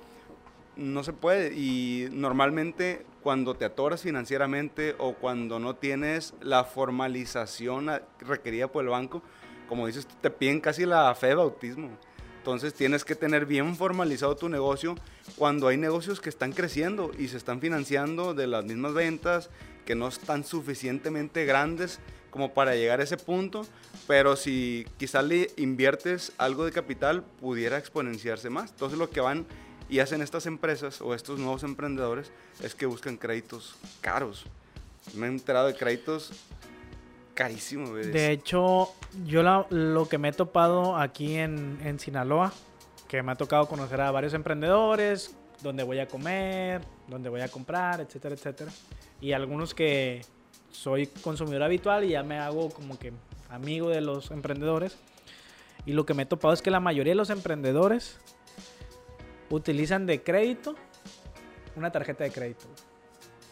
No 0.76 1.02
se 1.02 1.12
puede 1.12 1.55
y 1.55 2.09
normalmente 2.12 3.07
cuando 3.22 3.55
te 3.55 3.64
atoras 3.64 4.02
financieramente 4.02 4.94
o 4.98 5.14
cuando 5.14 5.59
no 5.59 5.74
tienes 5.76 6.35
la 6.40 6.64
formalización 6.64 7.90
requerida 8.20 8.68
por 8.68 8.85
el 8.85 8.90
banco, 8.90 9.22
como 9.68 9.87
dices, 9.87 10.07
te 10.20 10.31
piden 10.31 10.61
casi 10.61 10.85
la 10.85 11.14
fe 11.14 11.29
de 11.29 11.35
bautismo. 11.37 11.88
Entonces 12.46 12.74
tienes 12.74 13.04
que 13.04 13.16
tener 13.16 13.44
bien 13.44 13.74
formalizado 13.74 14.37
tu 14.37 14.48
negocio 14.48 14.94
cuando 15.35 15.66
hay 15.66 15.76
negocios 15.76 16.20
que 16.20 16.28
están 16.28 16.52
creciendo 16.52 17.11
y 17.18 17.26
se 17.26 17.38
están 17.38 17.61
financiando 17.61 18.35
de 18.35 18.46
las 18.46 18.64
mismas 18.64 18.94
ventas, 18.94 19.50
que 19.85 19.96
no 19.96 20.06
están 20.06 20.44
suficientemente 20.44 21.44
grandes 21.44 21.98
como 22.30 22.54
para 22.54 22.76
llegar 22.76 23.00
a 23.00 23.02
ese 23.02 23.16
punto, 23.16 23.66
pero 24.06 24.37
si 24.37 24.87
quizás 24.96 25.24
le 25.24 25.50
inviertes 25.56 26.35
algo 26.38 26.64
de 26.64 26.70
capital, 26.70 27.24
pudiera 27.40 27.78
exponenciarse 27.78 28.48
más. 28.48 28.70
Entonces 28.70 28.96
lo 28.96 29.11
que 29.11 29.20
van 29.20 29.44
y 29.88 29.98
hacen 29.98 30.22
estas 30.22 30.46
empresas 30.46 31.00
o 31.00 31.14
estos 31.14 31.40
nuevos 31.40 31.64
emprendedores 31.64 32.30
es 32.62 32.76
que 32.76 32.87
buscan 32.87 33.16
créditos 33.16 33.74
caros. 34.00 34.44
Me 35.14 35.26
he 35.26 35.30
enterado 35.30 35.66
de 35.66 35.74
créditos 35.74 36.30
carísimos. 37.37 37.90
De 37.94 38.33
hecho, 38.33 38.92
yo 39.25 39.66
lo 39.70 40.09
que 40.09 40.18
me 40.18 40.31
he 40.31 40.33
topado 40.33 40.96
aquí 40.96 41.37
en, 41.37 41.79
en 41.85 42.01
Sinaloa, 42.01 42.53
que 43.07 43.22
me 43.22 43.31
ha 43.31 43.37
tocado 43.37 43.68
conocer 43.68 44.01
a 44.01 44.11
varios 44.11 44.35
emprendedores, 44.35 45.37
donde 45.62 45.85
voy 45.85 46.01
a 46.01 46.09
comer, 46.09 46.83
donde 47.07 47.29
voy 47.29 47.42
a 47.42 47.49
comprar, 47.49 48.01
etcétera, 48.01 48.35
etcétera. 48.35 48.72
Y 49.20 49.33
algunos 49.33 49.72
que, 49.72 50.22
soy 50.77 51.07
consumidor 51.07 51.62
habitual 51.62 52.05
y 52.05 52.11
ya 52.11 52.22
me 52.22 52.38
hago 52.38 52.70
como 52.70 52.99
que 52.99 53.12
amigo 53.49 53.88
de 53.88 54.01
los 54.01 54.31
emprendedores. 54.31 54.96
Y 55.85 55.92
lo 55.92 56.05
que 56.05 56.14
me 56.14 56.25
he 56.25 56.27
topado 56.27 56.53
es 56.53 56.62
que 56.62 56.70
la 56.70 56.81
mayoría 56.81 57.12
de 57.12 57.16
los 57.16 57.31
emprendedores 57.31 58.18
utilizan 59.51 60.07
de 60.07 60.22
crédito 60.22 60.75
una 61.77 61.92
tarjeta 61.92 62.25
de 62.25 62.31
crédito. 62.31 62.66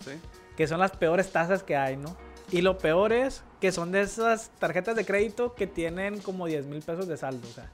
¿Sí? 0.05 0.13
Que 0.57 0.67
son 0.67 0.81
las 0.81 0.93
peores 0.93 1.31
tasas 1.31 1.63
que 1.63 1.77
hay, 1.77 1.97
¿no? 1.97 2.17
Y 2.51 2.61
lo 2.61 2.79
peor 2.79 3.13
es 3.13 3.43
que 3.65 3.73
son 3.73 3.93
de 3.93 4.03
esas 4.03 4.51
tarjetas 4.59 4.95
de 4.95 5.07
crédito 5.07 5.55
que 5.55 5.67
tienen 5.67 6.21
como 6.21 6.45
10 6.45 6.67
mil 6.67 6.83
pesos 6.83 7.09
de 7.09 7.17
saldo. 7.17 7.49
O 7.49 7.51
sea, 7.51 7.67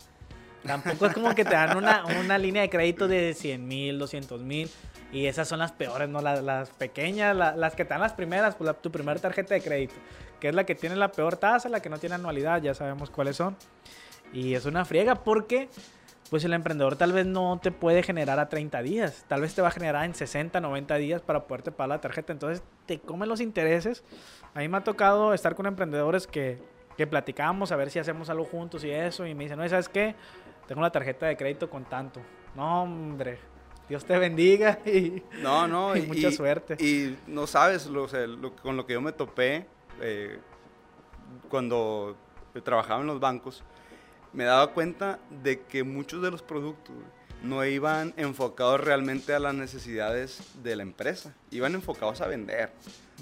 tampoco 0.65 1.07
es 1.07 1.15
como 1.15 1.35
que 1.35 1.45
te 1.45 1.51
dan 1.51 1.77
una, 1.77 2.05
una 2.21 2.39
línea 2.39 2.63
de 2.63 2.71
crédito 2.71 3.09
de 3.09 3.35
100 3.35 3.67
mil, 3.67 3.99
200 3.99 4.41
mil. 4.41 4.71
Y 5.11 5.27
esas 5.27 5.49
son 5.49 5.59
las 5.59 5.73
peores, 5.73 6.09
¿no? 6.09 6.21
Las, 6.23 6.71
pequeñas, 6.71 7.35
las 7.35 7.75
que 7.75 7.85
te 7.85 7.89
dan 7.89 8.03
las 8.03 8.13
primeras, 8.13 8.55
pues 8.55 8.73
tu 8.81 8.93
primera 8.93 9.19
tarjeta 9.19 9.55
de 9.55 9.63
crédito, 9.63 9.95
que 10.39 10.51
es 10.51 10.55
la 10.55 10.63
que 10.63 10.77
tiene 10.77 10.95
la 10.95 11.11
peor 11.11 11.37
tasa, 11.37 11.69
la 11.69 11.83
que 11.83 11.91
no 11.91 11.99
tiene 11.99 12.15
anualidad, 12.15 12.63
ya 12.63 12.73
sabemos 12.73 13.11
cuáles 13.11 13.35
son. 13.35 13.57
Y 14.33 14.55
es 14.55 14.67
una 14.67 14.85
friega 14.85 15.17
porque, 15.17 15.71
pues 16.31 16.45
el 16.45 16.53
emprendedor 16.53 16.95
tal 16.95 17.13
vez 17.13 17.27
no 17.27 17.59
te 17.61 17.73
puede 17.73 18.05
generar 18.05 18.39
a 18.39 18.49
30 18.49 18.83
días, 18.83 19.25
tal 19.27 19.41
vez 19.41 19.55
te 19.55 19.63
va 19.63 19.69
a 19.69 19.73
generar 19.73 20.05
en 20.05 20.15
60, 20.15 20.61
90 20.61 20.95
días 20.95 21.21
para 21.23 21.47
poderte 21.47 21.73
pagar 21.73 21.89
la 21.89 22.01
tarjeta, 22.01 22.33
entonces 22.33 22.63
te 22.87 23.01
comen 23.01 23.29
los 23.29 23.41
intereses. 23.41 24.05
A 24.55 24.61
mí 24.61 24.69
me 24.69 24.77
ha 24.79 24.85
tocado 24.85 25.35
estar 25.35 25.57
con 25.57 25.67
emprendedores 25.67 26.29
que, 26.29 26.63
que 26.97 27.07
platicamos 27.07 27.73
a 27.73 27.77
ver 27.77 27.91
si 27.91 27.99
hacemos 27.99 28.31
algo 28.31 28.45
juntos 28.45 28.85
y 28.85 28.91
eso, 28.91 29.27
y 29.27 29.35
me 29.35 29.45
dicen, 29.45 29.59
no, 29.59 29.69
¿sabes 29.69 29.89
qué? 29.89 30.15
Tengo 30.69 30.81
la 30.83 30.93
tarjeta 30.93 31.27
de 31.27 31.37
crédito 31.37 31.69
con 31.69 31.85
tanto. 31.85 32.21
No, 32.55 32.85
hombre, 32.85 33.39
Dios 33.89 34.05
te 34.05 34.17
bendiga 34.17 34.79
y, 34.87 35.21
no, 35.43 35.67
no, 35.67 35.97
y, 35.97 36.03
mucha 36.03 36.31
suerte. 36.31 36.77
Y 36.79 37.19
no 37.27 37.49
sabes 37.49 37.87
lo, 37.87 38.07
con 38.63 38.77
lo 38.77 38.87
que 38.87 38.93
yo 38.93 39.01
me 39.01 39.11
topé 39.11 39.67
eh, 40.01 40.39
cuando 41.49 42.17
trabajaba 42.63 43.01
en 43.01 43.09
los 43.09 43.19
bancos, 43.19 43.65
me 44.33 44.45
daba 44.45 44.73
cuenta 44.73 45.19
de 45.43 45.61
que 45.61 45.85
muchos 45.85 46.23
de 46.23 46.31
los 46.31 46.43
productos 46.43 46.95
no 47.43 47.65
iban 47.65 48.13
enfocados 48.17 48.81
realmente 48.81 49.33
a 49.33 49.39
las 49.39 49.55
necesidades 49.55 50.43
de 50.63 50.77
la 50.77 50.83
empresa, 50.83 51.35
iban 51.51 51.75
enfocados 51.75 52.21
a 52.21 52.27
vender. 52.27 52.71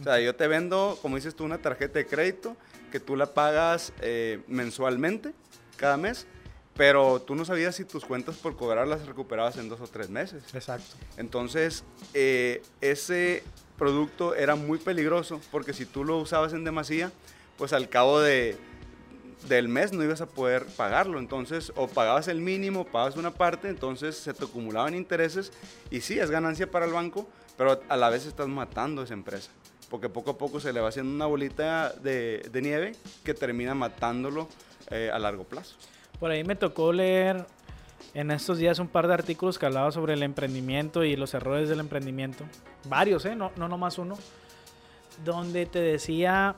O 0.01 0.05
sea, 0.05 0.21
yo 0.21 0.35
te 0.35 0.49
vendo, 0.49 0.99
como 1.01 1.17
dices 1.17 1.35
tú, 1.35 1.45
una 1.45 1.59
tarjeta 1.59 1.99
de 1.99 2.07
crédito 2.07 2.57
que 2.91 3.01
tú 3.01 3.17
la 3.17 3.33
pagas 3.35 3.93
eh, 4.01 4.41
mensualmente 4.49 5.33
cada 5.77 5.97
mes 5.97 6.27
pero 6.79 7.21
tú 7.21 7.35
no 7.35 7.45
sabías 7.45 7.75
si 7.75 7.85
tus 7.85 8.05
cuentas 8.05 8.37
por 8.37 8.57
cobrar 8.57 8.87
las 8.87 9.05
recuperabas 9.05 9.57
en 9.57 9.69
dos 9.69 9.81
o 9.81 9.89
tres 9.89 10.09
meses. 10.09 10.45
Exacto. 10.55 10.95
Entonces, 11.17 11.83
eh, 12.15 12.63
ese 12.81 13.43
producto 13.77 14.37
era 14.37 14.55
muy 14.55 14.79
peligroso 14.79 15.41
porque 15.51 15.73
si 15.73 15.85
tú 15.85 16.05
lo 16.05 16.19
usabas 16.19 16.53
en 16.53 16.63
demasía, 16.63 17.11
pues 17.59 17.73
al 17.73 17.89
cabo 17.89 18.21
de, 18.21 18.57
del 19.47 19.69
mes 19.69 19.93
no 19.93 20.03
ibas 20.03 20.21
a 20.21 20.27
poder 20.27 20.67
pagarlo. 20.77 21.19
Entonces, 21.19 21.73
o 21.77 21.87
pagabas 21.87 22.29
el 22.29 22.41
mínimo, 22.41 22.85
pagabas 22.85 23.17
una 23.17 23.33
parte, 23.33 23.69
entonces 23.69 24.17
se 24.17 24.35
te 24.35 24.45
acumulaban 24.45 24.95
intereses 24.95 25.53
y 25.91 26.01
sí, 26.01 26.19
es 26.19 26.31
ganancia 26.31 26.71
para 26.71 26.87
el 26.87 26.93
banco, 26.93 27.29
pero 27.57 27.81
a 27.89 27.97
la 27.97 28.11
vez 28.11 28.27
estás 28.27 28.49
matando 28.49 29.03
esa 29.03 29.15
empresa. 29.15 29.51
Porque 29.91 30.09
poco 30.09 30.33
a 30.33 30.39
poco 30.39 30.61
se 30.61 30.73
le 30.73 30.81
va 30.81 30.89
haciendo 30.89 31.13
una 31.15 31.27
bolita 31.27 31.91
de, 31.91 32.47
de 32.51 32.63
nieve 32.63 32.93
que 33.25 33.33
termina 33.33 33.75
matándolo 33.75 34.49
eh, 34.91 35.11
a 35.13 35.19
largo 35.19 35.45
plazo. 35.45 35.77
Por 36.21 36.31
ahí 36.31 36.45
me 36.45 36.57
tocó 36.57 36.93
leer 36.93 37.47
en 38.15 38.31
estos 38.31 38.59
días 38.59 38.79
un 38.79 38.89
par 38.89 39.07
de 39.07 39.15
artículos 39.15 39.59
que 39.59 39.67
hablaba 39.67 39.93
sobre 39.93 40.15
el 40.15 40.23
emprendimiento 40.23 41.05
y 41.05 41.17
los 41.17 41.35
errores 41.35 41.69
del 41.69 41.81
emprendimiento. 41.81 42.45
Varios, 42.89 43.25
¿eh? 43.25 43.35
No, 43.35 43.53
no 43.57 43.69
nomás 43.69 43.99
uno. 43.99 44.19
Donde 45.25 45.67
te 45.67 45.81
decía 45.81 46.57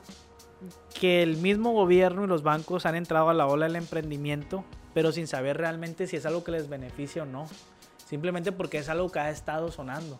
que 1.01 1.23
el 1.23 1.37
mismo 1.37 1.71
gobierno 1.71 2.23
y 2.23 2.27
los 2.27 2.43
bancos 2.43 2.85
han 2.85 2.93
entrado 2.93 3.31
a 3.31 3.33
la 3.33 3.47
ola 3.47 3.65
del 3.65 3.75
emprendimiento, 3.75 4.63
pero 4.93 5.11
sin 5.11 5.25
saber 5.25 5.57
realmente 5.57 6.05
si 6.05 6.15
es 6.15 6.27
algo 6.27 6.43
que 6.43 6.51
les 6.51 6.69
beneficia 6.69 7.23
o 7.23 7.25
no. 7.25 7.47
Simplemente 8.05 8.51
porque 8.51 8.77
es 8.77 8.87
algo 8.87 9.11
que 9.11 9.17
ha 9.17 9.31
estado 9.31 9.71
sonando. 9.71 10.19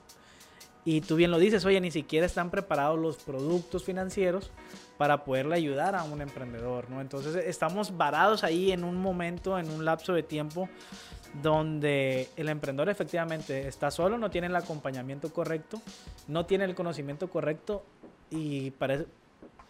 Y 0.84 1.02
tú 1.02 1.17
bien 1.17 1.30
lo 1.30 1.38
dices, 1.38 1.65
oye, 1.65 1.80
ni 1.80 1.91
siquiera 1.91 2.26
están 2.26 2.50
preparados 2.50 2.98
los 2.98 3.17
productos 3.17 3.84
financieros 3.84 4.50
para 4.98 5.24
poderle 5.24 5.56
ayudar 5.56 5.94
a 5.94 6.04
un 6.04 6.20
emprendedor, 6.20 6.89
¿no? 6.89 7.00
Entonces 7.00 7.36
estamos 7.36 7.96
varados 7.96 8.44
ahí 8.44 8.72
en 8.72 8.84
un 8.84 8.96
momento, 8.96 9.60
en 9.60 9.70
un 9.70 9.86
lapso 9.86 10.13
de 10.13 10.24
tiempo 10.24 10.67
donde 11.44 12.28
el 12.38 12.50
emprendedor 12.50 12.89
efectivamente 12.89 13.67
está 13.67 13.91
solo, 13.91 14.17
no 14.17 14.32
tiene 14.32 14.48
el 14.48 14.56
acompañamiento 14.56 15.32
correcto, 15.32 15.80
no 16.28 16.48
tiene 16.48 16.65
el 16.65 16.74
conocimiento 16.74 17.30
correcto 17.30 17.86
y 18.32 18.72
parece, 18.72 19.06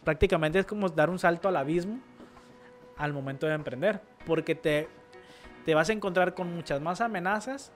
prácticamente 0.03 0.59
es 0.59 0.65
como 0.65 0.89
dar 0.89 1.09
un 1.09 1.19
salto 1.19 1.47
al 1.47 1.57
abismo 1.57 1.99
al 2.97 3.13
momento 3.13 3.47
de 3.47 3.53
emprender, 3.53 4.01
porque 4.25 4.53
te, 4.53 4.87
te 5.65 5.73
vas 5.73 5.89
a 5.89 5.93
encontrar 5.93 6.33
con 6.33 6.53
muchas 6.53 6.81
más 6.81 7.01
amenazas 7.01 7.71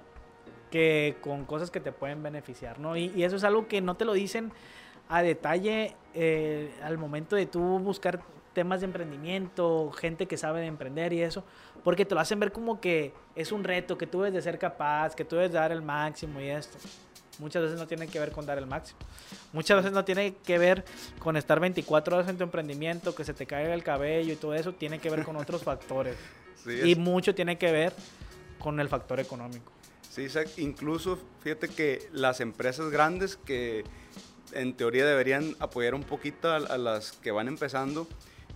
que 0.70 1.18
con 1.22 1.46
cosas 1.46 1.72
que 1.72 1.80
te 1.80 1.92
pueden 1.92 2.22
beneficiar, 2.22 2.80
¿no? 2.80 2.96
Y, 2.96 3.24
eso 3.24 3.36
es 3.36 3.44
algo 3.44 3.68
que 3.68 3.82
no 3.82 3.96
te 3.96 4.06
lo 4.06 4.14
dicen 4.14 4.52
a 5.10 5.22
detalle 5.22 5.96
eh, 6.14 6.74
al 6.84 6.98
momento 6.98 7.36
de 7.36 7.46
tú 7.46 7.80
buscar 7.80 8.22
temas 8.54 8.82
de 8.82 8.86
emprendimiento, 8.86 9.92
gente 9.92 10.28
que 10.28 10.38
sabe 10.38 10.62
de 10.62 10.68
emprender 10.68 11.14
y 11.14 11.22
eso, 11.22 11.44
porque 11.84 12.06
te 12.06 12.16
lo 12.16 12.22
hacen 12.22 12.40
ver 12.40 12.52
como 12.52 12.80
que 12.80 13.14
es 13.36 13.52
un 13.52 13.64
reto, 13.64 13.98
que 13.98 14.08
tú 14.08 14.20
debes 14.20 14.34
de 14.34 14.42
ser 14.42 14.58
capaz, 14.58 15.16
que 15.16 15.26
tú 15.26 15.36
debes 15.36 15.52
dar 15.52 15.72
el 15.72 15.82
máximo 15.82 16.40
y 16.40 16.50
esto. 16.50 16.78
Muchas 17.40 17.64
veces 17.64 17.78
no 17.78 17.88
tiene 17.88 18.08
que 18.08 18.20
ver 18.20 18.32
con 18.32 18.46
dar 18.46 18.58
el 18.58 18.66
máximo. 18.66 19.00
Muchas 19.54 19.78
veces 19.78 19.92
no 19.92 20.06
tiene 20.06 20.36
que 20.36 20.58
ver 20.58 20.86
con 21.20 21.38
estar 21.38 21.60
24 21.60 22.16
horas 22.18 22.30
en 22.30 22.38
tu 22.38 22.44
emprendimiento, 22.44 23.14
que 23.14 23.24
se 23.24 23.34
te 23.34 23.46
caiga 23.46 23.74
el 23.74 23.84
cabello 23.84 24.34
y 24.34 24.36
todo 24.36 24.54
eso. 24.54 24.74
Tiene 24.74 25.00
que 25.00 25.10
ver 25.10 25.24
con 25.24 25.36
otros 25.36 25.64
factores. 25.66 26.16
y 26.66 26.96
mucho 26.96 27.36
tiene 27.36 27.58
que 27.58 27.72
ver 27.72 27.94
con 28.60 28.80
el 28.80 28.90
factor 28.90 29.20
económico. 29.20 29.72
Sí, 30.10 30.28
incluso 30.58 31.20
fíjate 31.42 31.68
que 31.68 32.08
las 32.14 32.40
empresas 32.40 32.90
grandes 32.90 33.36
que 33.36 33.84
en 34.54 34.74
teoría 34.74 35.06
deberían 35.06 35.56
apoyar 35.60 35.94
un 35.94 36.04
poquito 36.04 36.50
a, 36.50 36.56
a 36.56 36.78
las 36.78 37.12
que 37.12 37.32
van 37.32 37.50
empezando, 37.50 38.08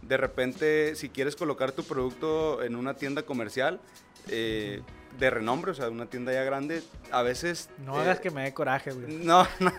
de 0.02 0.16
repente 0.16 0.96
si 0.96 1.10
quieres 1.10 1.36
colocar 1.36 1.74
tu 1.74 1.84
producto 1.84 2.64
en 2.64 2.76
una 2.76 2.94
tienda 2.94 3.24
comercial, 3.24 3.82
eh, 4.30 4.82
de 5.18 5.30
renombre, 5.30 5.72
o 5.72 5.74
sea, 5.74 5.90
una 5.90 6.06
tienda 6.06 6.32
ya 6.32 6.44
grande, 6.44 6.84
a 7.12 7.22
veces... 7.22 7.70
No 7.86 7.98
hagas 7.98 8.20
eh, 8.20 8.22
que 8.22 8.32
me 8.32 8.44
dé 8.44 8.54
coraje, 8.54 8.92
güey. 8.92 9.18
No, 9.18 9.48
no, 9.60 9.72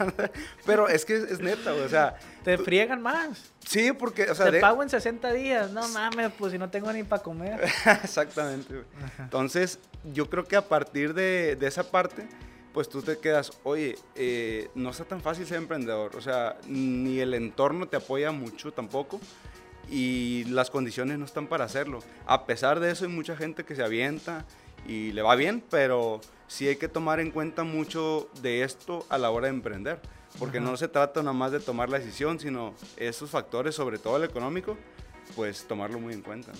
pero 0.66 0.88
es 0.88 1.04
que 1.04 1.16
es, 1.16 1.40
neta, 1.40 1.72
güey, 1.72 1.84
o 1.84 1.88
sea... 1.88 2.16
Te 2.44 2.58
friegan 2.58 3.02
más. 3.02 3.52
Sí, 3.66 3.92
porque, 3.92 4.30
o 4.30 4.34
sea... 4.34 4.50
Te 4.50 4.60
pago 4.60 4.82
en 4.82 4.90
60 4.90 5.32
días, 5.32 5.70
no 5.70 5.86
mames, 5.88 6.32
pues 6.38 6.52
si 6.52 6.58
no 6.58 6.70
tengo 6.70 6.92
ni 6.92 7.02
para 7.02 7.22
comer. 7.22 7.60
Exactamente, 8.02 8.74
güey. 8.74 8.86
Entonces, 9.18 9.78
yo 10.12 10.28
creo 10.28 10.44
que 10.44 10.56
a 10.56 10.68
partir 10.68 11.14
de, 11.14 11.56
de 11.56 11.66
esa 11.66 11.90
parte, 11.90 12.26
pues 12.72 12.88
tú 12.88 13.02
te 13.02 13.18
quedas, 13.18 13.52
oye, 13.64 13.96
eh, 14.14 14.70
no 14.74 14.90
está 14.90 15.04
tan 15.04 15.20
fácil 15.20 15.46
ser 15.46 15.58
emprendedor, 15.58 16.16
o 16.16 16.20
sea, 16.20 16.56
ni 16.66 17.20
el 17.20 17.34
entorno 17.34 17.88
te 17.88 17.96
apoya 17.96 18.30
mucho 18.30 18.72
tampoco 18.72 19.20
y 19.90 20.44
las 20.44 20.70
condiciones 20.70 21.18
no 21.18 21.24
están 21.24 21.46
para 21.46 21.64
hacerlo. 21.64 22.00
A 22.26 22.46
pesar 22.46 22.80
de 22.80 22.92
eso 22.92 23.04
hay 23.04 23.10
mucha 23.10 23.36
gente 23.36 23.64
que 23.64 23.74
se 23.74 23.82
avienta 23.82 24.44
y 24.86 25.12
le 25.12 25.22
va 25.22 25.34
bien, 25.36 25.62
pero 25.70 26.20
sí 26.46 26.66
hay 26.68 26.76
que 26.76 26.88
tomar 26.88 27.20
en 27.20 27.30
cuenta 27.30 27.64
mucho 27.64 28.28
de 28.42 28.62
esto 28.62 29.06
a 29.08 29.18
la 29.18 29.30
hora 29.30 29.46
de 29.46 29.54
emprender, 29.54 30.00
porque 30.38 30.60
no 30.60 30.76
se 30.76 30.88
trata 30.88 31.20
nada 31.20 31.32
más 31.32 31.52
de 31.52 31.60
tomar 31.60 31.88
la 31.88 31.98
decisión, 31.98 32.40
sino 32.40 32.74
esos 32.96 33.30
factores, 33.30 33.74
sobre 33.74 33.98
todo 33.98 34.16
el 34.16 34.24
económico, 34.24 34.76
pues 35.36 35.66
tomarlo 35.66 36.00
muy 36.00 36.14
en 36.14 36.22
cuenta. 36.22 36.52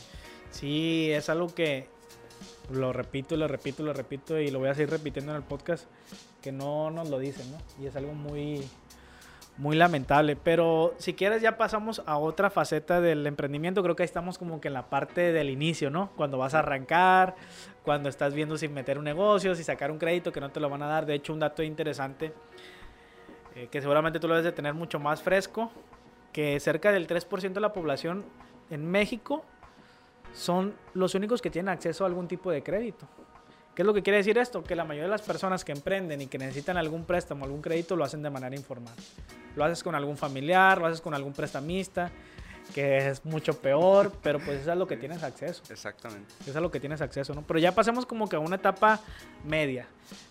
Sí, 0.50 1.11
es 1.11 1.28
algo 1.28 1.54
que 1.54 1.88
lo 2.72 2.92
repito, 2.92 3.37
lo 3.37 3.48
repito, 3.48 3.83
lo 3.83 3.92
repito 3.92 4.38
y 4.38 4.50
lo 4.50 4.59
voy 4.59 4.68
a 4.68 4.74
seguir 4.74 4.90
repitiendo 4.90 5.33
en 5.33 5.37
el 5.37 5.42
podcast, 5.42 5.87
que 6.40 6.52
no 6.52 6.90
nos 6.90 7.11
lo 7.11 7.18
dicen, 7.18 7.50
¿no? 7.50 7.59
Y 7.83 7.87
es 7.87 7.96
algo 7.96 8.14
muy, 8.14 8.62
muy 9.61 9.77
lamentable. 9.77 10.37
Pero 10.37 10.94
si 10.96 11.12
quieres 11.12 11.42
ya 11.42 11.59
pasamos 11.59 12.03
a 12.07 12.16
otra 12.16 12.51
faceta 12.51 13.01
del 13.01 13.27
emprendimiento. 13.27 13.83
Creo 13.83 13.94
que 13.94 14.03
ahí 14.03 14.07
estamos 14.07 14.38
como 14.38 14.61
que 14.61 14.68
en 14.68 14.75
la 14.75 14.88
parte 14.88 15.33
del 15.33 15.51
inicio, 15.51 15.90
¿no? 15.90 16.11
Cuando 16.16 16.38
vas 16.38 16.55
a 16.55 16.61
arrancar, 16.61 17.37
cuando 17.85 18.09
estás 18.09 18.35
viendo 18.35 18.57
si 18.57 18.68
meter 18.68 18.99
un 18.99 19.05
negocio, 19.05 19.55
si 19.55 19.62
sacar 19.62 19.90
un 19.90 19.99
crédito 19.99 20.33
que 20.33 20.40
no 20.40 20.51
te 20.51 20.61
lo 20.61 20.70
van 20.70 20.83
a 20.83 20.87
dar. 20.87 21.05
De 21.05 21.14
hecho, 21.14 21.35
un 21.35 21.40
dato 21.40 21.62
interesante 21.62 22.33
eh, 23.55 23.68
que 23.70 23.83
seguramente 23.83 24.18
tú 24.18 24.29
lo 24.29 24.35
debes 24.35 24.46
de 24.46 24.53
tener 24.53 24.73
mucho 24.73 24.99
más 24.99 25.23
fresco, 25.23 25.70
que 26.33 26.59
cerca 26.59 26.90
del 26.90 27.07
3% 27.07 27.53
de 27.53 27.61
la 27.61 27.73
población 27.73 28.25
en 28.70 28.90
México 28.90 29.44
son 30.33 30.75
los 30.94 31.14
únicos 31.14 31.42
que 31.42 31.51
tienen 31.51 31.68
acceso 31.68 32.05
a 32.05 32.07
algún 32.07 32.29
tipo 32.29 32.51
de 32.51 32.62
crédito. 32.62 33.07
¿Qué 33.80 33.82
es 33.82 33.86
lo 33.86 33.94
que 33.94 34.02
quiere 34.02 34.18
decir 34.18 34.36
esto? 34.36 34.62
Que 34.62 34.76
la 34.76 34.84
mayoría 34.84 35.04
de 35.04 35.10
las 35.10 35.22
personas 35.22 35.64
que 35.64 35.72
emprenden 35.72 36.20
y 36.20 36.26
que 36.26 36.36
necesitan 36.36 36.76
algún 36.76 37.06
préstamo, 37.06 37.46
algún 37.46 37.62
crédito, 37.62 37.96
lo 37.96 38.04
hacen 38.04 38.22
de 38.22 38.28
manera 38.28 38.54
informal. 38.54 38.92
Lo 39.56 39.64
haces 39.64 39.82
con 39.82 39.94
algún 39.94 40.18
familiar, 40.18 40.76
lo 40.76 40.86
haces 40.86 41.00
con 41.00 41.14
algún 41.14 41.32
prestamista, 41.32 42.10
que 42.74 43.08
es 43.08 43.24
mucho 43.24 43.58
peor, 43.58 44.12
pero 44.22 44.38
pues 44.38 44.50
eso 44.58 44.62
es 44.64 44.68
a 44.68 44.74
lo 44.74 44.86
que 44.86 44.98
tienes 44.98 45.22
acceso. 45.22 45.62
Exactamente. 45.70 46.30
Eso 46.42 46.50
es 46.50 46.56
a 46.56 46.60
lo 46.60 46.70
que 46.70 46.78
tienes 46.78 47.00
acceso, 47.00 47.32
¿no? 47.32 47.40
Pero 47.40 47.58
ya 47.58 47.72
pasemos 47.72 48.04
como 48.04 48.28
que 48.28 48.36
a 48.36 48.38
una 48.38 48.56
etapa 48.56 49.00
media. 49.46 49.86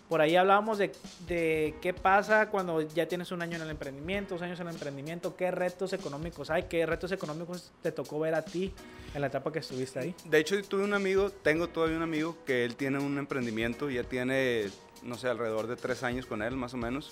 Por 0.10 0.22
ahí 0.22 0.36
hablábamos 0.36 0.80
de, 0.80 0.92
de, 1.28 1.76
qué 1.82 1.94
pasa 1.94 2.50
cuando 2.50 2.82
ya 2.82 3.08
tienes 3.08 3.32
un 3.32 3.44
año 3.44 3.58
en 3.58 3.62
el 3.62 3.70
emprendimiento, 3.70 4.34
dos 4.34 4.42
años 4.42 4.60
en 4.60 4.68
el 4.68 4.74
emprendimiento, 4.74 5.36
qué 5.36 5.52
retos 5.52 5.94
económicos 5.94 6.50
hay, 6.50 6.64
qué 6.64 6.84
retos 6.88 7.12
económicos 7.12 7.72
te 7.84 7.92
tocó 7.92 8.20
ver 8.20 8.34
a 8.34 8.44
ti 8.44 8.74
en 9.14 9.22
la 9.22 9.28
etapa 9.28 9.52
que 9.52 9.60
estuviste 9.60 10.00
ahí. 10.00 10.16
De 10.26 10.40
hecho, 10.40 10.60
tuve 10.64 10.84
un 10.84 10.96
amigo, 10.96 11.30
tengo 11.30 11.70
todavía 11.70 11.96
un 11.96 12.02
amigo 12.02 12.38
que 12.44 12.66
él 12.66 12.76
tiene 12.76 12.98
un 12.98 13.20
emprendimiento, 13.20 13.88
ya 13.92 14.04
tiene, 14.04 14.70
no 15.04 15.16
sé, 15.16 15.28
alrededor 15.28 15.68
de 15.68 15.76
tres 15.76 16.02
años 16.02 16.26
con 16.26 16.42
él, 16.42 16.56
más 16.56 16.74
o 16.74 16.78
menos, 16.78 17.12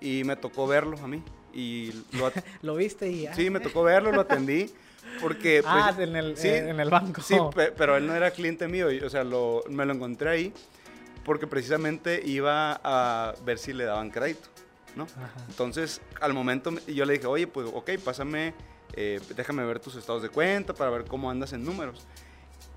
y 0.00 0.22
me 0.22 0.36
tocó 0.36 0.68
verlo 0.68 0.96
a 1.02 1.08
mí. 1.08 1.24
Y 1.52 1.92
lo, 2.12 2.30
¿Lo 2.62 2.76
viste 2.76 3.10
y 3.10 3.26
Sí, 3.34 3.50
me 3.50 3.58
tocó 3.58 3.82
verlo, 3.82 4.12
lo 4.12 4.20
atendí. 4.20 4.70
Porque, 5.20 5.60
ah, 5.66 5.92
pues, 5.92 6.08
en, 6.08 6.14
el, 6.14 6.36
sí, 6.36 6.50
en 6.50 6.78
el 6.78 6.88
banco. 6.88 7.20
Sí, 7.20 7.36
pero 7.76 7.96
él 7.96 8.06
no 8.06 8.14
era 8.14 8.30
cliente 8.30 8.68
mío, 8.68 8.86
o 9.04 9.10
sea, 9.10 9.24
lo, 9.24 9.64
me 9.68 9.84
lo 9.84 9.94
encontré 9.94 10.30
ahí 10.30 10.52
porque 11.28 11.46
precisamente 11.46 12.22
iba 12.24 12.80
a 12.82 13.34
ver 13.44 13.58
si 13.58 13.74
le 13.74 13.84
daban 13.84 14.10
crédito, 14.10 14.48
¿no? 14.96 15.06
Entonces, 15.48 16.00
al 16.22 16.32
momento 16.32 16.72
yo 16.86 17.04
le 17.04 17.12
dije, 17.12 17.26
oye, 17.26 17.46
pues, 17.46 17.68
ok, 17.72 17.90
pásame 18.02 18.54
eh, 18.94 19.20
déjame 19.36 19.64
ver 19.64 19.78
tus 19.78 19.96
estados 19.96 20.22
de 20.22 20.30
cuenta 20.30 20.74
para 20.74 20.90
ver 20.90 21.04
cómo 21.04 21.30
andas 21.30 21.52
en 21.52 21.64
números. 21.64 22.06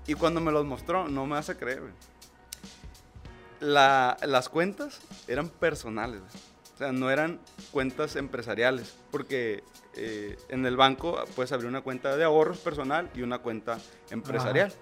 Y 0.06 0.14
cuando 0.14 0.40
me 0.40 0.52
los 0.52 0.66
mostró, 0.66 1.08
no 1.08 1.24
me 1.26 1.32
vas 1.32 1.48
a 1.48 1.56
creer, 1.56 1.82
las 3.60 4.48
cuentas 4.50 5.00
eran 5.28 5.48
personales, 5.48 6.20
o 6.74 6.78
sea, 6.78 6.92
no 6.92 7.10
eran 7.10 7.40
cuentas 7.70 8.16
empresariales, 8.16 8.96
porque 9.10 9.62
eh, 9.94 10.36
en 10.48 10.66
el 10.66 10.76
banco 10.76 11.24
puedes 11.34 11.52
abrir 11.52 11.68
una 11.68 11.80
cuenta 11.80 12.16
de 12.16 12.24
ahorros 12.24 12.58
personal 12.58 13.08
y 13.14 13.22
una 13.22 13.38
cuenta 13.38 13.78
empresarial. 14.10 14.72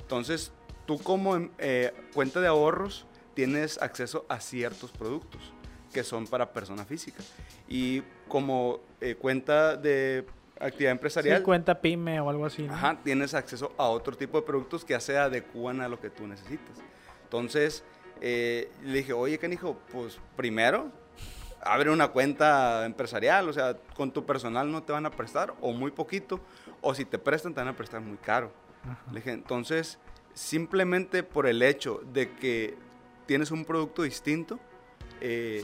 Entonces, 0.00 0.52
tú 0.86 0.98
como 0.98 1.36
em, 1.36 1.50
eh, 1.58 1.92
cuenta 2.14 2.40
de 2.40 2.46
ahorros 2.46 3.06
tienes 3.38 3.80
acceso 3.80 4.26
a 4.28 4.40
ciertos 4.40 4.90
productos 4.90 5.52
que 5.92 6.02
son 6.02 6.26
para 6.26 6.52
persona 6.52 6.84
física. 6.84 7.22
Y 7.68 8.02
como 8.26 8.80
cuenta 9.20 9.76
de 9.76 10.26
actividad 10.58 10.90
empresarial. 10.90 11.38
Sí, 11.38 11.44
cuenta 11.44 11.80
pyme 11.80 12.18
o 12.18 12.30
algo 12.30 12.46
así. 12.46 12.66
Ajá, 12.68 12.98
tienes 13.04 13.34
acceso 13.34 13.72
a 13.78 13.84
otro 13.84 14.16
tipo 14.16 14.40
de 14.40 14.44
productos 14.44 14.84
que 14.84 14.94
ya 14.94 14.98
se 14.98 15.16
adecúan 15.16 15.80
a 15.80 15.88
lo 15.88 16.00
que 16.00 16.10
tú 16.10 16.26
necesitas. 16.26 16.78
Entonces, 17.22 17.84
eh, 18.20 18.72
le 18.82 18.98
dije, 18.98 19.12
oye, 19.12 19.38
canijo, 19.38 19.78
pues 19.92 20.18
primero, 20.36 20.90
abre 21.62 21.90
una 21.90 22.08
cuenta 22.08 22.84
empresarial, 22.86 23.48
o 23.48 23.52
sea, 23.52 23.76
con 23.94 24.10
tu 24.10 24.26
personal 24.26 24.68
no 24.72 24.82
te 24.82 24.90
van 24.92 25.06
a 25.06 25.12
prestar, 25.12 25.54
o 25.60 25.72
muy 25.72 25.92
poquito, 25.92 26.40
o 26.80 26.92
si 26.92 27.04
te 27.04 27.20
prestan, 27.20 27.54
te 27.54 27.60
van 27.60 27.68
a 27.68 27.76
prestar 27.76 28.00
muy 28.00 28.16
caro. 28.16 28.50
Le 29.12 29.20
dije, 29.20 29.30
entonces, 29.30 30.00
simplemente 30.34 31.22
por 31.22 31.46
el 31.46 31.62
hecho 31.62 32.02
de 32.12 32.34
que 32.34 32.87
tienes 33.28 33.50
un 33.50 33.66
producto 33.66 34.02
distinto, 34.04 34.58
eh, 35.20 35.62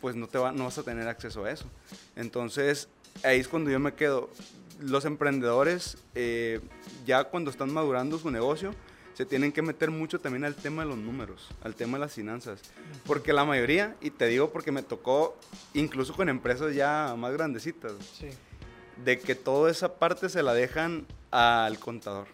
pues 0.00 0.14
no, 0.14 0.28
te 0.28 0.38
va, 0.38 0.52
no 0.52 0.64
vas 0.64 0.78
a 0.78 0.84
tener 0.84 1.08
acceso 1.08 1.44
a 1.44 1.50
eso. 1.50 1.66
Entonces, 2.14 2.88
ahí 3.24 3.40
es 3.40 3.48
cuando 3.48 3.68
yo 3.68 3.80
me 3.80 3.94
quedo, 3.94 4.30
los 4.78 5.04
emprendedores, 5.04 5.98
eh, 6.14 6.60
ya 7.04 7.24
cuando 7.24 7.50
están 7.50 7.74
madurando 7.74 8.16
su 8.16 8.30
negocio, 8.30 8.74
se 9.14 9.26
tienen 9.26 9.50
que 9.50 9.60
meter 9.60 9.90
mucho 9.90 10.20
también 10.20 10.44
al 10.44 10.54
tema 10.54 10.82
de 10.82 10.88
los 10.88 10.98
números, 10.98 11.48
al 11.64 11.74
tema 11.74 11.98
de 11.98 12.04
las 12.04 12.14
finanzas. 12.14 12.60
Porque 13.04 13.32
la 13.32 13.44
mayoría, 13.44 13.96
y 14.00 14.10
te 14.10 14.26
digo 14.28 14.50
porque 14.50 14.70
me 14.70 14.84
tocó 14.84 15.36
incluso 15.74 16.14
con 16.14 16.28
empresas 16.28 16.76
ya 16.76 17.16
más 17.18 17.32
grandecitas, 17.32 17.92
de 19.04 19.18
que 19.18 19.34
toda 19.34 19.68
esa 19.68 19.96
parte 19.96 20.28
se 20.28 20.44
la 20.44 20.54
dejan 20.54 21.08
al 21.32 21.76
contador. 21.80 22.28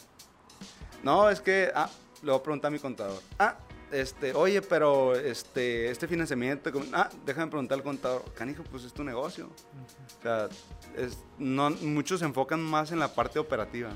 No, 1.02 1.30
es 1.30 1.40
que, 1.40 1.72
ah, 1.74 1.88
le 2.22 2.30
voy 2.30 2.40
a 2.40 2.42
preguntar 2.42 2.68
a 2.68 2.72
mi 2.72 2.78
contador. 2.78 3.22
Ah, 3.38 3.56
este, 3.92 4.34
oye, 4.34 4.62
pero 4.62 5.14
este, 5.14 5.90
este 5.90 6.08
financiamiento, 6.08 6.70
ah, 6.92 7.08
déjame 7.24 7.48
preguntar 7.48 7.78
al 7.78 7.84
contador, 7.84 8.24
canijo, 8.34 8.64
pues 8.64 8.84
es 8.84 8.92
tu 8.92 9.04
negocio. 9.04 9.46
O 9.46 10.22
sea, 10.22 10.48
es, 10.96 11.18
no, 11.38 11.70
muchos 11.70 12.20
se 12.20 12.26
enfocan 12.26 12.60
más 12.62 12.90
en 12.92 12.98
la 12.98 13.14
parte 13.14 13.38
operativa. 13.38 13.90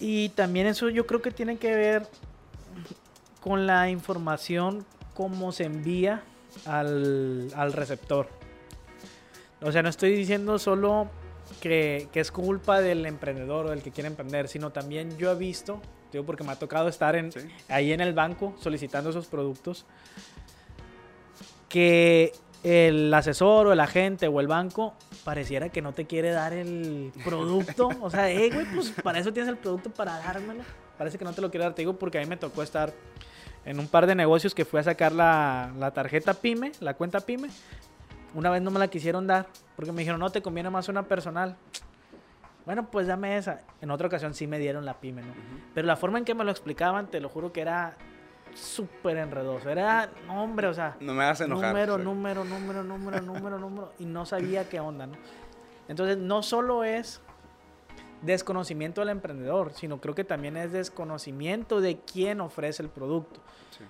Y 0.00 0.28
también 0.30 0.66
eso 0.66 0.88
yo 0.90 1.06
creo 1.06 1.20
que 1.20 1.30
tiene 1.30 1.58
que 1.58 1.74
ver 1.74 2.06
con 3.40 3.66
la 3.66 3.90
información 3.90 4.86
cómo 5.14 5.50
se 5.50 5.64
envía 5.64 6.22
al, 6.64 7.50
al 7.56 7.72
receptor. 7.72 8.28
O 9.60 9.72
sea, 9.72 9.82
no 9.82 9.88
estoy 9.88 10.14
diciendo 10.14 10.58
solo 10.60 11.10
que, 11.60 12.08
que, 12.12 12.20
es 12.20 12.30
culpa 12.30 12.80
del 12.80 13.04
emprendedor 13.06 13.66
o 13.66 13.70
del 13.70 13.82
que 13.82 13.90
quiere 13.90 14.06
emprender, 14.06 14.46
sino 14.46 14.70
también 14.70 15.18
yo 15.18 15.32
he 15.32 15.34
visto 15.34 15.80
Digo, 16.12 16.24
porque 16.24 16.44
me 16.44 16.52
ha 16.52 16.56
tocado 16.56 16.88
estar 16.88 17.16
en, 17.16 17.30
ahí 17.68 17.92
en 17.92 18.00
el 18.00 18.14
banco 18.14 18.54
solicitando 18.58 19.10
esos 19.10 19.26
productos. 19.26 19.84
Que 21.68 22.32
el 22.64 23.12
asesor 23.12 23.66
o 23.66 23.72
el 23.72 23.80
agente 23.80 24.26
o 24.26 24.40
el 24.40 24.46
banco 24.46 24.94
pareciera 25.24 25.68
que 25.68 25.82
no 25.82 25.92
te 25.92 26.06
quiere 26.06 26.30
dar 26.30 26.52
el 26.52 27.12
producto. 27.24 27.90
O 28.00 28.10
sea, 28.10 28.30
eh, 28.30 28.50
güey, 28.50 28.66
pues 28.74 28.90
para 29.02 29.18
eso 29.18 29.32
tienes 29.32 29.48
el 29.48 29.58
producto 29.58 29.90
para 29.90 30.18
dármelo. 30.18 30.62
Parece 30.96 31.18
que 31.18 31.24
no 31.24 31.32
te 31.32 31.40
lo 31.40 31.50
quiere 31.50 31.64
dar. 31.64 31.74
Te 31.74 31.82
digo 31.82 31.98
porque 31.98 32.18
a 32.18 32.20
mí 32.20 32.26
me 32.26 32.36
tocó 32.36 32.62
estar 32.62 32.92
en 33.64 33.78
un 33.78 33.86
par 33.86 34.06
de 34.06 34.14
negocios 34.14 34.54
que 34.54 34.64
fui 34.64 34.80
a 34.80 34.82
sacar 34.82 35.12
la, 35.12 35.72
la 35.78 35.90
tarjeta 35.92 36.34
PYME, 36.34 36.72
la 36.80 36.94
cuenta 36.94 37.20
PYME. 37.20 37.50
Una 38.34 38.50
vez 38.50 38.62
no 38.62 38.70
me 38.70 38.78
la 38.78 38.88
quisieron 38.88 39.26
dar 39.26 39.46
porque 39.76 39.92
me 39.92 40.00
dijeron, 40.00 40.20
no, 40.20 40.30
te 40.30 40.42
conviene 40.42 40.70
más 40.70 40.88
una 40.88 41.02
personal. 41.04 41.56
Bueno, 42.68 42.90
pues 42.90 43.06
dame 43.06 43.38
esa. 43.38 43.62
En 43.80 43.90
otra 43.90 44.08
ocasión 44.08 44.34
sí 44.34 44.46
me 44.46 44.58
dieron 44.58 44.84
la 44.84 45.00
pyme, 45.00 45.22
¿no? 45.22 45.32
Pero 45.72 45.86
la 45.86 45.96
forma 45.96 46.18
en 46.18 46.26
que 46.26 46.34
me 46.34 46.44
lo 46.44 46.50
explicaban, 46.50 47.06
te 47.06 47.18
lo 47.18 47.30
juro 47.30 47.50
que 47.50 47.62
era 47.62 47.96
súper 48.52 49.16
enredoso. 49.16 49.70
Era, 49.70 50.10
hombre, 50.28 50.66
o 50.66 50.74
sea. 50.74 50.94
No 51.00 51.14
me 51.14 51.24
hace 51.24 51.44
enojar. 51.44 51.70
Número, 51.70 51.96
número, 51.96 52.44
número, 52.44 52.84
número, 52.84 53.22
número, 53.22 53.58
número. 53.58 53.92
Y 53.98 54.04
no 54.04 54.26
sabía 54.26 54.68
qué 54.68 54.80
onda, 54.80 55.06
¿no? 55.06 55.14
Entonces, 55.88 56.18
no 56.18 56.42
solo 56.42 56.84
es 56.84 57.22
desconocimiento 58.20 59.00
del 59.00 59.08
emprendedor, 59.08 59.72
sino 59.72 59.98
creo 59.98 60.14
que 60.14 60.24
también 60.24 60.58
es 60.58 60.70
desconocimiento 60.70 61.80
de 61.80 62.00
quién 62.00 62.42
ofrece 62.42 62.82
el 62.82 62.90
producto. 62.90 63.40
Sí 63.70 63.84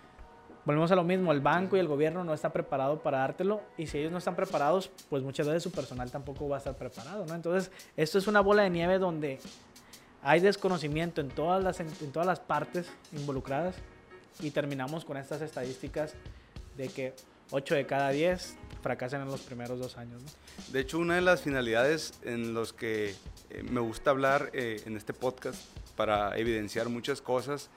volvemos 0.68 0.92
a 0.92 0.96
lo 0.96 1.02
mismo, 1.02 1.33
el 1.33 1.40
banco 1.40 1.78
y 1.78 1.81
el 1.81 1.88
gobierno 1.88 2.24
no 2.24 2.35
está 2.35 2.52
preparado 2.52 2.98
para 3.02 3.20
dártelo 3.20 3.62
y 3.78 3.87
si 3.87 3.96
ellos 3.96 4.12
no 4.12 4.18
están 4.18 4.37
preparados, 4.37 4.90
pues 5.09 5.22
muchas 5.22 5.46
veces 5.46 5.62
su 5.62 5.70
personal 5.70 6.11
tampoco 6.11 6.46
va 6.46 6.57
a 6.57 6.59
estar 6.59 6.76
preparado, 6.76 7.24
¿no? 7.24 7.35
Entonces, 7.35 7.72
esto 7.96 8.18
es 8.18 8.26
una 8.26 8.42
bola 8.42 8.64
de 8.64 8.68
nieve 8.68 8.98
donde 8.98 9.38
hay 10.22 10.40
desconocimiento 10.40 11.22
en 11.22 11.28
todas 11.31 11.64
las, 11.64 11.81
en, 11.81 12.12
todas 12.12 12.26
las 12.26 12.40
partes 12.40 12.87
involucradas 13.12 13.76
y 14.40 14.50
terminamos 14.50 15.07
con 15.07 15.16
estas 15.16 15.40
estadísticas 15.40 16.12
de 16.76 16.88
que 16.88 17.14
8 17.50 17.74
de 17.74 17.87
cada 17.87 18.11
10 18.11 18.59
fracasan 18.83 19.22
en 19.22 19.28
los 19.28 19.40
primeros 19.40 19.78
dos 19.78 19.96
años. 19.96 20.20
¿no? 20.20 20.28
De 20.70 20.81
hecho, 20.81 20.98
una 20.98 21.14
de 21.14 21.22
las 21.22 21.40
finalidades 21.40 22.12
en 22.24 22.52
los 22.52 22.74
que 22.74 23.14
eh, 23.48 23.62
me 23.62 23.81
gusta 23.81 24.11
hablar 24.11 24.50
eh, 24.52 24.83
en 24.85 24.98
este 24.98 25.14
podcast 25.14 25.62
para 25.96 26.37
evidenciar 26.37 26.90
muchas 26.90 27.22
cosas 27.22 27.70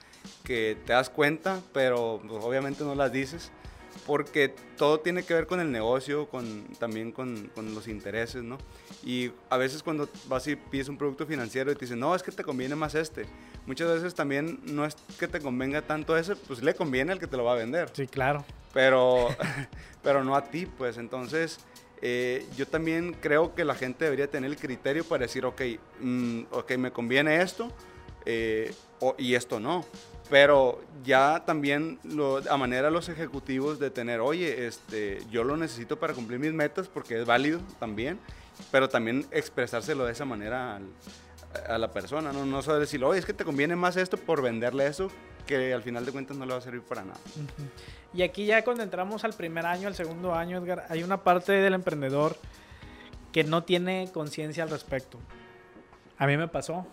que 0.44 0.76
te 0.86 0.92
das 0.92 1.10
cuenta, 1.10 1.60
pero 1.72 2.20
pues, 2.26 2.44
obviamente 2.44 2.84
no 2.84 2.94
las 2.94 3.12
dices, 3.12 3.50
porque 4.06 4.54
todo 4.76 5.00
tiene 5.00 5.22
que 5.22 5.34
ver 5.34 5.46
con 5.46 5.60
el 5.60 5.70
negocio, 5.70 6.28
con, 6.28 6.64
también 6.78 7.12
con, 7.12 7.50
con, 7.54 7.74
los 7.74 7.88
intereses, 7.88 8.42
¿no? 8.42 8.58
Y 9.04 9.30
a 9.50 9.56
veces 9.56 9.82
cuando 9.82 10.08
vas 10.26 10.46
y 10.46 10.56
pides 10.56 10.88
un 10.88 10.98
producto 10.98 11.26
financiero 11.26 11.70
y 11.70 11.74
te 11.74 11.84
dicen, 11.84 12.00
no, 12.00 12.14
es 12.14 12.22
que 12.22 12.32
te 12.32 12.42
conviene 12.42 12.74
más 12.74 12.94
este. 12.94 13.26
Muchas 13.66 13.88
veces 13.88 14.14
también 14.14 14.60
no 14.64 14.84
es 14.84 14.96
que 15.18 15.28
te 15.28 15.40
convenga 15.40 15.82
tanto 15.82 16.16
ese, 16.16 16.34
pues 16.36 16.62
le 16.62 16.74
conviene 16.74 17.12
al 17.12 17.18
que 17.18 17.26
te 17.26 17.36
lo 17.36 17.44
va 17.44 17.52
a 17.52 17.56
vender. 17.56 17.90
Sí, 17.92 18.06
claro. 18.06 18.44
Pero, 18.72 19.28
pero 20.02 20.24
no 20.24 20.34
a 20.36 20.44
ti, 20.44 20.66
pues 20.66 20.96
entonces... 20.96 21.60
Eh, 22.04 22.44
yo 22.56 22.66
también 22.66 23.14
creo 23.20 23.54
que 23.54 23.64
la 23.64 23.76
gente 23.76 24.06
debería 24.06 24.28
tener 24.28 24.50
el 24.50 24.56
criterio 24.56 25.04
para 25.04 25.22
decir, 25.22 25.46
ok, 25.46 25.62
mm, 26.00 26.40
ok, 26.50 26.72
me 26.76 26.90
conviene 26.90 27.40
esto 27.40 27.72
eh, 28.26 28.74
y 29.18 29.34
esto 29.34 29.60
no 29.60 29.84
pero 30.32 30.80
ya 31.04 31.42
también 31.44 31.98
lo, 32.04 32.38
a 32.50 32.56
manera 32.56 32.90
los 32.90 33.10
ejecutivos 33.10 33.78
de 33.78 33.90
tener, 33.90 34.20
oye, 34.20 34.66
este, 34.66 35.20
yo 35.30 35.44
lo 35.44 35.58
necesito 35.58 35.98
para 35.98 36.14
cumplir 36.14 36.38
mis 36.38 36.54
metas 36.54 36.88
porque 36.88 37.20
es 37.20 37.26
válido 37.26 37.60
también, 37.78 38.18
pero 38.70 38.88
también 38.88 39.26
expresárselo 39.30 40.06
de 40.06 40.12
esa 40.12 40.24
manera 40.24 40.80
a 41.68 41.76
la 41.76 41.92
persona, 41.92 42.32
no, 42.32 42.46
no 42.46 42.62
solo 42.62 42.78
decir, 42.78 43.04
oye, 43.04 43.18
es 43.18 43.26
que 43.26 43.34
te 43.34 43.44
conviene 43.44 43.76
más 43.76 43.98
esto 43.98 44.16
por 44.16 44.40
venderle 44.40 44.86
eso, 44.86 45.10
que 45.46 45.74
al 45.74 45.82
final 45.82 46.06
de 46.06 46.12
cuentas 46.12 46.34
no 46.38 46.46
le 46.46 46.52
va 46.52 46.60
a 46.60 46.62
servir 46.62 46.80
para 46.80 47.02
nada. 47.02 47.20
Y 48.14 48.22
aquí 48.22 48.46
ya 48.46 48.64
cuando 48.64 48.82
entramos 48.82 49.24
al 49.24 49.34
primer 49.34 49.66
año, 49.66 49.86
al 49.86 49.94
segundo 49.94 50.34
año, 50.34 50.56
Edgar, 50.56 50.86
hay 50.88 51.02
una 51.02 51.22
parte 51.24 51.52
del 51.52 51.74
emprendedor 51.74 52.36
que 53.32 53.44
no 53.44 53.64
tiene 53.64 54.08
conciencia 54.14 54.62
al 54.62 54.70
respecto. 54.70 55.18
A 56.16 56.26
mí 56.26 56.38
me 56.38 56.48
pasó. 56.48 56.86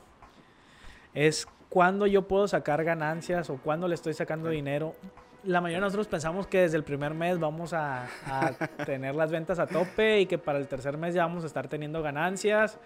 Es 1.13 1.47
cuándo 1.69 2.07
yo 2.07 2.27
puedo 2.27 2.47
sacar 2.47 2.83
ganancias 2.83 3.49
o 3.49 3.57
cuándo 3.57 3.87
le 3.87 3.95
estoy 3.95 4.13
sacando 4.13 4.49
dinero. 4.49 4.95
La 5.43 5.61
mayoría 5.61 5.77
de 5.77 5.85
nosotros 5.85 6.07
pensamos 6.07 6.47
que 6.47 6.61
desde 6.61 6.77
el 6.77 6.83
primer 6.83 7.13
mes 7.13 7.39
vamos 7.39 7.73
a, 7.73 8.07
tener 8.85 9.15
las 9.15 9.31
ventas 9.31 9.59
a 9.59 9.67
tope 9.67 10.21
y 10.21 10.25
que 10.25 10.37
para 10.37 10.59
el 10.59 10.67
tercer 10.67 10.97
mes 10.97 11.13
ya 11.13 11.25
vamos 11.25 11.43
a 11.43 11.47
estar 11.47 11.67
teniendo 11.67 12.01
ganancias. 12.01 12.77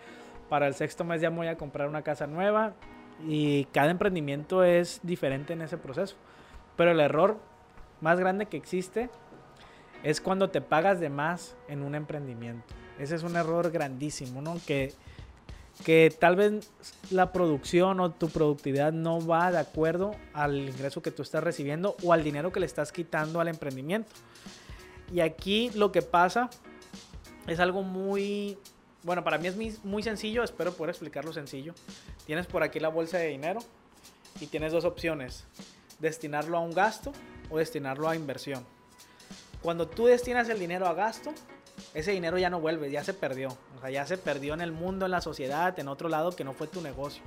Para 0.50 0.68
el 0.68 0.76
sexto 0.76 1.04
mes 1.04 1.22
ya 1.22 1.30
voy 1.30 1.48
a 1.48 1.58
comprar 1.58 1.88
una 1.88 2.04
casa 2.04 2.28
nueva. 2.28 2.74
Y 3.26 3.66
cada 3.66 3.92
emprendimiento 3.92 4.64
es 4.64 5.00
diferente 5.04 5.54
en 5.54 5.62
ese 5.62 5.78
proceso. 5.78 6.16
Pero 6.76 6.92
el 6.92 7.00
error 7.00 7.38
más 8.02 8.20
grande 8.20 8.48
que 8.48 8.58
existe 8.58 9.10
es 10.04 10.20
cuando 10.20 10.50
te 10.50 10.62
pagas 10.62 11.00
de 11.00 11.10
más 11.10 11.56
en 11.68 11.82
un 11.82 11.96
emprendimiento. 11.96 12.74
Ese 13.00 13.16
es 13.16 13.24
un 13.24 13.36
error 13.36 13.72
grandísimo, 13.72 14.42
¿no? 14.42 14.58
Que 14.68 14.94
que 15.86 16.16
tal 16.18 16.36
vez 16.36 16.72
la 17.10 17.32
producción 17.32 18.00
o 18.00 18.12
tu 18.12 18.30
productividad 18.30 18.94
no 18.94 19.26
va 19.26 19.52
de 19.52 19.58
acuerdo 19.58 20.12
al 20.34 20.70
ingreso 20.70 21.02
que 21.02 21.12
tú 21.12 21.24
estás 21.24 21.44
recibiendo 21.44 21.96
o 22.04 22.14
al 22.14 22.24
dinero 22.24 22.52
que 22.52 22.60
le 22.60 22.66
estás 22.66 22.92
quitando 22.92 23.42
al 23.42 23.48
emprendimiento. 23.48 24.12
Y 25.12 25.20
aquí 25.20 25.72
lo 25.72 25.92
que 25.92 26.02
pasa 26.02 26.50
es 27.48 27.60
algo 27.60 27.84
muy, 27.84 28.58
bueno, 29.04 29.24
para 29.24 29.38
mí 29.38 29.48
es 29.48 29.84
muy, 29.84 30.04
sencillo, 30.04 30.44
espero 30.44 30.74
poder 30.74 30.92
explicarlo 30.92 31.34
sencillo. 31.34 31.74
Tienes 32.26 32.48
por 32.48 32.64
aquí 32.64 32.80
la 32.80 32.90
bolsa 32.90 33.18
de 33.18 33.28
dinero 33.28 33.60
y 34.40 34.48
tienes 34.48 34.72
dos 34.72 34.86
opciones, 34.86 35.46
destinarlo 36.00 36.58
a 36.58 36.62
un 36.62 36.72
gasto 36.72 37.12
o 37.50 37.58
destinarlo 37.58 38.08
a 38.08 38.16
inversión. 38.16 38.66
Cuando 39.62 39.88
tú 39.88 40.06
destinas 40.06 40.50
el 40.50 40.60
dinero 40.60 40.88
a 40.88 40.94
gasto, 40.94 41.34
ese 41.94 42.12
dinero 42.12 42.38
ya 42.38 42.50
no 42.50 42.60
vuelve, 42.60 42.90
ya 42.90 43.04
se 43.04 43.14
perdió. 43.14 43.50
O 43.78 43.82
sea, 43.82 43.90
ya 43.90 44.06
se 44.06 44.18
perdió 44.18 44.54
en 44.54 44.62
el 44.62 44.72
mundo, 44.72 45.06
en 45.06 45.12
la 45.12 45.22
sociedad, 45.22 45.78
en 45.80 45.88
otro 45.88 46.10
lado 46.10 46.32
que 46.32 46.44
no 46.44 46.54
fue 46.54 46.68
tu 46.68 46.82
negocio. 46.82 47.24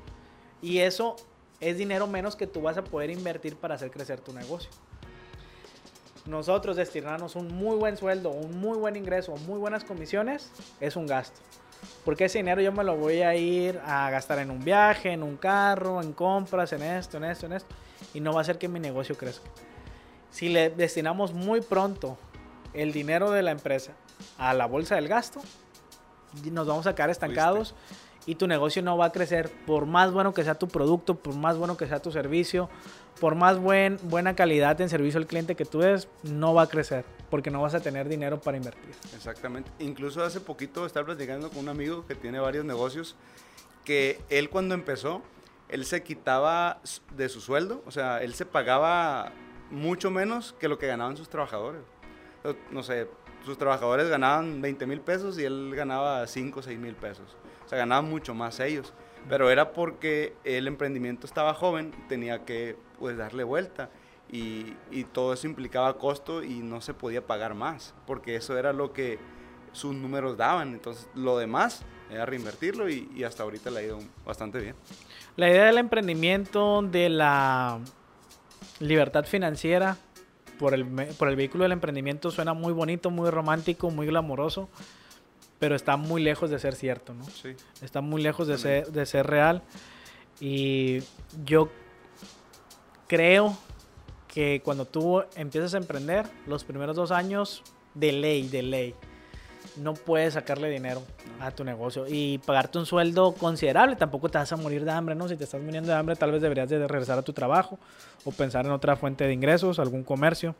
Y 0.60 0.78
eso 0.78 1.16
es 1.60 1.78
dinero 1.78 2.06
menos 2.06 2.36
que 2.36 2.46
tú 2.46 2.62
vas 2.62 2.76
a 2.76 2.84
poder 2.84 3.10
invertir 3.10 3.56
para 3.56 3.76
hacer 3.76 3.90
crecer 3.90 4.20
tu 4.20 4.32
negocio. 4.32 4.70
Nosotros 6.26 6.76
destinarnos 6.76 7.36
un 7.36 7.48
muy 7.48 7.76
buen 7.76 7.96
sueldo, 7.96 8.30
un 8.30 8.58
muy 8.58 8.76
buen 8.76 8.96
ingreso, 8.96 9.36
muy 9.46 9.58
buenas 9.58 9.84
comisiones, 9.84 10.50
es 10.80 10.96
un 10.96 11.06
gasto. 11.06 11.40
Porque 12.04 12.24
ese 12.24 12.38
dinero 12.38 12.60
yo 12.60 12.72
me 12.72 12.82
lo 12.82 12.96
voy 12.96 13.22
a 13.22 13.36
ir 13.36 13.80
a 13.84 14.10
gastar 14.10 14.40
en 14.40 14.50
un 14.50 14.64
viaje, 14.64 15.12
en 15.12 15.22
un 15.22 15.36
carro, 15.36 16.02
en 16.02 16.12
compras, 16.12 16.72
en 16.72 16.82
esto, 16.82 17.18
en 17.18 17.24
esto, 17.24 17.46
en 17.46 17.52
esto. 17.52 17.72
Y 18.12 18.20
no 18.20 18.32
va 18.32 18.40
a 18.40 18.42
hacer 18.42 18.58
que 18.58 18.66
mi 18.66 18.80
negocio 18.80 19.16
crezca. 19.16 19.48
Si 20.30 20.48
le 20.48 20.70
destinamos 20.70 21.32
muy 21.32 21.60
pronto 21.60 22.18
el 22.74 22.92
dinero 22.92 23.30
de 23.30 23.42
la 23.42 23.52
empresa 23.52 23.92
a 24.38 24.54
la 24.54 24.66
bolsa 24.66 24.96
del 24.96 25.08
gasto, 25.08 25.40
nos 26.50 26.66
vamos 26.66 26.86
a 26.86 26.94
quedar 26.94 27.10
estancados 27.10 27.74
y 28.26 28.34
tu 28.34 28.46
negocio 28.46 28.82
no 28.82 28.96
va 28.96 29.06
a 29.06 29.12
crecer 29.12 29.50
por 29.66 29.86
más 29.86 30.12
bueno 30.12 30.34
que 30.34 30.44
sea 30.44 30.56
tu 30.56 30.68
producto, 30.68 31.14
por 31.14 31.34
más 31.34 31.56
bueno 31.56 31.76
que 31.76 31.86
sea 31.86 32.00
tu 32.00 32.10
servicio, 32.10 32.68
por 33.20 33.34
más 33.34 33.58
buen, 33.58 33.98
buena 34.02 34.34
calidad 34.34 34.80
en 34.80 34.88
servicio 34.88 35.18
al 35.18 35.26
cliente 35.26 35.54
que 35.54 35.64
tú 35.64 35.78
des, 35.78 36.08
no 36.22 36.52
va 36.52 36.62
a 36.62 36.66
crecer 36.66 37.04
porque 37.30 37.50
no 37.50 37.62
vas 37.62 37.74
a 37.74 37.80
tener 37.80 38.08
dinero 38.08 38.40
para 38.40 38.56
invertir. 38.56 38.94
Exactamente. 39.14 39.70
Incluso 39.78 40.22
hace 40.22 40.40
poquito 40.40 40.86
estaba 40.86 41.06
platicando 41.06 41.50
con 41.50 41.60
un 41.60 41.68
amigo 41.68 42.06
que 42.06 42.14
tiene 42.14 42.38
varios 42.38 42.64
negocios 42.64 43.16
que 43.84 44.20
él 44.28 44.50
cuando 44.50 44.74
empezó, 44.74 45.22
él 45.68 45.84
se 45.84 46.02
quitaba 46.02 46.80
de 47.16 47.28
su 47.28 47.40
sueldo, 47.40 47.82
o 47.86 47.90
sea, 47.90 48.22
él 48.22 48.34
se 48.34 48.44
pagaba 48.44 49.32
mucho 49.70 50.10
menos 50.10 50.54
que 50.58 50.68
lo 50.68 50.78
que 50.78 50.86
ganaban 50.86 51.16
sus 51.16 51.28
trabajadores. 51.28 51.82
No 52.70 52.82
sé, 52.82 53.08
sus 53.46 53.56
trabajadores 53.56 54.08
ganaban 54.08 54.60
20 54.60 54.86
mil 54.86 55.00
pesos 55.00 55.38
y 55.38 55.44
él 55.44 55.72
ganaba 55.74 56.26
5 56.26 56.58
o 56.58 56.62
6 56.62 56.78
mil 56.78 56.96
pesos. 56.96 57.36
O 57.64 57.68
sea, 57.68 57.78
ganaban 57.78 58.10
mucho 58.10 58.34
más 58.34 58.58
ellos. 58.58 58.92
Pero 59.28 59.50
era 59.50 59.72
porque 59.72 60.34
el 60.44 60.66
emprendimiento 60.66 61.26
estaba 61.26 61.54
joven, 61.54 61.92
tenía 62.08 62.44
que 62.44 62.76
pues 62.98 63.16
darle 63.16 63.44
vuelta 63.44 63.88
y, 64.30 64.74
y 64.90 65.04
todo 65.04 65.32
eso 65.32 65.46
implicaba 65.46 65.96
costo 65.96 66.42
y 66.42 66.58
no 66.58 66.80
se 66.80 66.92
podía 66.92 67.24
pagar 67.24 67.54
más, 67.54 67.94
porque 68.06 68.36
eso 68.36 68.58
era 68.58 68.72
lo 68.72 68.92
que 68.92 69.18
sus 69.72 69.94
números 69.94 70.36
daban. 70.36 70.74
Entonces, 70.74 71.08
lo 71.14 71.38
demás 71.38 71.84
era 72.10 72.26
reinvertirlo 72.26 72.88
y, 72.88 73.08
y 73.14 73.24
hasta 73.24 73.44
ahorita 73.44 73.70
le 73.70 73.80
ha 73.80 73.82
ido 73.82 73.98
bastante 74.24 74.58
bien. 74.58 74.74
La 75.36 75.48
idea 75.48 75.64
del 75.66 75.78
emprendimiento, 75.78 76.82
de 76.82 77.08
la 77.08 77.78
libertad 78.80 79.24
financiera 79.24 79.96
por 80.58 80.74
el, 80.74 80.86
por 80.86 81.28
el 81.28 81.36
vehículo 81.36 81.64
del 81.64 81.72
emprendimiento 81.72 82.30
suena 82.30 82.54
muy 82.54 82.72
bonito, 82.72 83.10
muy 83.10 83.30
romántico, 83.30 83.90
muy 83.90 84.06
glamoroso, 84.06 84.68
pero 85.58 85.74
está 85.74 85.96
muy 85.96 86.22
lejos 86.22 86.50
de 86.50 86.58
ser 86.58 86.74
cierto, 86.74 87.14
¿no? 87.14 87.24
Sí. 87.24 87.54
Está 87.82 88.00
muy 88.00 88.22
lejos 88.22 88.46
de 88.46 88.58
ser, 88.58 88.86
de 88.88 89.06
ser 89.06 89.26
real. 89.26 89.62
Y 90.40 91.00
yo 91.44 91.70
creo 93.06 93.56
que 94.28 94.60
cuando 94.64 94.84
tú 94.84 95.22
empiezas 95.34 95.74
a 95.74 95.78
emprender, 95.78 96.26
los 96.46 96.64
primeros 96.64 96.96
dos 96.96 97.10
años, 97.10 97.62
de 97.94 98.12
ley, 98.12 98.48
de 98.48 98.62
ley, 98.62 98.94
no 99.76 99.94
puedes 99.94 100.34
sacarle 100.34 100.70
dinero 100.70 101.02
a 101.40 101.50
tu 101.50 101.64
negocio 101.64 102.06
y 102.08 102.38
pagarte 102.38 102.78
un 102.78 102.86
sueldo 102.86 103.32
considerable. 103.32 103.96
Tampoco 103.96 104.28
te 104.28 104.38
vas 104.38 104.50
a 104.52 104.56
morir 104.56 104.84
de 104.84 104.90
hambre, 104.90 105.14
¿no? 105.14 105.28
Si 105.28 105.36
te 105.36 105.44
estás 105.44 105.60
muriendo 105.60 105.90
de 105.90 105.96
hambre, 105.96 106.16
tal 106.16 106.32
vez 106.32 106.42
deberías 106.42 106.68
de 106.68 106.86
regresar 106.86 107.18
a 107.18 107.22
tu 107.22 107.32
trabajo 107.32 107.78
o 108.24 108.32
pensar 108.32 108.64
en 108.66 108.72
otra 108.72 108.96
fuente 108.96 109.24
de 109.24 109.32
ingresos, 109.32 109.78
algún 109.78 110.02
comercio. 110.02 110.54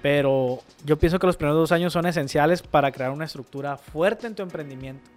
Pero 0.00 0.60
yo 0.84 0.98
pienso 0.98 1.18
que 1.18 1.26
los 1.26 1.36
primeros 1.36 1.58
dos 1.58 1.72
años 1.72 1.92
son 1.92 2.06
esenciales 2.06 2.62
para 2.62 2.90
crear 2.90 3.10
una 3.10 3.24
estructura 3.24 3.76
fuerte 3.76 4.26
en 4.26 4.34
tu 4.34 4.42
emprendimiento. 4.42 5.08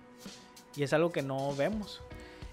Y 0.76 0.84
es 0.84 0.94
algo 0.94 1.12
que 1.12 1.22
no 1.22 1.56
vemos. 1.56 2.02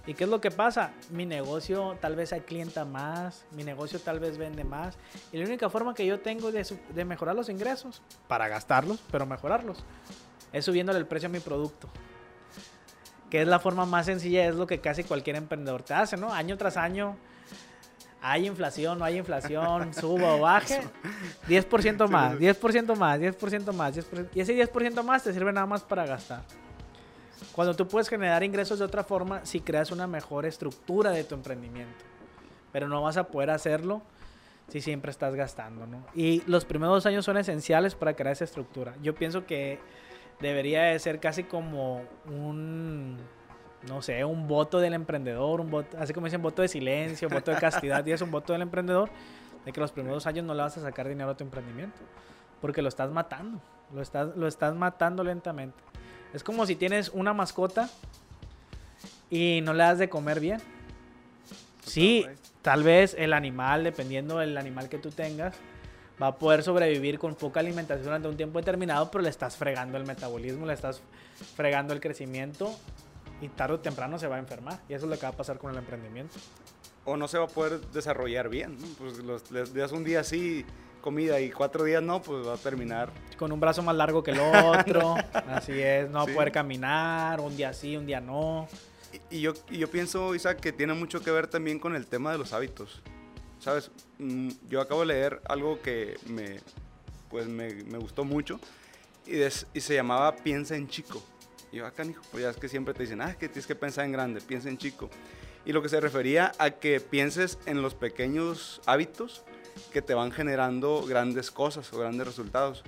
¿Y 0.06 0.14
qué 0.14 0.24
es 0.24 0.30
lo 0.30 0.40
que 0.40 0.50
pasa? 0.50 0.92
Mi 1.10 1.26
negocio 1.26 1.96
tal 2.00 2.16
vez 2.16 2.34
clienta 2.44 2.84
más, 2.84 3.44
mi 3.52 3.62
negocio 3.62 4.00
tal 4.00 4.18
vez 4.18 4.36
vende 4.36 4.64
más. 4.64 4.98
Y 5.30 5.38
la 5.38 5.44
única 5.44 5.70
forma 5.70 5.94
que 5.94 6.04
yo 6.04 6.20
tengo 6.20 6.50
de 6.50 7.04
mejorar 7.04 7.36
los 7.36 7.48
ingresos, 7.48 8.02
para 8.26 8.48
gastarlos, 8.48 8.98
pero 9.12 9.26
mejorarlos, 9.26 9.84
es 10.52 10.64
subiéndole 10.64 10.98
el 10.98 11.06
precio 11.06 11.28
a 11.28 11.32
mi 11.32 11.40
producto. 11.40 11.88
Que 13.30 13.42
es 13.42 13.48
la 13.48 13.58
forma 13.58 13.86
más 13.86 14.06
sencilla, 14.06 14.46
es 14.46 14.54
lo 14.54 14.66
que 14.66 14.80
casi 14.80 15.04
cualquier 15.04 15.36
emprendedor 15.36 15.82
te 15.82 15.94
hace, 15.94 16.16
¿no? 16.16 16.32
Año 16.32 16.56
tras 16.58 16.76
año 16.76 17.16
hay 18.20 18.46
inflación, 18.46 18.98
no 18.98 19.04
hay 19.04 19.18
inflación, 19.18 19.92
suba 20.00 20.36
o 20.36 20.40
baje, 20.40 20.80
10% 21.48 22.08
más, 22.08 22.38
10% 22.38 22.96
más, 22.96 23.20
10% 23.20 23.72
más, 23.72 23.96
10%, 23.96 24.28
y 24.34 24.40
ese 24.40 24.54
10% 24.54 25.02
más 25.02 25.24
te 25.24 25.32
sirve 25.32 25.52
nada 25.52 25.66
más 25.66 25.82
para 25.82 26.06
gastar. 26.06 26.42
Cuando 27.52 27.74
tú 27.74 27.88
puedes 27.88 28.08
generar 28.08 28.42
ingresos 28.44 28.78
de 28.78 28.84
otra 28.84 29.02
forma, 29.02 29.44
si 29.44 29.60
creas 29.60 29.90
una 29.90 30.06
mejor 30.06 30.46
estructura 30.46 31.10
de 31.10 31.24
tu 31.24 31.34
emprendimiento. 31.34 32.04
Pero 32.72 32.88
no 32.88 33.02
vas 33.02 33.16
a 33.16 33.24
poder 33.24 33.50
hacerlo 33.50 34.02
si 34.68 34.80
siempre 34.80 35.10
estás 35.10 35.34
gastando, 35.34 35.86
¿no? 35.86 36.06
Y 36.14 36.42
los 36.46 36.64
primeros 36.64 36.96
dos 36.96 37.06
años 37.06 37.24
son 37.24 37.36
esenciales 37.36 37.94
para 37.94 38.14
crear 38.14 38.32
esa 38.32 38.44
estructura. 38.44 38.94
Yo 39.02 39.14
pienso 39.14 39.44
que 39.44 39.80
debería 40.42 40.82
de 40.82 40.98
ser 40.98 41.20
casi 41.20 41.44
como 41.44 42.02
un, 42.26 43.16
no 43.88 44.02
sé, 44.02 44.24
un 44.24 44.48
voto 44.48 44.80
del 44.80 44.92
emprendedor, 44.92 45.60
un 45.60 45.70
voto, 45.70 45.96
así 45.98 46.12
como 46.12 46.26
dicen, 46.26 46.42
voto 46.42 46.60
de 46.62 46.68
silencio, 46.68 47.28
voto 47.28 47.50
de 47.52 47.58
castidad, 47.58 48.04
y 48.04 48.12
es 48.12 48.20
un 48.20 48.30
voto 48.30 48.52
del 48.52 48.62
emprendedor, 48.62 49.10
de 49.64 49.72
que 49.72 49.80
los 49.80 49.92
primeros 49.92 50.26
años 50.26 50.44
no 50.44 50.54
le 50.54 50.62
vas 50.62 50.76
a 50.76 50.82
sacar 50.82 51.08
dinero 51.08 51.30
a 51.30 51.36
tu 51.36 51.44
emprendimiento, 51.44 52.00
porque 52.60 52.82
lo 52.82 52.88
estás 52.88 53.10
matando, 53.10 53.60
lo 53.94 54.02
estás, 54.02 54.36
lo 54.36 54.46
estás 54.46 54.74
matando 54.74 55.24
lentamente. 55.24 55.78
Es 56.34 56.42
como 56.42 56.66
si 56.66 56.76
tienes 56.76 57.08
una 57.10 57.32
mascota 57.32 57.88
y 59.30 59.60
no 59.62 59.72
le 59.72 59.84
das 59.84 59.98
de 59.98 60.08
comer 60.08 60.40
bien. 60.40 60.60
Sí, 61.84 62.20
Total, 62.20 62.34
güey. 62.36 62.52
tal 62.62 62.82
vez 62.82 63.16
el 63.18 63.32
animal, 63.32 63.84
dependiendo 63.84 64.38
del 64.38 64.56
animal 64.56 64.88
que 64.88 64.98
tú 64.98 65.10
tengas, 65.10 65.56
va 66.22 66.28
a 66.28 66.36
poder 66.38 66.62
sobrevivir 66.62 67.18
con 67.18 67.34
poca 67.34 67.60
alimentación 67.60 68.04
durante 68.04 68.28
un 68.28 68.36
tiempo 68.36 68.58
determinado, 68.60 69.10
pero 69.10 69.22
le 69.22 69.30
estás 69.30 69.56
fregando 69.56 69.98
el 69.98 70.04
metabolismo, 70.06 70.64
le 70.66 70.74
estás 70.74 71.02
fregando 71.56 71.92
el 71.92 72.00
crecimiento 72.00 72.72
y 73.40 73.48
tarde 73.48 73.74
o 73.74 73.80
temprano 73.80 74.18
se 74.18 74.28
va 74.28 74.36
a 74.36 74.38
enfermar. 74.38 74.78
Y 74.88 74.94
eso 74.94 75.06
es 75.06 75.10
lo 75.10 75.16
que 75.16 75.22
va 75.22 75.30
a 75.30 75.36
pasar 75.36 75.58
con 75.58 75.72
el 75.72 75.78
emprendimiento. 75.78 76.34
O 77.04 77.16
no 77.16 77.26
se 77.26 77.38
va 77.38 77.44
a 77.46 77.48
poder 77.48 77.80
desarrollar 77.92 78.48
bien. 78.48 78.76
¿no? 78.80 78.86
Pues 78.98 79.18
los, 79.18 79.50
les 79.50 79.74
das 79.74 79.90
un 79.90 80.04
día 80.04 80.22
sí 80.22 80.64
comida 81.00 81.40
y 81.40 81.50
cuatro 81.50 81.82
días 81.82 82.00
no, 82.00 82.22
pues 82.22 82.46
va 82.46 82.54
a 82.54 82.58
terminar. 82.58 83.10
Con 83.36 83.50
un 83.50 83.58
brazo 83.58 83.82
más 83.82 83.96
largo 83.96 84.22
que 84.22 84.30
el 84.30 84.38
otro, 84.38 85.16
así 85.48 85.72
es, 85.80 86.08
no 86.08 86.20
va 86.20 86.24
Sí. 86.26 86.30
a 86.30 86.34
poder 86.34 86.52
caminar, 86.52 87.40
un 87.40 87.56
día 87.56 87.72
sí, 87.72 87.96
un 87.96 88.06
día 88.06 88.20
no. 88.20 88.68
Y, 89.30 89.38
y 89.38 89.40
yo, 89.40 89.52
y 89.68 89.78
yo 89.78 89.90
pienso, 89.90 90.32
Isaac, 90.36 90.60
que 90.60 90.70
tiene 90.72 90.94
mucho 90.94 91.20
que 91.20 91.32
ver 91.32 91.48
también 91.48 91.80
con 91.80 91.96
el 91.96 92.06
tema 92.06 92.30
de 92.30 92.38
los 92.38 92.52
hábitos. 92.52 93.02
¿Sabes? 93.62 93.90
Mm, 94.18 94.48
Yo 94.68 94.80
acabo 94.80 95.00
de 95.00 95.06
leer 95.06 95.40
algo 95.48 95.80
que 95.80 96.16
me, 96.26 96.58
pues 97.30 97.46
me, 97.46 97.72
me 97.84 97.98
gustó 97.98 98.24
mucho 98.24 98.58
y, 99.26 99.32
des- 99.32 99.66
y 99.72 99.80
se 99.80 99.94
llamaba 99.94 100.34
Piensa 100.36 100.74
en 100.76 100.88
chico. 100.88 101.22
Y 101.70 101.76
yo, 101.76 101.86
acá, 101.86 102.04
hijo, 102.04 102.22
pues 102.30 102.42
ya 102.42 102.50
es 102.50 102.56
que 102.56 102.68
siempre 102.68 102.92
te 102.92 103.04
dicen, 103.04 103.20
ah, 103.22 103.30
es 103.30 103.36
que 103.36 103.48
tienes 103.48 103.66
que 103.66 103.74
pensar 103.76 104.04
en 104.04 104.12
grande, 104.12 104.40
piensa 104.40 104.68
en 104.68 104.78
chico. 104.78 105.08
Y 105.64 105.72
lo 105.72 105.80
que 105.80 105.88
se 105.88 106.00
refería 106.00 106.52
a 106.58 106.72
que 106.72 107.00
pienses 107.00 107.56
en 107.66 107.82
los 107.82 107.94
pequeños 107.94 108.80
hábitos 108.84 109.42
que 109.92 110.02
te 110.02 110.12
van 110.12 110.32
generando 110.32 111.04
grandes 111.06 111.50
cosas 111.50 111.90
o 111.92 111.98
grandes 111.98 112.26
resultados. 112.26 112.82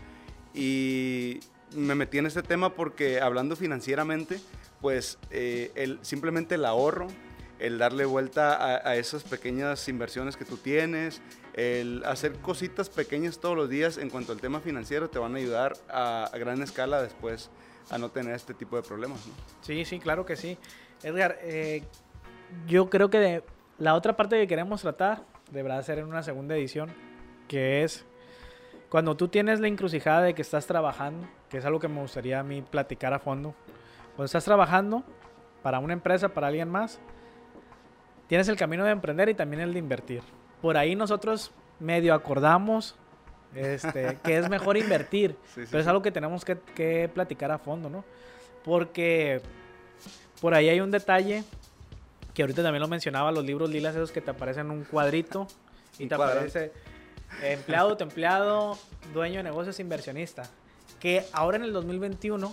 Y 0.52 1.40
me 1.74 1.94
metí 1.94 2.18
en 2.18 2.26
este 2.26 2.42
tema 2.42 2.74
porque 2.74 3.20
hablando 3.20 3.54
financieramente, 3.56 4.40
pues 4.80 5.18
eh, 5.30 5.70
el, 5.76 5.98
simplemente 6.02 6.56
el 6.56 6.64
ahorro, 6.64 7.06
el 7.64 7.79
darle 7.79 8.05
vuelta 8.05 8.87
a, 8.87 8.96
esas 8.96 9.24
pequeñas 9.24 9.88
inversiones 9.88 10.37
que 10.37 10.44
tú 10.44 10.59
tienes, 10.59 11.22
el 11.55 12.03
hacer 12.05 12.35
cositas 12.35 12.90
pequeñas 12.90 13.38
todos 13.38 13.57
los 13.57 13.70
días 13.70 13.96
en 13.96 14.11
cuanto 14.11 14.33
al 14.33 14.40
tema 14.40 14.61
financiero 14.61 15.09
te 15.09 15.18
van 15.18 15.35
a 15.35 15.38
ayudar 15.38 15.72
a, 15.88 16.31
gran 16.35 16.61
escala 16.61 17.00
después 17.00 17.50
a 17.90 17.96
no 17.96 18.11
tener 18.11 18.35
este 18.35 18.53
tipo 18.53 18.77
de 18.77 18.83
problemas. 18.83 19.20
Sí, 19.62 19.87
sí, 19.87 19.98
claro 19.98 20.27
que 20.27 20.37
sí. 20.37 20.59
Edgar, 21.03 21.38
eh, 21.40 21.83
yo 22.66 22.90
creo 22.90 23.09
que 23.09 23.42
la 23.79 23.94
otra 23.94 24.14
parte 24.14 24.38
que 24.38 24.46
queremos 24.46 24.83
tratar 24.83 25.22
deberá 25.50 25.83
ser 25.83 25.98
en 25.98 26.05
una 26.05 26.22
segunda 26.22 26.55
edición, 26.55 26.90
que 27.48 27.83
es 27.83 28.05
cuando 28.90 29.16
tú 29.16 29.29
tienes 29.29 29.61
la 29.61 29.68
encrucijada 29.68 30.20
de 30.20 30.35
que 30.35 30.42
estás 30.42 30.66
trabajando, 30.66 31.27
que 31.48 31.59
es 31.59 31.64
algo 31.64 31.81
que 31.81 31.88
me 31.88 32.03
gustaría 32.03 32.40
a 32.40 32.42
mí 32.42 32.61
platicar 32.61 33.14
a 33.14 33.18
fondo. 33.18 33.55
Cuando 34.16 34.27
estás 34.27 34.44
trabajando 34.44 35.03
para 35.62 35.79
una 35.79 35.94
empresa, 35.94 36.29
para 36.29 36.48
alguien 36.48 36.68
más, 36.68 37.00
tienes 38.26 38.48
el 38.48 38.56
camino 38.56 38.84
de 38.84 38.90
emprender 38.90 39.28
y 39.28 39.34
también 39.34 39.62
el 39.62 39.72
de 39.72 39.78
invertir. 39.78 40.22
Por 40.60 40.76
ahí 40.76 40.94
nosotros 40.94 41.52
medio 41.80 42.14
acordamos 42.14 42.96
este, 43.54 44.18
que 44.24 44.38
es 44.38 44.48
mejor 44.48 44.76
invertir, 44.76 45.37
Sí, 45.54 45.62
sí, 45.62 45.68
pero 45.70 45.80
es 45.80 45.87
algo 45.87 46.02
que 46.02 46.10
tenemos 46.10 46.44
que, 46.44 46.58
que 46.74 47.10
platicar 47.12 47.50
a 47.50 47.58
fondo, 47.58 47.88
¿no? 47.88 48.04
Porque 48.64 49.40
por 50.40 50.54
ahí 50.54 50.68
hay 50.68 50.80
un 50.80 50.90
detalle 50.90 51.44
que 52.34 52.42
ahorita 52.42 52.62
también 52.62 52.82
lo 52.82 52.88
mencionaba, 52.88 53.30
los 53.30 53.44
libros 53.44 53.70
lilas 53.70 53.94
esos 53.94 54.10
que 54.10 54.20
te 54.20 54.30
aparecen 54.30 54.66
en 54.66 54.72
un 54.72 54.84
cuadrito 54.84 55.46
y 55.98 56.06
te 56.06 56.14
aparece 56.14 56.72
empleado, 57.42 57.96
tu 57.96 58.04
empleado, 58.04 58.76
dueño 59.12 59.38
de 59.38 59.44
negocios, 59.44 59.78
inversionista. 59.80 60.42
Que 61.00 61.24
ahora 61.32 61.56
en 61.56 61.64
el 61.64 61.72
2021, 61.72 62.52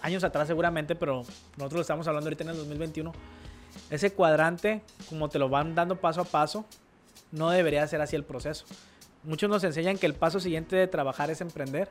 años 0.00 0.24
atrás 0.24 0.46
seguramente, 0.48 0.94
pero 0.94 1.24
nosotros 1.56 1.74
lo 1.74 1.80
estamos 1.82 2.06
hablando 2.08 2.28
ahorita 2.28 2.44
en 2.44 2.50
el 2.50 2.56
2021, 2.56 3.12
ese 3.90 4.12
cuadrante, 4.12 4.82
como 5.08 5.28
te 5.28 5.38
lo 5.38 5.48
van 5.48 5.74
dando 5.74 5.96
paso 5.96 6.20
a 6.20 6.24
paso, 6.24 6.64
no 7.30 7.50
debería 7.50 7.86
ser 7.86 8.00
así 8.00 8.16
el 8.16 8.24
proceso. 8.24 8.64
Muchos 9.24 9.48
nos 9.48 9.64
enseñan 9.64 9.98
que 9.98 10.06
el 10.06 10.14
paso 10.14 10.40
siguiente 10.40 10.76
de 10.76 10.86
trabajar 10.86 11.30
es 11.30 11.40
emprender, 11.40 11.88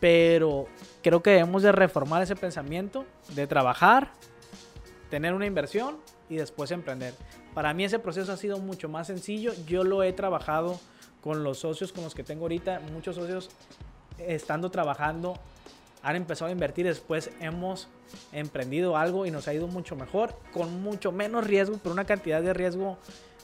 pero 0.00 0.66
creo 1.02 1.22
que 1.22 1.30
debemos 1.30 1.62
de 1.62 1.72
reformar 1.72 2.22
ese 2.22 2.36
pensamiento 2.36 3.04
de 3.34 3.46
trabajar, 3.46 4.12
tener 5.10 5.34
una 5.34 5.46
inversión 5.46 5.98
y 6.28 6.36
después 6.36 6.70
emprender. 6.70 7.14
Para 7.54 7.74
mí 7.74 7.84
ese 7.84 7.98
proceso 7.98 8.32
ha 8.32 8.36
sido 8.36 8.58
mucho 8.58 8.88
más 8.88 9.08
sencillo. 9.08 9.52
Yo 9.66 9.82
lo 9.82 10.02
he 10.02 10.12
trabajado 10.12 10.78
con 11.22 11.42
los 11.42 11.58
socios 11.58 11.92
con 11.92 12.04
los 12.04 12.14
que 12.14 12.22
tengo 12.22 12.42
ahorita. 12.42 12.80
Muchos 12.92 13.16
socios 13.16 13.50
estando 14.18 14.70
trabajando 14.70 15.34
han 16.08 16.16
empezado 16.16 16.48
a 16.48 16.52
invertir. 16.52 16.86
Después 16.86 17.30
hemos 17.40 17.88
emprendido 18.32 18.96
algo 18.96 19.26
y 19.26 19.30
nos 19.30 19.46
ha 19.48 19.54
ido 19.54 19.66
mucho 19.66 19.94
mejor, 19.96 20.34
con 20.52 20.80
mucho 20.82 21.12
menos 21.12 21.46
riesgo, 21.46 21.78
pero 21.82 21.92
una 21.92 22.04
cantidad 22.06 22.40
de 22.42 22.54
riesgo 22.54 22.98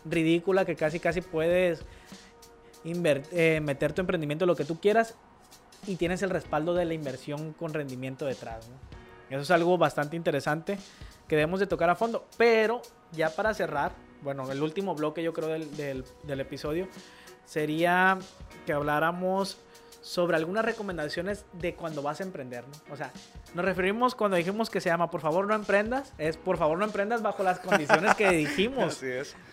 ridícula 0.05 0.65
que 0.65 0.75
casi 0.77 0.99
casi 1.01 1.21
puedes 1.21 1.85
eh, 2.85 3.61
meter 3.63 3.93
tu 3.93 4.01
emprendimiento 4.01 4.47
lo 4.47 4.57
que 4.57 4.65
tú 4.65 4.79
quieras 4.81 5.15
y 5.87 5.97
tienes 5.97 6.23
el 6.23 6.31
respaldo 6.31 6.75
de 6.75 6.85
la 6.85 6.95
inversión 6.95 7.53
con 7.53 7.73
rendimiento 7.75 8.25
detrás. 8.27 8.67
Eso 9.31 9.41
es 9.41 9.51
algo 9.51 9.77
bastante 9.79 10.17
interesante 10.17 10.79
que 11.29 11.37
debemos 11.37 11.61
de 11.61 11.67
tocar 11.67 11.91
a 11.91 11.95
fondo. 11.97 12.27
Pero 12.37 12.81
ya 13.13 13.31
para 13.31 13.53
cerrar, 13.55 13.93
bueno, 14.23 14.51
el 14.51 14.63
último 14.63 14.95
bloque 14.95 15.23
yo 15.23 15.33
creo 15.33 15.49
del- 15.49 16.05
del 16.23 16.41
episodio 16.41 16.89
sería 17.45 18.19
que 18.67 18.73
habláramos 18.73 19.59
sobre 20.05 20.37
algunas 20.37 20.67
recomendaciones 20.67 21.47
de 21.55 21.75
cuando 21.75 22.03
vas 22.03 22.21
a 22.21 22.25
emprender, 22.25 22.63
¿no? 22.69 22.93
O 22.93 22.97
sea, 22.97 23.11
nos 23.55 23.65
referimos 23.65 24.15
cuando 24.15 24.37
dijimos 24.37 24.69
que 24.69 24.83
se 24.83 24.91
llama 24.91 25.11
por 25.11 25.23
favor 25.23 25.47
no 25.47 25.55
emprendas, 25.55 26.13
es 26.19 26.37
por 26.37 26.59
favor 26.59 26.77
no 26.77 26.85
emprendas 26.85 27.23
bajo 27.23 27.43
las 27.43 27.59
condiciones 27.59 28.15
que 28.15 28.29
dijimos 28.33 29.01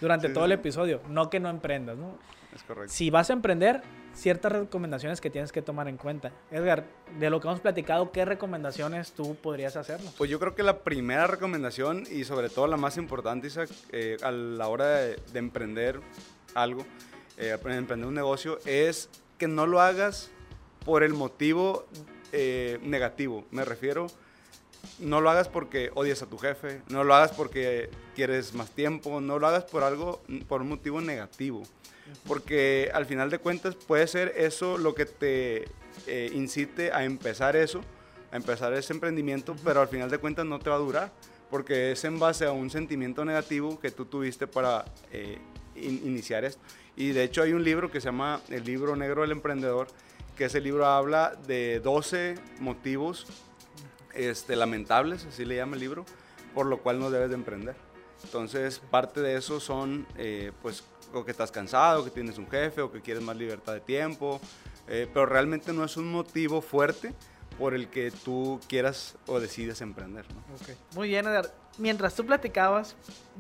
durante 0.01 0.27
todo 0.27 0.43
el 0.43 0.51
episodio, 0.51 1.01
no 1.07 1.29
que 1.29 1.39
no 1.39 1.49
emprendas, 1.49 1.97
¿no? 1.97 2.17
Es 2.53 2.63
correcto. 2.63 2.91
Si 2.93 3.09
vas 3.09 3.29
a 3.29 3.33
emprender, 3.33 3.81
ciertas 4.13 4.51
recomendaciones 4.51 5.21
que 5.21 5.29
tienes 5.29 5.53
que 5.53 5.61
tomar 5.61 5.87
en 5.87 5.95
cuenta. 5.95 6.33
Edgar, 6.51 6.83
de 7.17 7.29
lo 7.29 7.39
que 7.39 7.47
hemos 7.47 7.61
platicado, 7.61 8.11
¿qué 8.11 8.25
recomendaciones 8.25 9.13
tú 9.13 9.35
podrías 9.35 9.77
hacernos? 9.77 10.13
Pues 10.17 10.29
yo 10.29 10.37
creo 10.37 10.53
que 10.53 10.63
la 10.63 10.79
primera 10.79 11.27
recomendación 11.27 12.03
y 12.11 12.25
sobre 12.25 12.49
todo 12.49 12.67
la 12.67 12.75
más 12.75 12.97
importante, 12.97 13.47
Isaac, 13.47 13.69
eh, 13.93 14.17
a 14.21 14.31
la 14.31 14.67
hora 14.67 14.85
de, 14.97 15.17
emprender 15.33 16.01
algo, 16.55 16.85
eh, 17.37 17.57
emprender 17.63 18.05
un 18.05 18.15
negocio, 18.15 18.59
es 18.65 19.09
que 19.37 19.47
no 19.47 19.65
lo 19.65 19.79
hagas 19.79 20.29
por 20.86 21.03
el 21.03 21.13
motivo 21.13 21.86
eh, 22.32 22.79
negativo. 22.82 23.45
Me 23.51 23.65
refiero, 23.65 24.07
no 24.99 25.21
lo 25.21 25.29
hagas 25.29 25.47
porque 25.47 25.91
odias 25.93 26.21
a 26.21 26.27
tu 26.27 26.38
jefe, 26.38 26.82
no 26.89 27.03
lo 27.03 27.13
hagas 27.13 27.32
porque 27.32 27.89
quieres 28.15 28.53
más 28.53 28.71
tiempo, 28.71 29.21
no 29.21 29.39
lo 29.39 29.47
hagas 29.47 29.65
por 29.65 29.84
algo, 29.84 30.21
por 30.47 30.61
un 30.61 30.69
motivo 30.69 31.01
negativo. 31.01 31.63
Porque 32.27 32.89
al 32.93 33.05
final 33.05 33.29
de 33.29 33.39
cuentas 33.39 33.75
puede 33.75 34.07
ser 34.07 34.34
eso 34.36 34.77
lo 34.77 34.95
que 34.95 35.05
te 35.05 35.65
eh, 36.07 36.32
incite 36.34 36.91
a 36.91 37.03
empezar 37.03 37.55
eso, 37.55 37.82
a 38.32 38.38
empezar 38.38 38.73
ese 38.73 38.93
emprendimiento, 38.93 39.55
pero 39.63 39.82
al 39.82 39.88
final 39.88 40.09
de 40.09 40.17
cuentas 40.17 40.45
no 40.45 40.59
te 40.59 40.69
va 40.69 40.77
a 40.77 40.79
durar, 40.79 41.11
porque 41.49 41.91
es 41.91 42.03
en 42.03 42.19
base 42.19 42.45
a 42.45 42.51
un 42.51 42.69
sentimiento 42.69 43.23
negativo 43.23 43.79
que 43.79 43.91
tú 43.91 44.05
tuviste 44.05 44.47
para 44.47 44.86
eh, 45.11 45.38
iniciar 45.75 46.43
esto. 46.43 46.61
Y 46.95 47.11
de 47.11 47.23
hecho 47.23 47.43
hay 47.43 47.53
un 47.53 47.63
libro 47.63 47.89
que 47.89 48.01
se 48.01 48.05
llama 48.05 48.41
El 48.49 48.63
libro 48.65 48.95
negro 48.95 49.21
del 49.21 49.32
emprendedor, 49.32 49.88
que 50.41 50.45
ese 50.45 50.59
libro 50.59 50.87
habla 50.87 51.35
de 51.45 51.79
12 51.81 52.33
motivos 52.61 53.27
este, 54.15 54.55
lamentables, 54.55 55.23
así 55.25 55.45
le 55.45 55.57
llama 55.57 55.75
el 55.75 55.81
libro, 55.81 56.03
por 56.55 56.65
lo 56.65 56.79
cual 56.79 56.97
no 56.99 57.11
debes 57.11 57.29
de 57.29 57.35
emprender. 57.35 57.75
Entonces, 58.23 58.81
parte 58.89 59.21
de 59.21 59.37
eso 59.37 59.59
son, 59.59 60.07
eh, 60.17 60.51
pues, 60.63 60.83
o 61.13 61.23
que 61.23 61.29
estás 61.29 61.51
cansado, 61.51 62.03
que 62.03 62.09
tienes 62.09 62.39
un 62.39 62.49
jefe, 62.49 62.81
o 62.81 62.91
que 62.91 63.01
quieres 63.01 63.21
más 63.21 63.37
libertad 63.37 63.73
de 63.73 63.81
tiempo, 63.81 64.41
eh, 64.87 65.07
pero 65.13 65.27
realmente 65.27 65.73
no 65.73 65.83
es 65.85 65.95
un 65.95 66.11
motivo 66.11 66.59
fuerte 66.59 67.13
por 67.57 67.73
el 67.73 67.89
que 67.89 68.11
tú 68.11 68.59
quieras 68.67 69.15
o 69.27 69.39
decides 69.39 69.81
emprender. 69.81 70.25
¿no? 70.33 70.41
Muy 70.95 71.09
bien, 71.09 71.25
Edgar. 71.25 71.51
Mientras 71.77 72.15
tú 72.15 72.25
platicabas, 72.25 72.95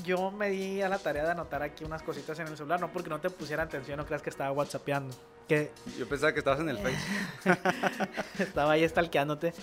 yo 0.05 0.31
me 0.31 0.49
di 0.49 0.81
a 0.81 0.89
la 0.89 0.97
tarea 0.97 1.23
de 1.23 1.31
anotar 1.31 1.61
aquí 1.63 1.83
unas 1.83 2.01
cositas 2.01 2.39
en 2.39 2.47
el 2.47 2.55
celular, 2.55 2.79
no 2.79 2.91
porque 2.91 3.09
no 3.09 3.19
te 3.19 3.29
pusiera 3.29 3.63
atención, 3.63 3.97
no 3.97 4.05
creas 4.05 4.21
que 4.21 4.29
estaba 4.29 4.51
whatsappeando. 4.51 5.15
Yo 5.97 6.07
pensaba 6.07 6.31
que 6.31 6.39
estabas 6.39 6.61
en 6.61 6.69
el 6.69 6.77
Face. 7.43 7.59
Estaba 8.39 8.71
ahí 8.71 8.87
stalkeándote. 8.87 9.53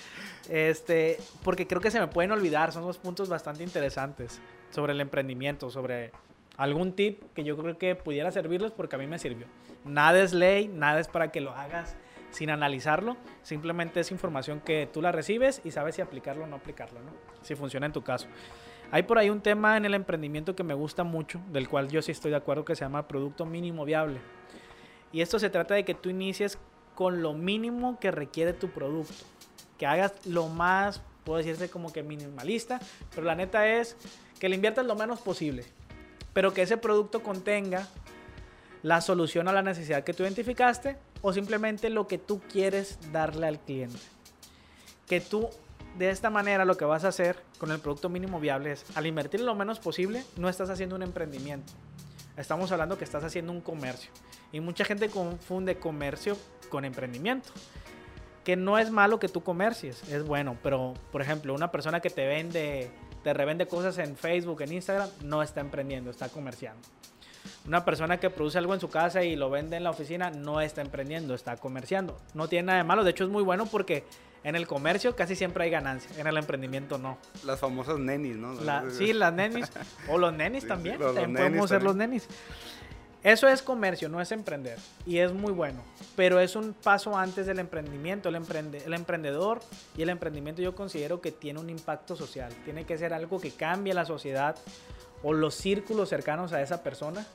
Este, 0.49 1.19
porque 1.43 1.67
creo 1.67 1.81
que 1.81 1.91
se 1.91 2.01
me 2.01 2.09
pueden 2.09 2.33
olvidar, 2.33 2.73
son 2.73 2.83
dos 2.83 2.99
puntos 2.99 3.29
bastante 3.29 3.63
interesantes 3.63 4.41
sobre 4.71 4.93
el 4.93 5.01
emprendimiento, 5.01 5.71
sobre 5.71 6.13
algún 6.57 6.93
tip 6.93 7.23
que 7.35 7.45
yo 7.45 7.57
creo 7.57 7.79
que 7.79 7.95
pudiera 7.95 8.31
servirles 8.33 8.73
porque 8.73 8.97
a 8.97 8.99
mí 8.99 9.07
me 9.07 9.19
sirvió. 9.19 9.47
Nada 9.85 10.21
es 10.21 10.33
ley, 10.33 10.69
nada 10.69 11.01
es 11.01 11.09
para 11.09 11.31
que 11.31 11.41
lo 11.41 11.53
hagas 11.53 11.97
sin 12.31 12.51
analizarlo, 12.51 13.17
simplemente 13.43 14.01
es 14.01 14.11
información 14.11 14.61
que 14.61 14.89
tú 14.93 15.03
la 15.03 15.13
recibes 15.13 15.61
y 15.65 15.71
sabes 15.71 15.95
si 15.95 16.03
aplicarlo 16.03 16.45
o 16.45 16.47
no 16.47 16.57
aplicarlo, 16.57 17.01
¿no? 17.01 17.13
Si 17.43 17.55
funciona 17.55 17.87
en 17.87 17.93
tu 17.93 18.03
caso. 18.03 18.29
Hay 18.91 19.03
por 19.03 19.19
ahí 19.19 19.29
un 19.29 19.41
tema 19.41 19.77
en 19.77 19.85
el 19.85 19.95
emprendimiento 19.95 20.57
que 20.57 20.65
me 20.65 20.75
gusta 20.75 21.05
mucho, 21.05 21.41
del 21.51 21.69
cual 21.69 21.89
yo 21.89 22.01
sí 22.01 22.13
estoy 22.13 22.31
de 22.31 22.39
acuerdo, 22.39 22.65
que 22.65 22.75
se 22.75 22.85
llama 22.85 23.07
producto 23.07 23.45
mínimo 23.45 23.85
viable. 23.85 24.21
Y 25.13 25.21
esto 25.21 25.39
se 25.39 25.51
trata 25.51 25.75
de 25.75 25.85
que 25.85 25.95
tú 25.95 26.09
inicies 26.11 26.59
con 26.95 27.23
lo 27.23 27.35
mínimo 27.35 27.99
que 27.99 28.11
requiere 28.11 28.53
tu 28.53 28.71
producto. 28.71 29.25
Que 29.79 29.87
hagas 29.87 30.27
lo 30.27 30.49
más, 30.49 31.03
puedo 31.25 31.39
decirse 31.39 31.71
como 31.71 31.93
que 31.93 32.03
minimalista, 32.03 32.81
pero 33.11 33.27
la 33.27 33.35
neta 33.35 33.69
es 33.69 33.97
que 34.41 34.49
le 34.49 34.55
inviertas 34.55 34.87
lo 34.87 34.97
menos 34.97 35.21
posible. 35.21 35.65
Pero 36.33 36.53
que 36.53 36.63
ese 36.63 36.77
producto 36.77 37.23
contenga 37.23 37.87
la 38.83 39.01
solución 39.01 39.49
a 39.49 39.53
la 39.53 39.63
necesidad 39.63 40.05
que 40.05 40.15
tú 40.15 40.23
identificaste 40.23 40.97
o 41.23 41.33
simplemente 41.33 41.91
lo 41.91 42.07
que 42.07 42.19
tú 42.19 42.41
quieres 42.51 42.99
darle 43.13 43.47
al 43.47 43.59
cliente. 43.59 43.99
Que 45.07 45.21
tú 45.21 45.49
de 45.99 46.11
esta 46.11 46.31
manera 46.31 46.65
lo 46.65 46.77
que 46.77 46.85
vas 46.85 47.05
a 47.05 47.09
hacer 47.09 47.37
con 47.59 47.73
el 47.73 47.81
producto 47.81 48.09
mínimo 48.09 48.39
viable 48.41 48.73
es, 48.73 48.85
al 48.95 49.07
invertir 49.07 49.41
lo 49.41 49.55
menos 49.55 49.81
posible, 49.81 50.23
no 50.37 50.49
estás 50.49 50.71
haciendo 50.71 50.97
un 50.97 51.03
emprendimiento. 51.03 51.73
Estamos 52.37 52.71
hablando 52.71 52.97
que 52.97 53.05
estás 53.05 53.25
haciendo 53.25 53.53
un 53.53 53.61
comercio. 53.61 54.13
Y 54.53 54.61
mucha 54.61 54.85
gente 54.85 55.09
confunde 55.09 55.79
comercio 55.79 56.37
con 56.71 56.85
emprendimiento. 56.85 57.49
Que 58.45 58.55
no 58.55 58.79
es 58.79 58.91
malo 58.93 59.19
que 59.19 59.29
tú 59.29 59.43
comercies, 59.43 60.09
es 60.09 60.23
bueno. 60.23 60.57
Pero, 60.63 60.95
por 61.11 61.21
ejemplo, 61.21 61.53
una 61.53 61.73
persona 61.73 62.01
que 62.01 62.11
te 62.11 62.27
vende, 62.27 62.91
te 63.25 63.35
revende 63.35 63.67
cosas 63.67 63.99
en 63.99 64.17
Facebook, 64.17 64.63
en 64.63 64.73
Instagram, 64.73 65.11
no 65.25 65.43
está 65.43 65.61
emprendiendo, 65.61 66.11
está 66.11 66.29
comerciando. 66.29 66.81
Una 67.67 67.85
persona 67.85 68.19
que 68.19 68.31
produce 68.31 68.59
algo 68.59 68.75
en 68.75 68.81
su 68.81 68.89
casa 68.89 69.23
y 69.23 69.37
lo 69.37 69.51
vende 69.51 69.77
en 69.77 69.85
la 69.85 69.91
oficina 69.91 70.31
no 70.31 70.61
está 70.61 70.81
emprendiendo, 70.81 71.35
está 71.35 71.57
comerciando. 71.57 72.19
No 72.35 72.49
tiene 72.49 72.67
nada 72.67 72.79
de 72.79 72.85
malo, 72.85 73.05
de 73.05 73.11
hecho 73.11 73.25
es 73.25 73.31
muy 73.31 73.43
bueno 73.43 73.67
porque 73.67 74.05
en 74.45 74.57
el 74.57 74.67
comercio 74.67 75.17
casi 75.17 75.37
siempre 75.37 75.65
hay 75.65 75.71
ganancia, 75.71 76.11
en 76.19 76.27
el 76.27 76.37
emprendimiento 76.37 76.99
no. 76.99 77.19
Las 77.45 77.61
famosas 77.61 77.99
nenis, 77.99 78.37
¿no? 78.37 78.57
sí, 78.91 79.13
las 79.13 79.33
nenis. 79.33 79.71
O 80.09 80.19
los 80.19 80.33
nenis 80.33 80.67
también. 80.69 80.99
también 80.99 81.35
podemos 81.35 81.69
ser 81.69 81.83
los 81.83 81.97
nenis. 81.97 82.29
Eso 83.25 83.49
es 83.49 83.63
comercio, 83.63 84.09
no 84.09 84.21
es 84.21 84.31
emprender. 84.31 84.79
Y 85.05 85.19
es 85.19 85.33
muy 85.33 85.53
bueno. 85.53 85.83
Pero 86.15 86.39
es 86.39 86.55
un 86.55 86.73
paso 86.73 87.17
antes 87.17 87.47
del 87.47 87.59
emprendimiento. 87.59 88.29
El, 88.29 88.37
el 88.37 88.95
emprendedor 88.95 89.61
y 89.97 90.03
el 90.03 90.09
emprendimiento 90.11 90.63
yo 90.63 90.75
considero 90.77 91.21
que 91.21 91.33
tiene 91.33 91.59
un 91.59 91.69
impacto 91.69 92.15
social. 92.15 92.53
Tiene 92.65 92.85
que 92.85 92.97
ser 92.97 93.13
algo 93.13 93.41
que 93.41 93.51
cambie 93.51 93.93
la 93.93 94.05
sociedad 94.05 94.57
o 95.23 95.33
los 95.33 95.55
círculos 95.55 96.09
cercanos 96.09 96.53
a 96.53 96.63
esa 96.63 96.83
persona 96.83 97.27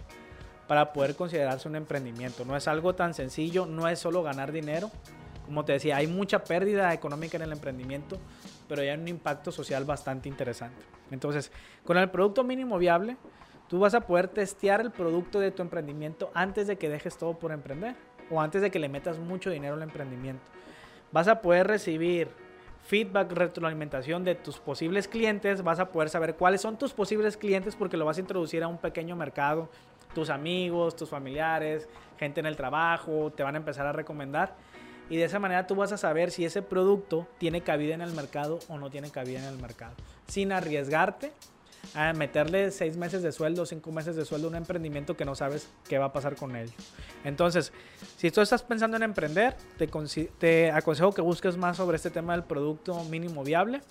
para 0.67 0.93
poder 0.93 1.15
considerarse 1.15 1.67
un 1.67 1.75
emprendimiento. 1.75 2.45
No 2.45 2.55
es 2.55 2.67
algo 2.67 2.95
tan 2.95 3.13
sencillo, 3.13 3.65
no 3.65 3.87
es 3.87 3.99
solo 3.99 4.23
ganar 4.23 4.51
dinero. 4.51 4.89
Como 5.45 5.65
te 5.65 5.73
decía, 5.73 5.97
hay 5.97 6.07
mucha 6.07 6.43
pérdida 6.43 6.93
económica 6.93 7.35
en 7.37 7.43
el 7.43 7.51
emprendimiento, 7.51 8.17
pero 8.67 8.81
hay 8.81 8.89
un 8.91 9.07
impacto 9.07 9.51
social 9.51 9.83
bastante 9.83 10.29
interesante. 10.29 10.81
Entonces, 11.11 11.51
con 11.83 11.97
el 11.97 12.09
producto 12.09 12.43
mínimo 12.43 12.77
viable, 12.77 13.17
Tú 13.73 13.79
vas 13.79 13.95
a 13.95 14.01
poder 14.01 14.27
testear 14.27 14.81
el 14.81 14.91
producto 14.91 15.39
de 15.39 15.49
tu 15.49 15.63
emprendimiento 15.63 16.29
antes 16.35 16.67
de 16.67 16.77
que 16.77 16.89
dejes 16.89 17.17
todo 17.17 17.39
por 17.39 17.51
emprender 17.51 17.95
o 18.29 18.39
antes 18.39 18.61
de 18.61 18.69
que 18.69 18.77
le 18.77 18.87
metas 18.87 19.17
mucho 19.17 19.49
dinero 19.49 19.73
al 19.73 19.81
emprendimiento. 19.81 20.43
Vas 21.11 21.27
a 21.27 21.41
poder 21.41 21.65
recibir 21.65 22.27
feedback, 22.83 23.31
retroalimentación 23.31 24.23
de 24.23 24.35
tus 24.35 24.59
posibles 24.59 25.07
clientes, 25.07 25.63
vas 25.63 25.79
a 25.79 25.89
poder 25.91 26.09
saber 26.09 26.35
cuáles 26.35 26.61
son 26.61 26.77
tus 26.77 26.93
posibles 26.93 27.37
clientes 27.37 27.75
porque 27.75 27.97
lo 27.97 28.05
vas 28.05 28.17
a 28.17 28.21
introducir 28.21 28.61
a 28.63 28.67
un 28.67 28.77
pequeño 28.77 29.15
mercado, 29.15 29.69
tus 30.13 30.29
amigos, 30.29 30.95
tus 30.95 31.09
familiares, 31.09 31.87
gente 32.17 32.39
en 32.41 32.45
el 32.45 32.55
trabajo, 32.55 33.31
te 33.35 33.43
van 33.43 33.55
a 33.55 33.57
empezar 33.57 33.85
a 33.85 33.93
recomendar. 33.93 34.55
Y 35.09 35.17
de 35.17 35.25
esa 35.25 35.39
manera 35.39 35.67
tú 35.67 35.75
vas 35.75 35.91
a 35.91 35.97
saber 35.97 36.31
si 36.31 36.45
ese 36.45 36.61
producto 36.61 37.27
tiene 37.37 37.61
cabida 37.61 37.93
en 37.93 38.01
el 38.01 38.13
mercado 38.13 38.59
o 38.67 38.77
no 38.77 38.89
tiene 38.89 39.09
cabida 39.11 39.39
en 39.39 39.45
el 39.45 39.57
mercado, 39.57 39.95
sin 40.27 40.51
arriesgarte 40.51 41.31
a 41.95 42.13
meterle 42.13 42.71
seis 42.71 42.97
meses 42.97 43.21
de 43.21 43.31
sueldo, 43.31 43.65
cinco 43.65 43.91
meses 43.91 44.15
de 44.15 44.25
sueldo 44.25 44.47
a 44.47 44.49
un 44.51 44.55
emprendimiento 44.55 45.15
que 45.15 45.25
no 45.25 45.35
sabes 45.35 45.67
qué 45.87 45.97
va 45.97 46.05
a 46.05 46.13
pasar 46.13 46.35
con 46.35 46.55
él. 46.55 46.71
Entonces, 47.23 47.71
si 48.17 48.31
tú 48.31 48.41
estás 48.41 48.63
pensando 48.63 48.97
en 48.97 49.03
emprender, 49.03 49.55
te, 49.77 49.87
te 50.39 50.71
aconsejo 50.71 51.13
que 51.13 51.21
busques 51.21 51.57
más 51.57 51.77
sobre 51.77 51.97
este 51.97 52.09
tema 52.09 52.33
del 52.33 52.43
producto 52.43 53.03
mínimo 53.05 53.43
viable. 53.43 53.81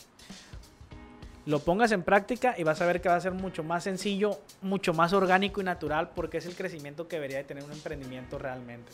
Lo 1.44 1.58
pongas 1.58 1.90
en 1.90 2.02
práctica 2.02 2.54
y 2.56 2.62
vas 2.62 2.80
a 2.80 2.86
ver 2.86 3.00
que 3.00 3.08
va 3.08 3.16
a 3.16 3.20
ser 3.20 3.32
mucho 3.32 3.64
más 3.64 3.84
sencillo, 3.84 4.40
mucho 4.60 4.94
más 4.94 5.12
orgánico 5.12 5.60
y 5.60 5.64
natural 5.64 6.10
porque 6.14 6.38
es 6.38 6.46
el 6.46 6.54
crecimiento 6.54 7.08
que 7.08 7.16
debería 7.16 7.38
de 7.38 7.44
tener 7.44 7.64
un 7.64 7.72
emprendimiento 7.72 8.38
realmente. 8.38 8.92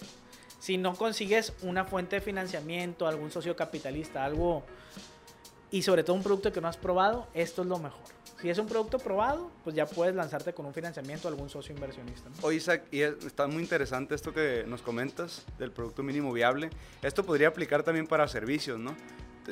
Si 0.58 0.76
no 0.78 0.94
consigues 0.94 1.52
una 1.62 1.84
fuente 1.84 2.16
de 2.16 2.20
financiamiento, 2.20 3.06
algún 3.06 3.30
socio 3.30 3.54
capitalista, 3.54 4.24
algo 4.24 4.64
y 5.70 5.82
sobre 5.82 6.02
todo 6.02 6.16
un 6.16 6.22
producto 6.22 6.50
que 6.50 6.60
no 6.60 6.68
has 6.68 6.78
probado, 6.78 7.28
esto 7.34 7.62
es 7.62 7.68
lo 7.68 7.78
mejor. 7.78 8.17
Si 8.40 8.48
es 8.48 8.58
un 8.58 8.66
producto 8.66 8.98
probado, 8.98 9.50
pues 9.64 9.74
ya 9.74 9.84
puedes 9.86 10.14
lanzarte 10.14 10.52
con 10.52 10.64
un 10.64 10.72
financiamiento 10.72 11.26
a 11.26 11.30
algún 11.32 11.48
socio 11.50 11.74
inversionista. 11.74 12.30
Oye, 12.42 12.58
Isaac, 12.58 12.84
y 12.92 13.00
está 13.00 13.48
muy 13.48 13.62
interesante 13.62 14.14
esto 14.14 14.32
que 14.32 14.64
nos 14.66 14.80
comentas 14.80 15.44
del 15.58 15.72
producto 15.72 16.04
mínimo 16.04 16.32
viable. 16.32 16.70
Esto 17.02 17.24
podría 17.24 17.48
aplicar 17.48 17.82
también 17.82 18.06
para 18.06 18.28
servicios, 18.28 18.78
¿no? 18.78 18.94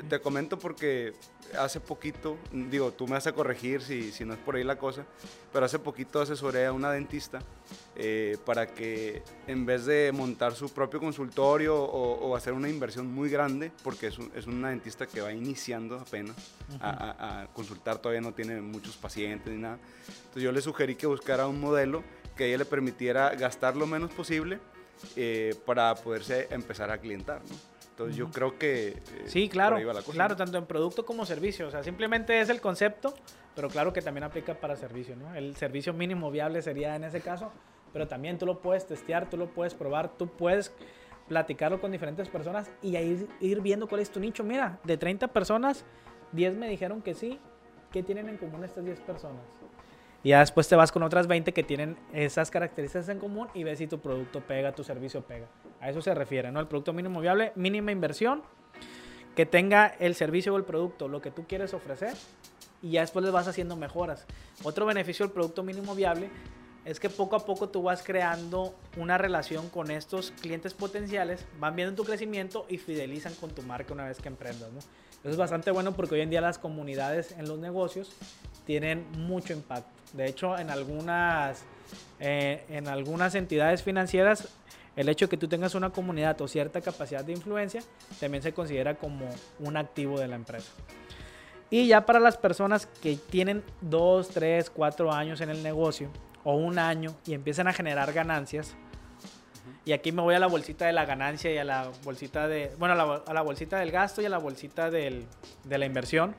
Te, 0.09 0.21
comento 0.21 0.59
porque 0.59 1.15
hace 1.59 1.81
poquito, 1.81 2.37
digo, 2.53 2.93
tú 2.93 3.07
me 3.07 3.13
vas 3.13 3.27
a 3.27 3.33
corregir 3.33 3.81
si, 3.81 4.13
si 4.13 4.25
no 4.25 4.35
es 4.35 4.39
por 4.41 4.57
ahí 4.57 4.65
la 4.65 4.79
cosa, 4.79 5.05
pero 5.53 5.65
hace 5.65 5.79
poquito 5.79 6.21
asesoré 6.21 6.67
a 6.67 6.73
una 6.73 6.91
dentista 6.91 7.39
eh, 7.95 8.37
para 8.45 8.67
que 8.67 9.23
en 9.47 9.65
vez 9.65 9.87
de 9.87 10.13
montar 10.13 10.55
su 10.55 10.69
propio 10.69 11.01
consultorio 11.01 11.77
o, 11.77 12.37
hacer 12.37 12.53
una 12.53 12.69
inversión 12.69 13.07
muy 13.07 13.31
grande, 13.31 13.73
porque 13.83 14.09
es, 14.09 14.19
es 14.35 14.47
una 14.47 14.71
dentista 14.71 15.07
que 15.07 15.21
va 15.21 15.33
iniciando 15.33 15.99
apenas 15.99 16.37
a, 16.81 17.43
a, 17.43 17.47
consultar, 17.49 17.99
todavía 17.99 18.21
no 18.21 18.35
tiene 18.35 18.61
muchos 18.61 18.97
pacientes 18.97 19.53
ni 19.53 19.61
nada, 19.61 19.79
entonces 20.09 20.43
yo 20.43 20.53
le 20.53 20.61
sugerí 20.61 20.97
que 20.97 21.07
buscara 21.07 21.47
un 21.47 21.61
modelo 21.61 22.05
que 22.37 22.49
ella 22.49 22.59
le 22.59 22.65
permitiera 22.67 23.35
gastar 23.35 23.77
lo 23.77 23.87
menos 23.87 24.13
posible 24.13 24.61
eh, 25.15 25.55
para 25.65 25.95
poderse 25.95 26.49
empezar 26.51 26.91
a 26.91 26.99
clientar, 26.99 27.41
¿no? 27.49 27.76
Entonces 27.97 28.17
yo 28.17 28.31
creo 28.31 28.59
que... 28.59 28.89
eh, 28.89 29.03
Sí, 29.25 29.49
claro, 29.49 29.79
la 29.79 30.03
cosa, 30.03 30.13
claro, 30.13 30.35
¿no? 30.35 30.37
tanto 30.37 30.59
en 30.59 30.67
producto 30.67 31.07
como 31.07 31.25
servicio. 31.25 31.67
O 31.67 31.71
sea, 31.71 31.83
simplemente 31.83 32.39
es 32.39 32.51
el 32.51 32.61
concepto, 32.61 33.15
pero 33.55 33.71
claro 33.71 33.95
que 33.95 34.03
también 34.03 34.25
aplica 34.25 34.53
para 34.53 34.77
servicio, 34.77 35.17
¿no? 35.17 35.35
El 35.35 35.57
servicio 35.57 35.95
mínimo 35.95 36.31
viable 36.31 36.61
sería 36.61 36.95
en 36.95 37.05
ese 37.05 37.23
caso, 37.23 37.51
pero 37.95 38.07
también 38.07 38.37
tú 38.37 38.45
lo 38.45 38.61
puedes 38.61 38.87
testear, 38.87 39.31
tú 39.31 39.39
lo 39.39 39.47
puedes 39.47 39.73
probar, 39.73 40.11
tú 40.11 40.29
puedes 40.29 40.75
platicarlo 41.27 41.81
con 41.81 41.91
diferentes 41.91 42.29
personas 42.29 42.71
y 42.83 42.97
ahí 42.97 43.13
ir, 43.13 43.29
ir 43.41 43.61
viendo 43.63 43.89
cuál 43.89 44.03
es 44.03 44.11
tu 44.11 44.21
nicho. 44.21 44.45
Mira, 44.45 44.79
de 44.85 44.99
30 44.99 45.29
personas, 45.29 45.87
10 46.33 46.55
me 46.55 46.69
dijeron 46.69 47.01
que 47.01 47.15
sí. 47.15 47.41
¿Qué 47.93 48.03
tienen 48.03 48.29
en 48.29 48.37
común 48.37 48.63
estas 48.63 48.85
10 48.85 49.01
personas? 49.01 49.41
Y 50.23 50.31
ya 50.31 50.41
después 50.41 50.69
te 50.69 50.77
vas 50.77 50.93
con 50.93 51.03
otras 51.03 51.29
20 51.29 51.55
que 51.55 51.63
tienen 51.63 51.97
esas 52.13 52.51
características 52.51 53.09
en 53.09 53.19
común 53.19 53.49
y 53.55 53.65
ves 53.65 53.79
si 53.79 53.87
tu 53.87 54.01
producto 54.01 54.41
pega, 54.41 54.73
tu 54.73 54.85
servicio 54.85 55.23
pega. 55.23 55.47
A 55.81 55.91
eso 55.91 56.01
se 56.03 56.15
refiere, 56.15 56.51
¿no? 56.51 56.61
El 56.61 56.67
producto 56.67 56.93
mínimo 56.93 57.21
viable, 57.21 57.53
mínima 57.55 57.93
inversión, 57.93 58.43
que 59.35 59.47
tenga 59.47 59.87
el 59.87 60.15
servicio 60.15 60.55
o 60.55 60.57
el 60.57 60.65
producto, 60.65 61.09
lo 61.09 61.21
que 61.21 61.31
tú 61.31 61.45
quieres 61.47 61.75
ofrecer, 61.75 62.15
y 62.83 62.93
ya 62.93 63.01
después 63.03 63.25
les 63.25 63.33
vas 63.33 63.49
haciendo 63.49 63.77
mejoras. 63.77 64.27
Otro 64.63 64.87
beneficio 64.87 65.27
del 65.27 65.33
producto 65.33 65.63
mínimo 65.63 65.95
viable 65.95 66.31
es 66.87 67.01
que 67.01 67.11
poco 67.11 67.35
a 67.37 67.45
poco 67.45 67.69
tú 67.69 67.83
vas 67.83 68.03
creando 68.03 68.75
una 68.97 69.19
relación 69.19 69.69
con 69.71 69.91
estos 69.91 70.31
clientes 70.41 70.73
potenciales, 70.73 71.45
van 71.59 71.75
viendo 71.75 71.95
tu 71.97 72.05
crecimiento 72.05 72.65
y 72.69 72.79
fidelizan 72.79 73.35
con 73.35 73.51
tu 73.51 73.63
marca 73.63 73.93
una 73.93 74.05
vez 74.05 74.21
que 74.21 74.29
emprendas, 74.29 74.71
¿no? 74.73 74.79
Eso 74.79 75.31
es 75.31 75.37
bastante 75.37 75.73
bueno 75.73 75.93
porque 75.95 76.15
hoy 76.15 76.21
en 76.21 76.31
día 76.31 76.41
las 76.41 76.59
comunidades 76.59 77.33
en 77.33 77.49
los 77.49 77.59
negocios 77.59 78.13
tienen 78.65 79.05
mucho 79.19 79.53
impacto. 79.53 79.91
De 80.13 80.27
hecho, 80.27 80.57
en 80.57 80.71
algunas, 80.71 81.65
eh, 82.21 82.65
en 82.69 82.87
algunas 82.87 83.35
entidades 83.35 83.83
financieras, 83.83 84.49
el 84.97 85.09
hecho 85.09 85.27
de 85.27 85.31
que 85.31 85.37
tú 85.37 85.47
tengas 85.47 85.75
una 85.75 85.91
comunidad 85.91 86.41
o 86.41 86.49
cierta 86.49 86.81
capacidad 86.81 87.25
de 87.25 87.33
influencia 87.33 87.83
también 88.19 88.43
se 88.43 88.53
considera 88.53 88.95
como 88.95 89.29
un 89.61 89.77
activo 89.77 90.19
de 90.19 90.27
la 90.27 90.37
empresa. 90.37 90.73
Y 91.69 91.87
ya 91.87 92.07
para 92.07 92.19
las 92.19 92.37
personas 92.37 92.87
que 92.87 93.17
tienen 93.17 93.63
2, 93.83 94.29
3, 94.29 94.71
4 94.71 95.13
años 95.13 95.41
en 95.41 95.51
el 95.51 95.63
negocio 95.63 96.09
o 96.45 96.55
un 96.55 96.79
año 96.79 97.15
y 97.27 97.35
empiezan 97.35 97.69
a 97.69 97.73
generar 97.73 98.13
ganancias, 98.13 98.75
y 99.85 99.93
aquí 99.93 100.11
me 100.11 100.23
voy 100.23 100.35
a 100.35 100.41
la 100.41 100.49
bolsita 100.49 100.87
de 100.87 100.93
la 100.93 101.05
ganancia 101.05 101.53
y 101.53 101.59
a 101.59 101.65
la 101.65 101.91
bolsita 102.03 102.49
de, 102.49 102.73
bueno, 102.79 102.95
a 102.95 102.97
la, 102.97 103.23
a 103.25 103.35
la 103.35 103.43
bolsita 103.43 103.79
del 103.79 103.93
gasto 103.93 104.21
y 104.21 104.25
a 104.25 104.29
la 104.29 104.39
bolsita 104.39 104.91
del, 104.91 105.27
de 105.63 105.79
la 105.79 105.87
inversión. 105.87 106.35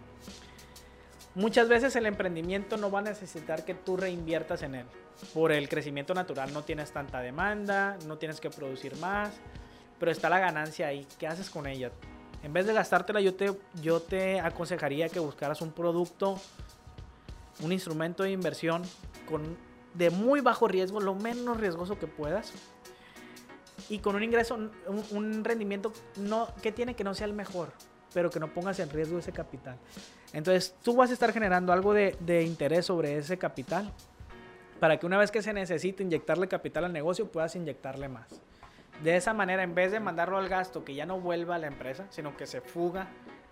Muchas 1.34 1.70
veces 1.70 1.96
el 1.96 2.08
emprendimiento 2.08 2.76
no 2.78 2.92
va 2.92 3.00
a 3.00 3.04
necesitar 3.04 3.64
que 3.64 3.74
tú 3.74 3.96
reinviertas 3.96 4.64
en 4.64 4.76
él. 4.76 4.86
Por 5.34 5.52
el 5.52 5.68
crecimiento 5.68 6.14
natural 6.14 6.54
no 6.54 6.64
tienes 6.64 6.92
tanta 6.92 7.20
demanda, 7.20 7.98
no 8.06 8.18
tienes 8.18 8.40
que 8.40 8.50
producir 8.50 8.96
más, 8.98 9.32
pero 10.00 10.12
está 10.12 10.30
la 10.30 10.40
ganancia 10.40 10.88
ahí. 10.88 11.08
¿Qué 11.18 11.28
haces 11.28 11.50
con 11.50 11.68
ella? 11.68 11.92
En 12.44 12.54
vez 12.54 12.68
de 12.68 12.74
gastártela, 12.74 13.20
yo 13.20 13.34
te, 13.36 13.52
yo 13.82 14.00
te 14.02 14.40
aconsejaría 14.40 15.10
que 15.10 15.20
buscaras 15.20 15.62
un 15.62 15.72
producto, 15.72 16.40
un 17.62 17.72
instrumento 17.72 18.24
de 18.24 18.32
inversión 18.32 18.84
con, 19.28 19.58
de 19.96 20.10
muy 20.12 20.42
bajo 20.42 20.68
riesgo, 20.68 21.00
lo 21.00 21.16
menos 21.16 21.60
riesgoso 21.60 21.98
que 21.98 22.08
puedas, 22.08 22.54
y 23.90 24.00
con 24.00 24.16
un 24.16 24.24
ingreso, 24.24 24.56
un, 24.56 24.72
un 25.12 25.44
rendimiento 25.44 25.92
no, 26.18 26.48
que 26.62 26.72
tiene 26.72 26.96
que 26.96 27.04
no 27.04 27.14
sea 27.14 27.26
el 27.26 27.34
mejor, 27.34 27.72
pero 28.14 28.30
que 28.30 28.40
no 28.40 28.54
pongas 28.54 28.80
en 28.80 28.90
riesgo 28.90 29.20
ese 29.20 29.32
capital. 29.32 29.78
Entonces 30.34 30.76
tú 30.84 30.96
vas 30.96 31.10
a 31.10 31.14
estar 31.14 31.34
generando 31.34 31.74
algo 31.74 31.94
de, 31.94 32.16
de, 32.20 32.44
interés 32.44 32.86
sobre 32.86 33.18
ese 33.18 33.38
capital 33.38 33.92
para 34.80 34.98
que 34.98 35.06
una 35.06 35.18
vez 35.18 35.32
que 35.32 35.42
se 35.42 35.54
necesite 35.54 36.04
inyectarle 36.04 36.48
capital 36.48 36.86
al 36.86 36.94
negocio 36.94 37.32
puedas 37.32 37.56
inyectarle 37.56 38.08
más. 38.08 38.42
De 39.04 39.16
esa 39.16 39.34
manera, 39.34 39.64
en 39.64 39.76
vez 39.76 39.92
de 39.92 40.00
mandarlo 40.00 40.38
al 40.38 40.50
gasto 40.50 40.84
que 40.84 40.96
ya 40.96 41.06
no 41.06 41.20
vuelva 41.20 41.56
a 41.56 41.60
la 41.60 41.68
empresa, 41.68 42.06
sino 42.10 42.36
que 42.36 42.48
se 42.48 42.62
fuga 42.62 43.08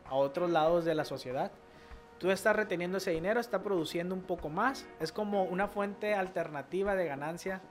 a 0.05 0.15
otros 0.15 0.49
lados 0.49 0.85
de 0.85 0.95
la 0.95 1.05
sociedad, 1.05 1.51
tú 2.17 2.31
estás 2.31 2.55
reteniendo 2.55 2.97
ese 2.97 3.11
dinero, 3.11 3.39
está 3.39 3.61
produciendo 3.61 4.15
un 4.15 4.21
poco 4.21 4.49
más, 4.49 4.87
es 4.99 5.11
como 5.11 5.43
una 5.43 5.67
fuente 5.67 6.15
alternativa 6.15 6.95
de 6.95 7.05
ganancia 7.05 7.61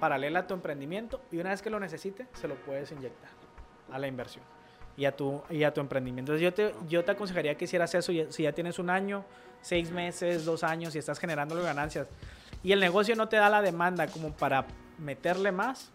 paralela 0.00 0.40
a 0.40 0.46
tu 0.46 0.54
emprendimiento 0.54 1.20
y 1.30 1.38
una 1.38 1.50
vez 1.50 1.62
que 1.62 1.70
lo 1.70 1.78
necesite, 1.78 2.26
se 2.32 2.48
lo 2.48 2.56
puedes 2.56 2.90
inyectar 2.90 3.30
a 3.92 3.98
la 3.98 4.08
inversión 4.08 4.44
y 4.96 5.04
a 5.04 5.16
tu, 5.16 5.42
y 5.48 5.62
a 5.62 5.72
tu 5.72 5.80
emprendimiento. 5.80 6.32
Entonces 6.32 6.42
yo 6.42 6.52
te, 6.52 6.74
yo 6.88 7.04
te 7.04 7.12
aconsejaría 7.12 7.56
que 7.56 7.66
hicieras 7.66 7.94
eso 7.94 8.12
si 8.30 8.42
ya 8.42 8.52
tienes 8.52 8.78
un 8.80 8.90
año, 8.90 9.24
seis 9.60 9.92
meses, 9.92 10.44
dos 10.44 10.64
años 10.64 10.94
y 10.96 10.98
estás 10.98 11.20
generando 11.20 11.54
ganancias 11.62 12.08
y 12.62 12.72
el 12.72 12.80
negocio 12.80 13.16
no 13.16 13.28
te 13.28 13.36
da 13.36 13.48
la 13.48 13.62
demanda 13.62 14.06
como 14.06 14.32
para 14.32 14.66
meterle 14.98 15.52
más, 15.52 15.90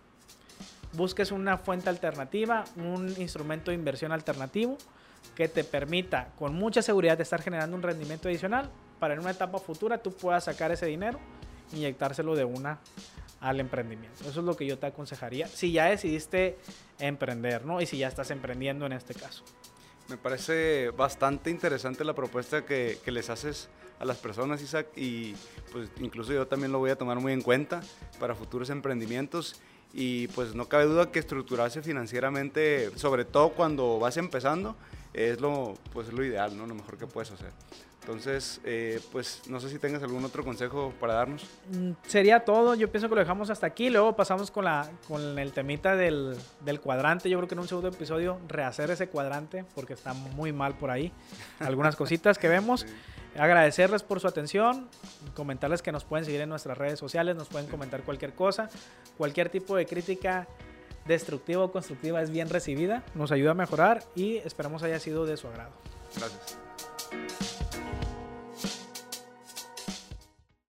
busques 0.94 1.32
una 1.32 1.58
fuente 1.58 1.90
alternativa, 1.90 2.66
un 2.76 3.14
instrumento 3.18 3.72
de 3.72 3.76
inversión 3.76 4.12
alternativo 4.12 4.78
que 5.36 5.48
te 5.48 5.64
permita 5.64 6.30
con 6.38 6.56
mucha 6.56 6.82
seguridad 6.82 7.20
estar 7.22 7.42
generando 7.42 7.76
un 7.76 7.84
rendimiento 7.84 8.28
adicional 8.28 8.70
para 9.00 9.14
en 9.14 9.20
una 9.20 9.32
etapa 9.32 9.60
futura 9.60 10.00
tú 10.00 10.12
puedas 10.12 10.46
sacar 10.46 10.72
ese 10.72 10.86
dinero, 10.86 11.20
inyectárselo 11.74 12.36
de 12.36 12.44
una 12.44 12.80
al 13.40 13.60
emprendimiento. 13.60 14.28
Eso 14.28 14.40
es 14.40 14.46
lo 14.46 14.58
que 14.58 14.66
yo 14.66 14.80
te 14.80 14.88
aconsejaría 14.88 15.48
si 15.48 15.72
ya 15.72 15.86
decidiste 15.86 16.58
emprender, 17.00 17.66
¿no? 17.66 17.82
Y 17.82 17.86
si 17.86 17.98
ya 17.98 18.08
estás 18.08 18.32
emprendiendo 18.32 18.86
en 18.86 18.94
este 18.94 19.14
caso. 19.14 19.44
Me 20.10 20.18
parece 20.18 20.90
bastante 20.92 21.50
interesante 21.50 22.04
la 22.04 22.14
propuesta 22.14 22.66
que, 22.66 22.98
que, 23.04 23.12
les 23.12 23.30
haces 23.30 23.68
a 24.00 24.06
las 24.06 24.18
personas, 24.18 24.62
Isaac, 24.62 24.88
y 24.96 25.34
pues 25.72 25.90
incluso 26.00 26.32
yo 26.32 26.48
también 26.48 26.72
lo 26.72 26.80
voy 26.80 26.92
a 26.92 26.96
tomar 26.96 27.20
muy 27.20 27.34
en 27.34 27.42
cuenta 27.42 27.82
para 28.20 28.34
futuros 28.36 28.70
emprendimientos. 28.70 29.60
Y 29.94 30.28
pues 30.30 30.54
no 30.54 30.68
cabe 30.68 30.86
duda 30.86 31.12
que 31.12 31.20
estructurarse 31.20 31.82
financieramente, 31.82 32.92
sobre 32.96 33.26
todo 33.26 33.50
cuando 33.50 34.00
vas 34.00 34.18
empezando, 34.18 34.76
es 35.18 35.42
lo, 35.42 35.74
pues, 35.94 36.12
lo 36.14 36.24
ideal, 36.24 36.56
¿no? 36.58 36.66
Lo 36.66 36.76
mejor 36.76 36.98
que 36.98 37.08
puedes 37.08 37.32
hacer. 37.32 37.52
Entonces, 38.08 38.62
eh, 38.64 39.02
pues 39.12 39.42
no 39.50 39.60
sé 39.60 39.70
si 39.70 39.80
tengas 39.80 40.02
algún 40.02 40.24
otro 40.24 40.42
consejo 40.42 40.94
para 40.98 41.14
darnos. 41.14 41.46
Mm, 41.74 41.92
Sería 42.06 42.40
todo, 42.40 42.74
yo 42.74 42.90
pienso 42.90 43.10
que 43.10 43.16
lo 43.16 43.20
dejamos 43.20 43.50
hasta 43.50 43.68
aquí, 43.68 43.90
luego 43.90 44.16
pasamos 44.16 44.50
con, 44.50 44.64
la, 44.64 44.90
con 45.10 45.38
el 45.38 45.52
temita 45.52 45.98
del, 45.98 46.38
del, 46.62 46.80
cuadrante, 46.80 47.30
yo 47.30 47.38
creo 47.38 47.50
que 47.50 47.56
en 47.56 47.60
un 47.60 47.68
segundo 47.68 47.90
episodio 47.90 48.40
rehacer 48.48 48.92
ese 48.92 49.10
cuadrante 49.10 49.66
porque 49.76 49.92
está 49.92 50.14
muy 50.14 50.54
mal 50.54 50.78
por 50.78 50.90
ahí, 50.90 51.12
algunas 51.60 51.98
cositas 51.98 52.38
que 52.38 52.48
vemos. 52.48 52.86
Sí. 53.34 53.42
Agradecerles 53.42 54.02
por 54.02 54.20
su 54.20 54.28
atención, 54.28 54.90
comentarles 55.36 55.84
que 55.84 55.92
nos 55.92 56.06
pueden 56.06 56.26
seguir 56.26 56.42
en 56.42 56.50
nuestras 56.50 56.76
redes 56.76 56.98
sociales, 56.98 57.36
nos 57.36 57.50
pueden 57.50 57.68
comentar 57.68 58.02
cualquier 58.02 58.34
cosa, 58.34 58.68
cualquier 59.16 59.50
tipo 59.50 59.76
de 59.76 59.86
crítica 59.86 60.48
destructiva 61.08 61.64
o 61.64 61.72
constructiva 61.72 62.22
es 62.22 62.30
bien 62.30 62.50
recibida, 62.50 63.04
nos 63.16 63.32
ayuda 63.32 63.52
a 63.52 63.56
mejorar 63.56 64.04
y 64.16 64.38
esperamos 64.38 64.84
haya 64.84 65.00
sido 65.00 65.26
de 65.26 65.38
su 65.38 65.48
agrado. 65.48 65.72
Gracias. 66.16 67.57